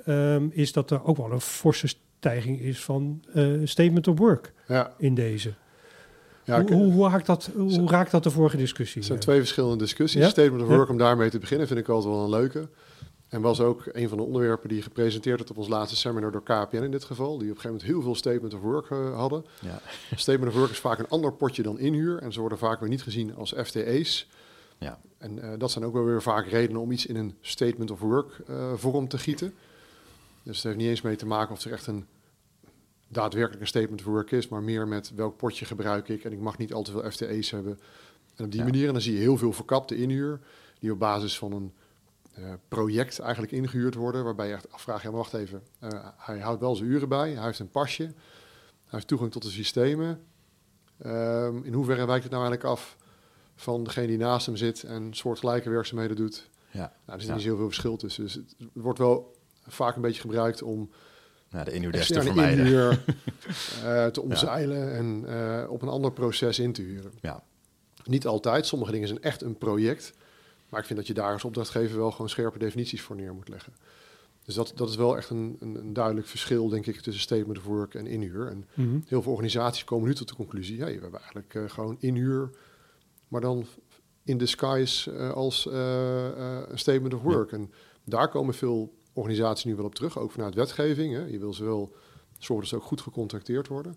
ehm, 0.06 0.48
is 0.52 0.72
dat 0.72 0.92
er 0.92 1.04
ook 1.04 1.18
wel 1.18 1.32
een 1.32 1.42
forse 1.42 1.88
stijging 1.88 2.60
is 2.60 2.84
van 2.84 3.24
eh, 3.34 3.46
statement 3.64 4.08
of 4.08 4.18
work 4.18 4.54
ja. 4.68 4.94
in 4.98 5.14
deze. 5.14 5.54
ja 6.44 6.62
hoe, 6.62 6.74
hoe, 6.74 6.92
hoe, 6.94 7.08
haakt 7.08 7.26
dat, 7.26 7.50
hoe 7.56 7.90
raakt 7.90 8.12
dat 8.12 8.24
de 8.24 8.30
vorige 8.30 8.58
discussie? 8.58 8.98
Het 8.98 9.06
zijn 9.06 9.20
eh? 9.20 9.24
twee 9.26 9.40
verschillende 9.40 9.78
discussies. 9.78 10.22
Ja? 10.22 10.30
Statement 10.30 10.62
of 10.62 10.68
work, 10.68 10.90
om 10.90 10.98
daarmee 10.98 11.30
te 11.30 11.40
beginnen, 11.40 11.68
vind 11.68 11.80
ik 11.80 11.88
altijd 11.88 12.14
wel 12.14 12.24
een 12.24 12.30
leuke. 12.30 12.68
En 13.34 13.42
was 13.42 13.60
ook 13.60 13.84
een 13.92 14.10
van 14.10 14.18
de 14.18 14.24
onderwerpen 14.24 14.70
die 14.70 14.82
gepresenteerd 14.82 15.38
werd 15.38 15.50
op 15.50 15.58
ons 15.58 15.68
laatste 15.68 15.96
seminar 15.96 16.32
door 16.32 16.44
KPN 16.44 16.76
in 16.76 16.92
dit 16.92 17.04
geval. 17.04 17.38
Die 17.38 17.50
op 17.50 17.56
een 17.56 17.62
gegeven 17.62 17.70
moment 17.70 17.88
heel 17.90 18.02
veel 18.02 18.16
statement 18.16 18.54
of 18.54 18.62
work 18.62 18.90
eh, 18.90 19.16
hadden. 19.16 19.46
ja, 19.62 19.82
Statement 20.16 20.52
of 20.52 20.58
work 20.58 20.72
is 20.72 20.80
vaak 20.80 21.00
een 21.00 21.10
ander 21.10 21.34
potje 21.34 21.64
dan 21.64 21.80
inhuur. 21.80 22.18
En 22.18 22.34
ze 22.34 22.40
worden 22.40 22.58
vaak 22.58 22.80
weer 22.80 22.90
niet 22.90 23.04
gezien 23.04 23.36
als 23.36 23.54
FTE's. 23.64 24.30
ja, 24.78 25.00
En 25.18 25.40
eh, 25.40 25.60
dat 25.60 25.72
zijn 25.72 25.86
ook 25.86 25.94
wel 25.94 26.04
weer 26.04 26.22
vaak 26.22 26.48
redenen 26.48 26.82
om 26.82 26.92
iets 26.92 27.06
in 27.06 27.16
een 27.16 27.36
statement 27.42 27.92
of 27.92 28.00
work 28.00 28.40
eh, 28.48 28.74
vorm 28.76 29.08
te 29.08 29.18
gieten. 29.18 29.54
Dus 30.44 30.56
het 30.56 30.64
heeft 30.66 30.78
niet 30.78 30.88
eens 30.90 31.02
mee 31.02 31.16
te 31.16 31.26
maken 31.26 31.56
of 31.56 31.64
er 31.64 31.72
echt 31.72 31.88
een 31.88 32.06
daadwerkelijk 33.08 33.62
een 33.62 33.68
statement 33.68 34.00
of 34.00 34.06
work 34.08 34.32
is, 34.32 34.48
maar 34.48 34.64
meer 34.64 34.88
met 34.88 35.12
welk 35.16 35.38
potje 35.38 35.66
gebruik 35.66 36.10
ik 36.10 36.24
en 36.24 36.32
ik 36.32 36.40
mag 36.40 36.58
niet 36.58 36.74
al 36.74 36.84
te 36.84 36.92
veel 36.92 37.12
FTE's 37.12 37.52
hebben. 37.52 37.80
En 38.36 38.46
op 38.46 38.52
die 38.52 38.60
Ja. 38.60 38.66
manier, 38.66 38.88
en 38.88 38.94
dan 38.94 39.02
zie 39.02 39.14
je 39.14 39.20
heel 39.20 39.38
veel 39.38 39.54
verkapte 39.54 39.96
inhuur, 39.96 40.40
die 40.80 40.92
op 40.92 41.00
basis 41.00 41.38
van 41.38 41.52
een 41.52 41.74
project 42.68 43.20
eigenlijk 43.20 43.52
ingehuurd 43.54 43.96
worden, 43.96 44.24
waarbij 44.24 44.48
je 44.48 44.54
echt 44.54 44.72
afvraagt, 44.72 45.04
ja 45.04 45.10
maar 45.10 45.18
wacht 45.18 45.34
even, 45.34 45.64
eh, 45.80 45.90
hij 46.18 46.40
houdt 46.40 46.60
wel 46.62 46.76
zijn 46.76 46.90
uren 46.90 47.10
bij, 47.10 47.32
hij 47.32 47.44
heeft 47.46 47.60
een 47.60 47.70
pasje, 47.72 48.04
hij 48.04 48.14
heeft 48.90 49.08
toegang 49.08 49.32
tot 49.32 49.42
de 49.44 49.50
systemen. 49.50 50.24
Ehm, 50.98 51.58
in 51.64 51.74
hoeverre 51.74 52.06
wijkt 52.06 52.24
het 52.24 52.32
nou 52.32 52.44
eigenlijk 52.46 52.74
af 52.74 52.98
van 53.56 53.84
degene 53.84 54.08
die 54.08 54.18
naast 54.18 54.46
hem 54.46 54.56
zit 54.56 54.84
en 54.84 55.14
soortgelijke 55.14 55.70
werkzaamheden 55.70 56.16
doet? 56.16 56.50
ja. 56.72 56.80
Nou, 56.80 56.92
er 57.06 57.20
zit 57.20 57.28
Ja. 57.30 57.34
niet 57.36 57.44
zoveel 57.44 57.66
verschil 57.66 57.98
tussen. 57.98 58.24
Dus 58.24 58.34
het 58.34 58.56
wordt 58.74 59.00
wel 59.00 59.36
vaak 59.68 59.96
een 59.96 60.02
beetje 60.02 60.22
gebruikt 60.22 60.62
om 60.62 60.90
Nou, 61.50 61.66
de 61.66 61.72
inhuurders 61.72 62.08
te 62.08 62.22
vermijden. 62.22 62.66
inhuur 62.66 63.04
eh, 63.84 64.06
te 64.06 64.22
omzeilen 64.22 64.92
en 64.94 65.24
eh, 65.28 65.70
op 65.72 65.82
een 65.82 65.88
ander 65.88 66.12
proces 66.12 66.60
in 66.60 66.74
te 66.74 66.82
huren. 66.82 67.12
Ja. 67.22 67.44
Niet 68.04 68.28
altijd. 68.28 68.66
Sommige 68.66 68.92
dingen 68.92 69.08
zijn 69.08 69.22
echt 69.22 69.42
een 69.42 69.58
project. 69.58 70.14
Maar 70.74 70.82
ik 70.82 70.88
vind 70.88 71.00
dat 71.00 71.08
je 71.08 71.14
daar 71.14 71.34
als 71.34 71.44
opdrachtgever 71.44 71.98
wel 71.98 72.12
gewoon 72.12 72.30
scherpe 72.30 72.60
definities 72.60 73.02
voor 73.02 73.16
neer 73.16 73.34
moet 73.34 73.50
leggen. 73.50 73.74
Dus 74.44 74.56
dat, 74.56 74.72
dat 74.76 74.90
is 74.90 74.96
wel 74.96 75.18
echt 75.18 75.30
een, 75.30 75.58
een, 75.60 75.76
een 75.76 75.94
duidelijk 75.94 76.28
verschil, 76.28 76.70
denk 76.70 76.86
ik, 76.86 77.00
tussen 77.00 77.22
statement 77.24 77.58
of 77.58 77.64
work 77.64 77.94
en 77.96 78.08
inhuur. 78.08 78.48
En 78.48 78.66
Mhm. 78.74 79.00
heel 79.08 79.22
veel 79.22 79.32
organisaties 79.32 79.84
komen 79.84 80.08
nu 80.08 80.16
tot 80.16 80.28
de 80.28 80.36
conclusie, 80.36 80.80
hey, 80.82 80.96
we 80.96 81.02
hebben 81.02 81.20
eigenlijk 81.20 81.54
eh, 81.54 81.64
gewoon 81.70 81.96
inhuur, 82.00 82.50
maar 83.28 83.42
dan 83.42 83.66
in 84.24 84.38
disguise 84.38 85.12
eh, 85.12 85.32
als 85.32 85.68
eh, 85.68 86.64
een 86.68 86.80
statement 86.80 87.14
of 87.14 87.22
work. 87.22 87.52
En 87.52 87.72
daar 88.06 88.30
komen 88.30 88.54
veel 88.54 88.94
organisaties 89.14 89.66
nu 89.66 89.76
wel 89.76 89.86
op 89.86 89.96
terug, 89.96 90.20
ook 90.20 90.32
vanuit 90.32 90.56
wetgeving. 90.56 91.14
Hè. 91.14 91.26
Je 91.26 91.40
wil 91.40 91.54
ze 91.54 91.64
wel 91.64 91.96
zorgen 92.38 92.60
dat 92.60 92.68
ze 92.68 92.76
ook 92.76 92.88
goed 92.90 93.02
gecontracteerd 93.02 93.68
worden. 93.68 93.96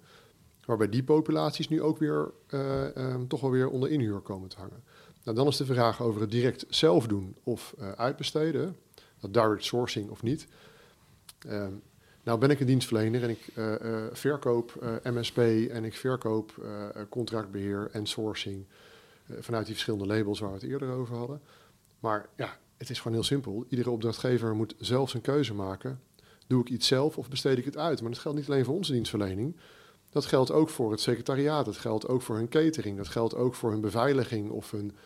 Waarbij 0.65 0.89
die 0.89 1.03
populaties 1.05 1.69
nu 1.69 1.83
ook 1.83 1.99
weer 1.99 2.31
eh, 2.47 2.97
ehm, 2.97 3.27
toch 3.27 3.41
wel 3.41 3.51
weer 3.51 3.69
onder 3.69 3.91
inhuur 3.91 4.21
komen 4.21 4.49
te 4.49 4.57
hangen. 4.57 4.83
Nou, 5.27 5.39
dan 5.39 5.47
is 5.47 5.57
de 5.57 5.65
vraag 5.65 6.03
over 6.03 6.21
het 6.21 6.31
direct 6.31 6.65
zelf 6.69 7.07
doen 7.07 7.37
of 7.43 7.75
eh, 7.79 7.93
uitbesteden. 7.93 8.77
Dat 9.21 9.35
direct 9.35 9.65
sourcing 9.65 10.11
of 10.11 10.23
niet. 10.23 10.47
Ehm, 11.39 11.73
nou 12.23 12.39
ben 12.39 12.51
ik 12.51 12.61
een 12.61 12.67
dienstverlener 12.67 13.23
en 13.23 13.31
ik 13.31 13.49
eh, 13.55 13.75
eh, 13.75 14.07
verkoop 14.13 15.01
MSP 15.03 15.39
en 15.71 15.85
ik 15.85 15.95
verkoop 15.95 16.53
eh, 16.63 16.89
eh, 16.89 17.09
contractbeheer 17.09 17.89
en 17.93 18.07
sourcing 18.07 18.65
vanuit 19.41 19.65
die 19.65 19.75
verschillende 19.75 20.07
labels 20.15 20.41
waar 20.41 20.49
we 20.49 20.55
het 20.55 20.65
eerder 20.65 20.91
over 20.91 21.17
hadden. 21.17 21.41
Maar 22.01 22.29
ja, 22.37 22.59
het 22.77 22.91
is 22.91 22.99
gewoon 22.99 23.13
heel 23.13 23.27
simpel. 23.27 23.65
Iedere 23.69 23.91
opdrachtgever 23.91 24.55
moet 24.55 24.75
zelf 24.79 25.11
zijn 25.11 25.23
keuze 25.23 25.55
maken. 25.55 26.01
Doe 26.47 26.61
ik 26.61 26.69
iets 26.69 26.87
zelf 26.87 27.19
of 27.19 27.29
besteed 27.29 27.59
ik 27.59 27.65
het 27.65 27.77
uit? 27.77 28.01
Maar 28.01 28.11
dat 28.11 28.21
geldt 28.21 28.39
niet 28.39 28.49
alleen 28.49 28.65
voor 28.65 28.75
onze 28.75 28.93
dienstverlening. 28.93 29.57
Dat 30.11 30.27
geldt 30.27 30.51
ook 30.51 30.69
voor 30.69 30.91
het 30.91 31.01
secretariaat. 31.01 31.65
Dat 31.65 31.77
geldt 31.77 32.09
ook 32.09 32.23
voor 32.23 32.37
hun 32.37 32.49
catering. 32.49 32.97
Dat 32.97 33.09
geldt 33.09 33.35
ook 33.35 33.55
voor 33.55 33.71
hun 33.71 33.81
beveiliging 33.81 34.51
of 34.51 34.71
hun, 34.71 34.97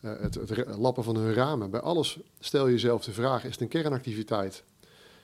het, 0.00 0.34
het 0.34 0.76
lappen 0.76 1.04
van 1.04 1.16
hun 1.16 1.34
ramen. 1.34 1.70
Bij 1.70 1.80
alles 1.80 2.18
stel 2.40 2.66
je 2.66 2.72
jezelf 2.72 3.04
de 3.04 3.12
vraag: 3.12 3.44
is 3.44 3.52
het 3.52 3.60
een 3.60 3.68
kernactiviteit 3.68 4.64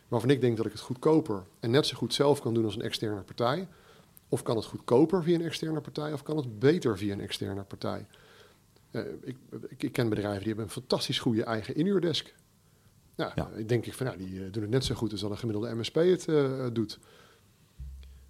waarvan 0.09 0.31
ik 0.31 0.41
denk 0.41 0.57
dat 0.57 0.67
ik 0.67 0.73
het 0.73 0.81
goedkoper 0.81 1.43
en 1.61 1.71
net 1.71 1.87
zo 1.87 1.97
goed 1.97 2.15
zelf 2.15 2.41
kan 2.41 2.55
doen 2.55 2.65
als 2.65 2.75
een 2.77 2.83
externe 2.83 3.21
partij? 3.21 3.69
Of 4.29 4.43
kan 4.43 4.57
het 4.57 4.65
goedkoper 4.65 5.23
via 5.23 5.35
een 5.35 5.45
externe 5.45 5.81
partij 5.81 6.13
of 6.13 6.23
kan 6.23 6.37
het 6.37 6.59
beter 6.59 6.99
via 6.99 7.13
een 7.13 7.21
externe 7.21 7.63
partij? 7.63 8.07
Eh, 8.91 9.03
ik, 9.21 9.37
ik, 9.69 9.83
ik 9.83 9.93
ken 9.93 10.09
bedrijven 10.09 10.39
die 10.39 10.47
hebben 10.47 10.65
een 10.65 10.71
fantastisch 10.71 11.19
goede 11.19 11.45
eigen 11.45 11.75
inhuurdesk. 11.75 12.35
Nou, 13.17 13.33
Ja. 13.35 13.49
ik 13.57 13.69
denk 13.69 13.87
ik 13.87 13.95
van 13.95 14.07
nou, 14.07 14.19
die 14.19 14.45
eh, 14.45 14.53
doen 14.53 14.63
het 14.63 14.71
net 14.71 14.85
zo 14.85 14.95
goed 14.95 15.13
als 15.13 15.21
dat 15.21 15.31
een 15.31 15.39
gemiddelde 15.39 15.75
MSP 15.75 15.95
het 15.95 16.29
eh, 16.29 16.67
doet. 16.73 16.99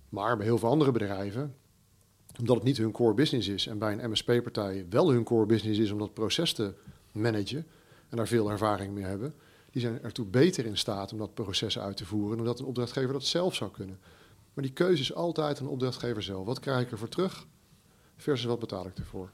Maar 0.09 0.37
bij 0.37 0.47
heel 0.47 0.59
veel 0.59 0.69
andere 0.69 0.93
bedrijven, 0.93 1.55
omdat 2.41 2.55
het 2.57 2.65
niet 2.65 2.77
hun 2.77 2.91
core 2.93 3.15
business 3.15 3.49
is 3.49 3.67
en 3.67 3.79
bij 3.79 3.93
een 3.99 4.11
MSP-partij 4.11 4.87
wel 4.91 5.11
hun 5.11 5.25
core 5.25 5.47
business 5.47 5.79
is 5.79 5.91
om 5.91 5.99
dat 5.99 6.15
proces 6.15 6.53
te 6.53 6.73
managen 7.13 7.67
en 8.09 8.17
daar 8.17 8.29
veel 8.29 8.51
ervaring 8.51 8.95
mee 8.95 9.05
hebben, 9.05 9.35
die 9.71 9.81
zijn 9.83 10.03
ertoe 10.03 10.27
beter 10.27 10.67
in 10.67 10.77
staat 10.77 11.13
om 11.13 11.19
dat 11.19 11.35
proces 11.35 11.79
uit 11.79 11.97
te 11.97 12.05
voeren 12.07 12.37
dan 12.37 12.47
dat 12.47 12.59
een 12.59 12.65
opdrachtgever 12.65 13.13
dat 13.13 13.25
zelf 13.25 13.55
zou 13.55 13.71
kunnen. 13.71 13.99
Maar 14.55 14.65
die 14.65 14.73
keuze 14.73 15.03
is 15.03 15.15
altijd 15.15 15.59
een 15.59 15.67
opdrachtgever 15.67 16.23
zelf. 16.23 16.47
Wat 16.47 16.61
krijg 16.61 16.81
ik 16.81 16.91
ervoor 16.91 17.09
terug 17.09 17.47
versus 18.17 18.47
wat 18.47 18.59
betaal 18.59 18.87
ik 18.87 18.99
ervoor? 18.99 19.31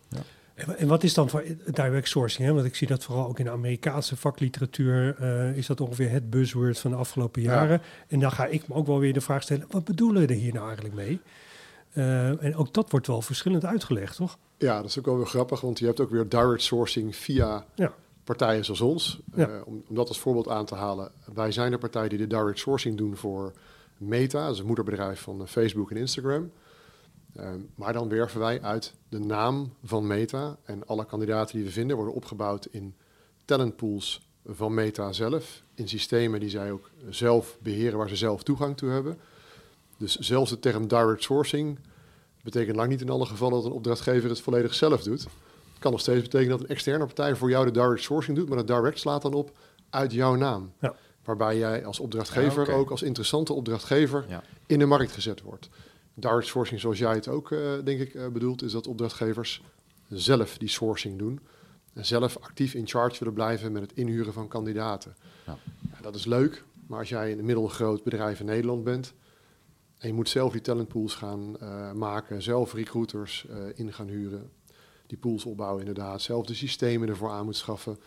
En 0.54 0.66
wa- 0.66 0.74
En 0.74 0.88
wat 0.88 1.02
is 1.02 1.14
dan 1.14 1.28
voor 1.28 1.44
direct 1.72 2.08
sourcing? 2.08 2.48
Hè? 2.48 2.54
Want 2.54 2.66
ik 2.66 2.74
zie 2.76 2.86
dat 2.86 3.04
vooral 3.04 3.26
ook 3.28 3.38
in 3.38 3.44
de 3.44 3.50
Amerikaanse 3.50 4.16
vakliteratuur 4.16 5.16
eh, 5.18 5.56
is 5.56 5.66
dat 5.66 5.80
ongeveer 5.80 6.10
het 6.10 6.30
buzzword 6.30 6.78
van 6.78 6.90
de 6.90 6.96
afgelopen 6.96 7.42
Ja. 7.42 7.52
jaren. 7.54 7.80
En 8.08 8.20
dan 8.20 8.32
ga 8.32 8.46
ik 8.46 8.68
me 8.68 8.74
ook 8.74 8.86
wel 8.86 8.98
weer 8.98 9.12
de 9.12 9.20
vraag 9.20 9.42
stellen, 9.42 9.66
wat 9.70 9.84
bedoelen 9.84 10.22
we 10.26 10.28
er 10.34 10.40
hier 10.40 10.52
nou 10.52 10.64
eigenlijk 10.66 10.94
mee? 10.94 11.20
Eh, 11.90 12.44
en 12.44 12.56
ook 12.56 12.74
dat 12.74 12.90
wordt 12.90 13.06
wel 13.06 13.22
verschillend 13.22 13.64
uitgelegd, 13.64 14.16
toch? 14.16 14.38
Ja, 14.58 14.76
dat 14.76 14.84
is 14.90 14.98
ook 14.98 15.04
wel 15.04 15.16
weer 15.16 15.26
grappig, 15.26 15.60
want 15.60 15.78
je 15.78 15.86
hebt 15.86 16.00
ook 16.00 16.10
weer 16.10 16.28
direct 16.28 16.62
sourcing 16.62 17.16
via 17.16 17.64
Ja. 17.74 17.94
partijen 18.24 18.64
zoals 18.64 18.80
ons. 18.80 19.20
Ja. 19.34 19.48
Eh, 19.48 19.66
om, 19.66 19.82
om 19.88 19.94
dat 19.94 20.08
als 20.08 20.18
voorbeeld 20.20 20.48
aan 20.48 20.64
te 20.64 20.74
halen. 20.74 21.12
Wij 21.34 21.52
zijn 21.52 21.70
de 21.70 21.78
partij 21.78 22.08
die 22.08 22.18
de 22.18 22.26
direct 22.26 22.58
sourcing 22.58 22.96
doen 22.96 23.16
voor 23.16 23.52
Meta, 23.96 24.44
dat 24.44 24.54
is 24.54 24.60
een 24.60 24.66
moederbedrijf 24.66 25.20
van 25.20 25.40
eh, 25.40 25.46
Facebook 25.46 25.90
en 25.90 25.96
Instagram. 25.96 26.50
Maar 27.74 27.92
dan 27.92 28.08
werven 28.08 28.40
wij 28.40 28.62
uit 28.62 28.94
de 29.08 29.18
naam 29.18 29.72
van 29.84 30.06
Meta. 30.06 30.56
En 30.64 30.86
alle 30.86 31.06
kandidaten 31.06 31.56
die 31.56 31.64
we 31.64 31.70
vinden 31.70 31.96
worden 31.96 32.14
opgebouwd 32.14 32.66
in 32.70 32.94
talentpools 33.44 34.28
van 34.46 34.74
Meta 34.74 35.12
zelf. 35.12 35.62
In 35.74 35.88
systemen 35.88 36.40
die 36.40 36.48
zij 36.48 36.72
ook 36.72 36.90
zelf 37.08 37.58
beheren, 37.62 37.98
waar 37.98 38.08
ze 38.08 38.16
zelf 38.16 38.42
toegang 38.42 38.76
toe 38.76 38.90
hebben. 38.90 39.18
Dus 40.00 40.16
zelfs 40.16 40.50
de 40.50 40.58
term 40.58 40.88
direct 40.88 41.22
sourcing 41.22 41.78
betekent 42.42 42.76
lang 42.76 42.88
niet 42.88 43.00
in 43.00 43.10
alle 43.10 43.26
gevallen 43.26 43.54
dat 43.56 43.64
een 43.64 43.72
opdrachtgever 43.72 44.28
het 44.28 44.40
volledig 44.40 44.74
zelf 44.74 45.02
doet. 45.02 45.22
Het 45.22 45.78
kan 45.78 45.90
nog 45.90 46.00
steeds 46.00 46.22
betekenen 46.22 46.50
dat 46.50 46.60
een 46.60 46.74
externe 46.74 47.04
partij 47.04 47.36
voor 47.36 47.50
jou 47.50 47.64
de 47.64 47.70
direct 47.70 48.02
sourcing 48.02 48.36
doet, 48.36 48.48
maar 48.48 48.56
dat 48.58 48.66
direct 48.66 48.98
slaat 48.98 49.22
dan 49.22 49.34
op 49.34 49.56
uit 49.90 50.12
jouw 50.12 50.34
naam. 50.34 50.72
Ja. 50.80 50.94
Waarbij 51.24 51.58
jij 51.58 51.84
als 51.84 52.00
opdrachtgever 52.00 52.62
Ja, 52.66 52.68
oké. 52.72 52.72
ook 52.80 52.90
als 52.90 53.02
interessante 53.02 53.52
opdrachtgever 53.52 54.24
Ja. 54.28 54.42
in 54.66 54.78
de 54.78 54.86
markt 54.86 55.12
gezet 55.12 55.40
wordt. 55.42 55.68
Direct 56.14 56.46
sourcing, 56.46 56.80
zoals 56.80 56.98
jij 56.98 57.14
het 57.14 57.28
ook, 57.28 57.52
eh, 57.52 57.58
denk 57.84 58.00
ik, 58.00 58.14
eh, 58.14 58.26
bedoelt, 58.28 58.62
is 58.62 58.72
dat 58.72 58.86
opdrachtgevers 58.86 59.62
zelf 60.08 60.58
die 60.58 60.68
sourcing 60.68 61.18
doen. 61.18 61.40
En 61.94 62.06
zelf 62.06 62.38
actief 62.40 62.74
in 62.74 62.86
charge 62.88 63.18
willen 63.18 63.34
blijven 63.34 63.72
met 63.72 63.82
het 63.82 63.92
inhuren 63.92 64.32
van 64.32 64.48
kandidaten. 64.48 65.16
Ja. 65.46 65.58
Ja, 65.92 66.00
dat 66.02 66.14
is 66.14 66.24
leuk, 66.24 66.64
maar 66.86 66.98
als 66.98 67.08
jij 67.08 67.32
een 67.32 67.44
middelgroot 67.44 68.02
bedrijf 68.02 68.40
in 68.40 68.46
Nederland 68.46 68.84
bent 68.84 69.12
en 70.00 70.08
je 70.08 70.14
moet 70.14 70.28
zelf 70.28 70.52
die 70.52 70.60
talentpools 70.60 71.14
gaan 71.14 71.58
eh, 71.60 71.92
maken, 71.92 72.42
zelf 72.42 72.72
recruiters 72.74 73.46
eh, 73.48 73.56
in 73.74 73.92
gaan 73.92 74.08
huren, 74.08 74.50
die 75.06 75.18
pools 75.18 75.44
opbouwen 75.44 75.80
inderdaad, 75.80 76.22
zelf 76.22 76.46
de 76.46 76.54
systemen 76.54 77.08
ervoor 77.08 77.30
aan 77.30 77.44
moet 77.44 77.56
schaffen, 77.56 77.98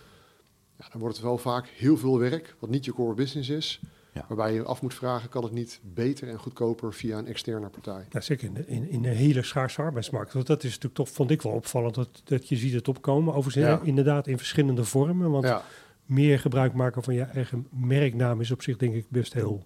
ja, 0.80 0.86
dan 0.92 1.00
wordt 1.02 1.16
het 1.16 1.26
wel 1.26 1.38
vaak 1.38 1.68
heel 1.68 1.98
veel 1.98 2.20
werk, 2.20 2.56
wat 2.60 2.70
niet 2.70 2.86
je 2.86 2.94
core 2.94 3.14
business 3.14 3.50
is. 3.50 3.80
Ja. 4.14 4.26
Waarbij 4.28 4.54
je 4.54 4.64
af 4.64 4.82
moet 4.82 4.94
vragen, 4.94 5.30
kan 5.30 5.44
het 5.44 5.52
niet 5.52 5.80
beter 5.84 6.28
en 6.30 6.40
goedkoper 6.40 6.94
via 6.94 7.18
een 7.18 7.28
externe 7.28 7.70
partij? 7.70 8.06
Ja, 8.10 8.22
zeker 8.22 8.48
in 8.48 8.54
de, 8.54 8.66
in, 8.66 8.90
in 8.90 9.02
de 9.02 9.10
hele 9.10 9.44
schaarse 9.44 9.82
arbeidsmarkt. 9.82 10.34
Want 10.34 10.48
dat 10.48 10.58
is 10.64 10.70
natuurlijk 10.70 10.96
toch, 10.96 11.10
vond 11.10 11.32
ik 11.32 11.42
wel 11.42 11.52
opvallend, 11.52 11.96
dat, 11.96 12.22
dat 12.24 12.50
je 12.50 12.56
ziet 12.56 12.74
het 12.74 12.88
opkomen. 12.88 13.34
Overigens 13.34 13.66
Ja. 13.66 13.80
inderdaad 13.84 14.28
in 14.28 14.38
verschillende 14.38 14.84
vormen. 14.84 15.32
Want 15.32 15.44
Ja, 15.44 15.64
meer 16.06 16.40
gebruik 16.40 16.74
maken 16.74 17.04
van 17.04 17.14
je 17.14 17.22
eigen 17.22 17.68
merknaam 17.72 18.42
is 18.42 18.52
op 18.52 18.62
zich 18.62 18.78
denk 18.78 18.94
ik 18.94 19.06
best 19.10 19.34
heel 19.34 19.64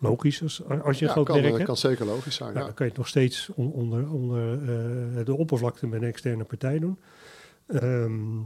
logisch 0.00 0.42
als, 0.42 0.62
als 0.82 0.98
je 0.98 1.04
ja 1.04 1.10
groot 1.10 1.26
kan, 1.26 1.38
eh, 1.38 1.52
hebt. 1.52 1.64
kan 1.64 1.76
zeker 1.76 2.06
logisch 2.06 2.34
zijn. 2.34 2.48
Nou, 2.48 2.60
ja. 2.60 2.64
dan 2.66 2.74
kan 2.74 2.86
je 2.86 2.92
het 2.92 3.00
nog 3.00 3.08
steeds 3.08 3.50
on- 3.54 3.72
onder, 3.72 4.10
onder 4.12 4.52
eh, 4.52 5.24
de 5.24 5.34
oppervlakte 5.34 5.86
met 5.86 6.02
een 6.02 6.08
externe 6.08 6.44
partij 6.44 6.78
doen. 6.78 6.98
Ehm, 7.66 8.36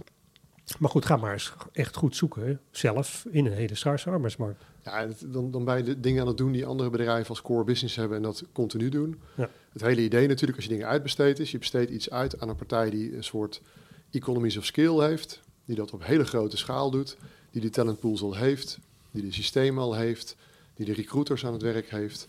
maar 0.78 0.90
goed, 0.90 1.04
ga 1.04 1.16
maar 1.16 1.32
eens 1.32 1.52
echt 1.72 1.96
goed 1.96 2.16
zoeken, 2.16 2.60
zelf, 2.70 3.26
in 3.30 3.46
een 3.46 3.52
hele 3.52 3.74
schaarse 3.74 4.10
arbeidsmarkt. 4.10 4.64
Ja, 4.84 5.08
dan, 5.26 5.50
dan 5.50 5.64
ben 5.64 5.76
je 5.76 5.82
de 5.82 6.00
dingen 6.00 6.20
aan 6.20 6.28
het 6.28 6.36
doen 6.36 6.52
die 6.52 6.66
andere 6.66 6.90
bedrijven 6.90 7.28
als 7.28 7.42
core 7.42 7.64
business 7.64 7.96
hebben 7.96 8.16
en 8.16 8.22
dat 8.22 8.44
continu 8.52 8.88
doen. 8.88 9.20
Ja. 9.36 9.50
Het 9.72 9.82
hele 9.82 10.00
idee 10.00 10.26
natuurlijk, 10.28 10.56
als 10.56 10.64
je 10.66 10.72
dingen 10.72 10.88
uitbesteedt, 10.88 11.38
is 11.38 11.50
je 11.50 11.58
besteedt 11.58 11.90
iets 11.90 12.10
uit 12.10 12.40
aan 12.40 12.48
een 12.48 12.56
partij 12.56 12.90
die 12.90 13.16
een 13.16 13.24
soort 13.24 13.62
economies 14.10 14.56
of 14.56 14.64
scale 14.64 15.04
heeft, 15.04 15.40
die 15.64 15.76
dat 15.76 15.92
op 15.92 16.04
hele 16.04 16.24
grote 16.24 16.56
schaal 16.56 16.90
doet, 16.90 17.16
die 17.50 17.60
de 17.60 17.70
talentpools 17.70 18.22
al 18.22 18.34
heeft, 18.34 18.78
die 19.10 19.22
de 19.22 19.32
systemen 19.32 19.82
al 19.82 19.94
heeft, 19.94 20.36
die 20.74 20.86
de 20.86 20.92
recruiters 20.92 21.46
aan 21.46 21.52
het 21.52 21.62
werk 21.62 21.90
heeft. 21.90 22.28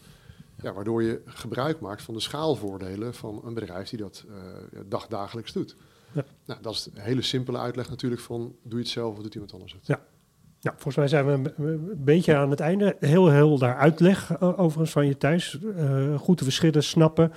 Ja, 0.62 0.74
waardoor 0.74 1.04
je 1.04 1.22
gebruik 1.26 1.80
maakt 1.80 2.02
van 2.02 2.14
de 2.14 2.20
schaalvoordelen 2.20 3.14
van 3.14 3.42
een 3.46 3.54
bedrijf 3.54 3.90
die 3.90 4.00
dat 4.00 4.26
eh, 4.28 4.80
dagdagelijks 4.86 5.54
doet. 5.54 5.76
Ja. 6.12 6.26
Nou, 6.46 6.62
dat 6.62 6.74
is 6.74 6.90
een 6.94 7.02
hele 7.02 7.22
simpele 7.22 7.58
uitleg 7.58 7.90
natuurlijk 7.90 8.22
van 8.22 8.56
doe 8.62 8.78
je 8.78 8.84
het 8.84 8.94
zelf 8.94 9.16
of 9.16 9.24
doet 9.24 9.34
iemand 9.34 9.54
anders 9.54 9.74
het. 9.74 9.88
Ja. 9.88 10.06
Ja, 10.66 10.72
volgens 10.72 10.96
mij 10.96 11.08
zijn 11.08 11.26
we 11.26 11.54
een, 11.58 12.04
beetje 12.04 12.36
aan 12.36 12.50
het 12.50 12.60
einde. 12.60 12.96
Heel 13.00 13.30
heel 13.30 13.58
daar 13.58 13.78
uitleg 13.78 14.32
eh, 14.32 14.60
overigens 14.60 14.92
van 14.92 15.08
je 15.08 15.18
thuis. 15.18 15.60
Eh, 15.76 16.20
goed 16.20 16.38
de 16.38 16.44
verschillen 16.44 16.84
snappen. 16.84 17.32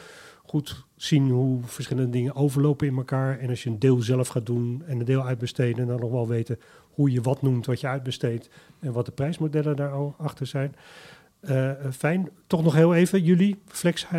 Goed 0.48 0.84
zien 0.96 1.30
hoe 1.30 1.60
verschillende 1.62 2.10
dingen 2.10 2.34
overlopen 2.34 2.86
in 2.86 2.96
elkaar. 2.96 3.38
En 3.38 3.48
als 3.48 3.62
je 3.62 3.70
een 3.70 3.78
deel 3.78 4.02
zelf 4.02 4.28
gaat 4.28 4.46
doen 4.46 4.82
en 4.86 4.98
een 4.98 5.04
deel 5.04 5.24
uitbesteden... 5.24 5.86
dan 5.86 6.00
nog 6.00 6.10
wel 6.10 6.28
weten 6.28 6.58
hoe 6.90 7.10
je 7.10 7.20
wat 7.20 7.42
noemt 7.42 7.66
wat 7.66 7.80
je 7.80 7.86
uitbesteedt... 7.86 8.48
en 8.78 8.92
wat 8.92 9.06
de 9.06 9.12
prijsmodellen 9.12 9.76
daarachter 9.76 10.46
zijn. 10.46 10.74
Eh, 11.40 11.72
fijn. 11.92 12.30
Toch 12.46 12.62
nog 12.62 12.74
heel 12.74 12.94
even, 12.94 13.22
jullie 13.22 13.58
eh, 13.82 14.18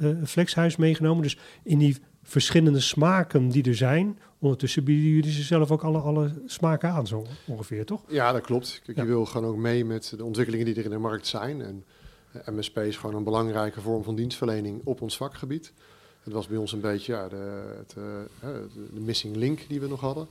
eh, 0.00 0.16
flexhuis 0.24 0.76
meegenomen. 0.76 1.22
Dus 1.22 1.38
in 1.62 1.78
die 1.78 1.96
verschillende 2.22 2.80
smaken 2.80 3.48
die 3.48 3.64
er 3.64 3.76
zijn... 3.76 4.18
ondertussen 4.38 4.84
bieden 4.84 5.10
jullie 5.10 5.32
ze 5.32 5.42
zelf 5.42 5.70
ook 5.70 5.82
alle, 5.82 5.98
alle 5.98 6.32
smaken 6.46 6.90
aan, 6.90 7.06
zo 7.06 7.26
ongeveer, 7.46 7.84
toch? 7.84 8.02
Ja, 8.08 8.32
dat 8.32 8.42
klopt. 8.42 8.80
Kijk, 8.84 8.96
Ja. 8.96 9.02
Je 9.02 9.08
wil 9.08 9.24
gewoon 9.24 9.50
ook 9.50 9.56
mee 9.56 9.84
met 9.84 10.14
de 10.16 10.24
ontwikkelingen 10.24 10.66
die 10.66 10.74
er 10.74 10.84
in 10.84 10.90
de 10.90 10.98
markt 10.98 11.26
zijn. 11.26 11.62
En 11.62 11.84
MSP 12.32 12.78
is 12.78 12.96
gewoon 12.96 13.14
een 13.14 13.24
belangrijke 13.24 13.80
vorm 13.80 14.04
van 14.04 14.14
dienstverlening 14.14 14.80
op 14.84 15.00
ons 15.00 15.16
vakgebied. 15.16 15.72
Het 16.22 16.32
was 16.32 16.46
bij 16.46 16.56
ons 16.56 16.72
een 16.72 16.80
beetje 16.80 17.12
ja, 17.12 17.28
de, 17.28 17.74
het, 17.76 17.94
eh, 17.96 18.50
de, 18.94 19.00
missing 19.00 19.36
link 19.36 19.64
die 19.68 19.80
we 19.80 19.88
nog 19.88 20.00
hadden. 20.00 20.28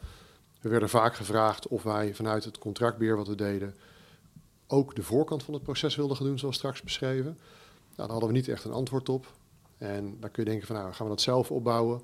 We 0.62 0.70
werden 0.70 0.90
vaak 0.90 1.16
gevraagd 1.16 1.68
of 1.68 1.84
wij 1.84 2.14
vanuit 2.16 2.44
het 2.44 2.58
contractbeheer 2.58 3.16
wat 3.16 3.28
we 3.28 3.36
deden... 3.36 3.76
ook 4.68 4.96
de 4.96 5.04
voorkant 5.04 5.44
van 5.44 5.54
het 5.54 5.64
proces 5.64 5.96
wilden 5.96 6.18
gaan 6.18 6.26
doen, 6.26 6.40
zoals 6.40 6.56
straks 6.56 6.82
beschreven. 6.82 7.38
Nou, 7.96 8.10
daar 8.10 8.10
hadden 8.10 8.28
we 8.28 8.36
niet 8.36 8.48
echt 8.48 8.64
een 8.64 8.72
antwoord 8.72 9.10
op. 9.10 9.34
En 9.78 10.18
dan 10.20 10.32
kun 10.32 10.44
je 10.44 10.50
denken 10.50 10.68
van, 10.68 10.76
nou, 10.76 10.94
gaan 10.94 11.06
we 11.06 11.12
dat 11.12 11.22
zelf 11.22 11.52
opbouwen? 11.52 12.02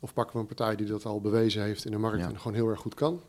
Of 0.00 0.12
pakken 0.12 0.34
we 0.34 0.40
een 0.40 0.46
partij 0.46 0.76
die 0.76 0.86
dat 0.86 1.04
al 1.04 1.20
bewezen 1.20 1.62
heeft 1.62 1.84
in 1.84 1.90
de 1.90 1.98
markt 1.98 2.18
Ja. 2.18 2.28
en 2.28 2.38
gewoon 2.38 2.54
heel 2.54 2.68
erg 2.68 2.80
goed 2.80 2.94
kan? 2.94 3.22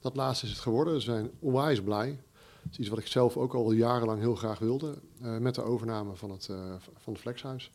Dat 0.00 0.16
laatste 0.16 0.46
is 0.46 0.52
het 0.52 0.60
geworden. 0.60 0.94
We 0.94 1.00
zijn 1.00 1.30
onwijs 1.38 1.82
blij. 1.82 2.18
Dat 2.64 2.72
is 2.72 2.78
iets 2.78 2.88
wat 2.88 2.98
ik 2.98 3.06
zelf 3.06 3.36
ook 3.36 3.54
al 3.54 3.72
jarenlang 3.72 4.20
heel 4.20 4.34
graag 4.34 4.58
wilde. 4.58 4.94
eh, 5.22 5.36
met 5.38 5.54
de 5.54 5.62
overname 5.62 6.16
van 6.16 6.30
het, 6.30 6.48
eh, 6.48 6.56
van 6.98 7.12
het 7.12 7.22
Flexhuis. 7.22 7.72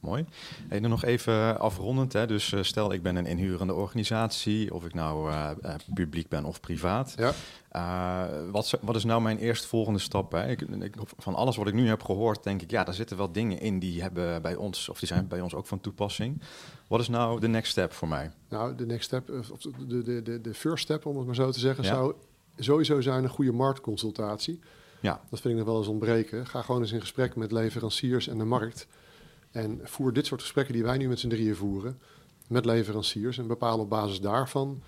Mooi. 0.00 0.24
En 0.68 0.80
dan 0.82 0.90
nog 0.90 1.04
even 1.04 1.60
afrondend. 1.60 2.12
Hè. 2.12 2.26
Dus 2.26 2.52
eh, 2.52 2.62
stel 2.62 2.92
ik 2.92 3.02
ben 3.02 3.16
een 3.16 3.26
inhurende 3.26 3.74
organisatie, 3.74 4.74
of 4.74 4.84
ik 4.84 4.94
nou 4.94 5.32
publiek 5.94 6.28
ben 6.28 6.44
of 6.44 6.60
privaat. 6.60 7.14
Ja. 7.16 7.32
Wat, 8.50 8.64
is- 8.64 8.74
wat 8.80 8.96
is 8.96 9.04
nou 9.04 9.22
mijn 9.22 9.38
eerstvolgende 9.38 9.98
stap? 9.98 10.32
Hè? 10.32 10.48
Ik, 10.48 10.60
ik, 10.60 10.94
van 11.16 11.34
alles 11.34 11.56
wat 11.56 11.66
ik 11.66 11.74
nu 11.74 11.88
heb 11.88 12.02
gehoord, 12.02 12.42
denk 12.42 12.62
ik, 12.62 12.70
ja, 12.70 12.84
daar 12.84 12.94
zitten 12.94 13.16
wel 13.16 13.32
dingen 13.32 13.60
in 13.60 13.78
die 13.78 14.02
hebben 14.02 14.42
bij 14.42 14.54
ons, 14.56 14.88
of 14.88 14.98
die 14.98 15.08
zijn 15.08 15.28
bij 15.28 15.40
ons 15.40 15.54
ook 15.54 15.66
van 15.66 15.80
toepassing. 15.80 16.42
Wat 16.88 17.00
is 17.00 17.08
nou 17.08 17.40
de 17.40 17.48
next 17.48 17.70
step 17.70 17.92
voor 17.92 18.08
mij? 18.08 18.30
Nou, 18.48 18.74
de 18.74 18.86
next 18.86 19.04
step, 19.06 19.30
of 19.52 19.60
de, 19.60 20.02
de, 20.02 20.22
de, 20.22 20.40
de 20.40 20.54
first 20.54 20.84
step, 20.84 21.06
om 21.06 21.16
het 21.16 21.26
maar 21.26 21.34
zo 21.34 21.50
te 21.50 21.58
zeggen, 21.60 21.84
Ja. 21.84 21.90
zou 21.90 22.14
sowieso 22.56 23.00
zijn 23.00 23.24
een 23.24 23.30
goede 23.30 23.52
marktconsultatie. 23.52 24.60
Ja. 25.00 25.20
Dat 25.30 25.40
vind 25.40 25.54
ik 25.54 25.60
nog 25.60 25.68
wel 25.68 25.78
eens 25.78 25.88
ontbreken. 25.88 26.46
Ga 26.46 26.62
gewoon 26.62 26.80
eens 26.80 26.92
in 26.92 27.00
gesprek 27.00 27.36
met 27.36 27.52
leveranciers 27.52 28.28
en 28.28 28.38
de 28.38 28.44
markt. 28.44 28.86
En 29.50 29.80
voer 29.82 30.12
dit 30.12 30.26
soort 30.26 30.40
gesprekken 30.40 30.74
die 30.74 30.82
wij 30.82 30.96
nu 30.96 31.08
met 31.08 31.18
z'n 31.18 31.28
drieën 31.28 31.56
voeren 31.56 31.98
met 32.48 32.64
leveranciers. 32.64 33.38
En 33.38 33.46
bepaal 33.46 33.78
op 33.78 33.88
basis 33.88 34.20
daarvan 34.20 34.82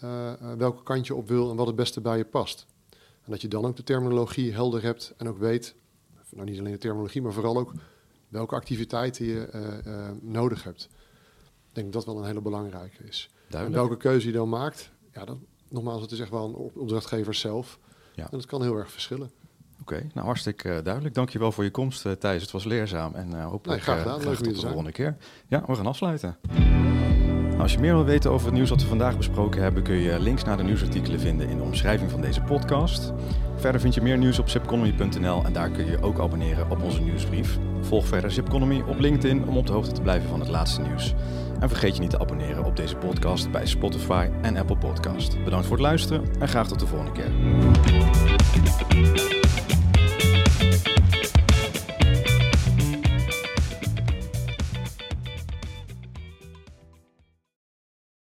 eh, 0.00 0.32
welke 0.56 0.82
kant 0.82 1.06
je 1.06 1.14
op 1.14 1.28
wil 1.28 1.50
en 1.50 1.56
wat 1.56 1.66
het 1.66 1.76
beste 1.76 2.00
bij 2.00 2.16
je 2.16 2.24
past. 2.24 2.66
En 3.24 3.30
dat 3.30 3.40
je 3.40 3.48
dan 3.48 3.64
ook 3.64 3.76
de 3.76 3.82
terminologie 3.82 4.52
helder 4.52 4.82
hebt 4.82 5.14
en 5.16 5.28
ook 5.28 5.38
weet, 5.38 5.74
nou 6.30 6.48
niet 6.50 6.58
alleen 6.58 6.72
de 6.72 6.78
terminologie, 6.78 7.22
maar 7.22 7.32
vooral 7.32 7.58
ook 7.58 7.72
welke 8.28 8.54
activiteiten 8.54 9.24
je 9.24 9.44
eh, 9.44 10.10
nodig 10.20 10.64
hebt. 10.64 10.88
Ik 11.68 11.78
denk 11.78 11.92
dat 11.92 12.04
dat 12.04 12.14
wel 12.14 12.22
een 12.22 12.28
hele 12.28 12.40
belangrijke 12.40 13.04
is. 13.04 13.30
En 13.48 13.72
welke 13.72 13.96
keuze 13.96 14.26
je 14.26 14.32
dan 14.32 14.48
maakt, 14.48 14.90
ja, 15.12 15.24
dat, 15.24 15.38
nogmaals, 15.72 16.02
het 16.02 16.10
is 16.10 16.20
echt 16.20 16.30
wel 16.30 16.44
een 16.44 16.54
op- 16.54 16.76
opdrachtgever 16.76 17.34
zelf. 17.34 17.78
Ja. 18.14 18.22
En 18.22 18.28
dat 18.30 18.46
kan 18.46 18.62
heel 18.62 18.76
erg 18.76 18.90
verschillen. 18.90 19.30
Oké, 19.80 20.06
nou 20.14 20.26
hartstikke 20.26 20.72
eh, 20.72 20.84
duidelijk. 20.84 21.14
Dankjewel 21.14 21.52
voor 21.52 21.64
je 21.64 21.70
komst, 21.70 22.06
eh, 22.06 22.12
Thijs. 22.12 22.42
Het 22.42 22.50
was 22.50 22.64
leerzaam 22.64 23.14
en 23.14 23.34
eh 23.34 23.42
hopelijk 23.42 23.66
Nee, 23.66 23.78
graag 23.80 24.02
gedaan. 24.02 24.20
Graag 24.20 24.36
tot 24.36 24.44
de 24.44 24.50
zijn. 24.54 24.66
volgende 24.66 24.92
keer. 24.92 25.16
Ja, 25.48 25.62
we 25.66 25.74
gaan 25.74 25.86
afsluiten. 25.86 26.36
Nou, 27.48 27.60
als 27.60 27.72
je 27.72 27.78
meer 27.78 27.94
wil 27.94 28.04
weten 28.04 28.30
over 28.30 28.46
het 28.46 28.54
nieuws 28.54 28.68
dat 28.68 28.80
we 28.82 28.86
vandaag 28.88 29.16
besproken 29.16 29.62
hebben, 29.62 29.82
kun 29.82 29.94
je 29.94 30.20
links 30.20 30.44
naar 30.44 30.56
de 30.56 30.62
nieuwsartikelen 30.62 31.20
vinden 31.20 31.48
in 31.48 31.56
de 31.56 31.62
omschrijving 31.62 32.10
van 32.10 32.20
deze 32.20 32.40
podcast. 32.40 33.12
Verder 33.56 33.80
vind 33.80 33.94
je 33.94 34.00
meer 34.00 34.18
nieuws 34.18 34.38
op 34.38 34.48
zipconomy.nl 34.48 35.44
en 35.44 35.52
daar 35.52 35.70
kun 35.70 35.84
je 35.84 35.90
je 35.90 36.02
ook 36.02 36.18
abonneren 36.20 36.70
op 36.70 36.82
onze 36.82 37.00
nieuwsbrief. 37.02 37.58
Volg 37.80 38.06
verder 38.06 38.30
Zipconomy 38.30 38.82
op 38.88 38.98
LinkedIn 38.98 39.48
om 39.48 39.56
op 39.56 39.66
de 39.66 39.72
hoogte 39.72 39.92
te 39.92 40.02
blijven 40.02 40.28
van 40.28 40.40
het 40.40 40.48
laatste 40.48 40.80
nieuws. 40.80 41.14
En 41.62 41.68
vergeet 41.68 41.94
je 41.94 42.00
niet 42.00 42.10
te 42.10 42.18
abonneren 42.18 42.64
op 42.64 42.76
deze 42.76 42.96
podcast 42.96 43.50
bij 43.50 43.66
Spotify 43.66 44.28
en 44.40 44.56
Apple 44.56 44.76
Podcast. 44.76 45.44
Bedankt 45.44 45.66
voor 45.66 45.76
het 45.76 45.86
luisteren 45.86 46.24
en 46.38 46.48
graag 46.48 46.68
tot 46.68 46.80
de 46.80 46.86
volgende 46.86 47.12
keer. 47.12 47.32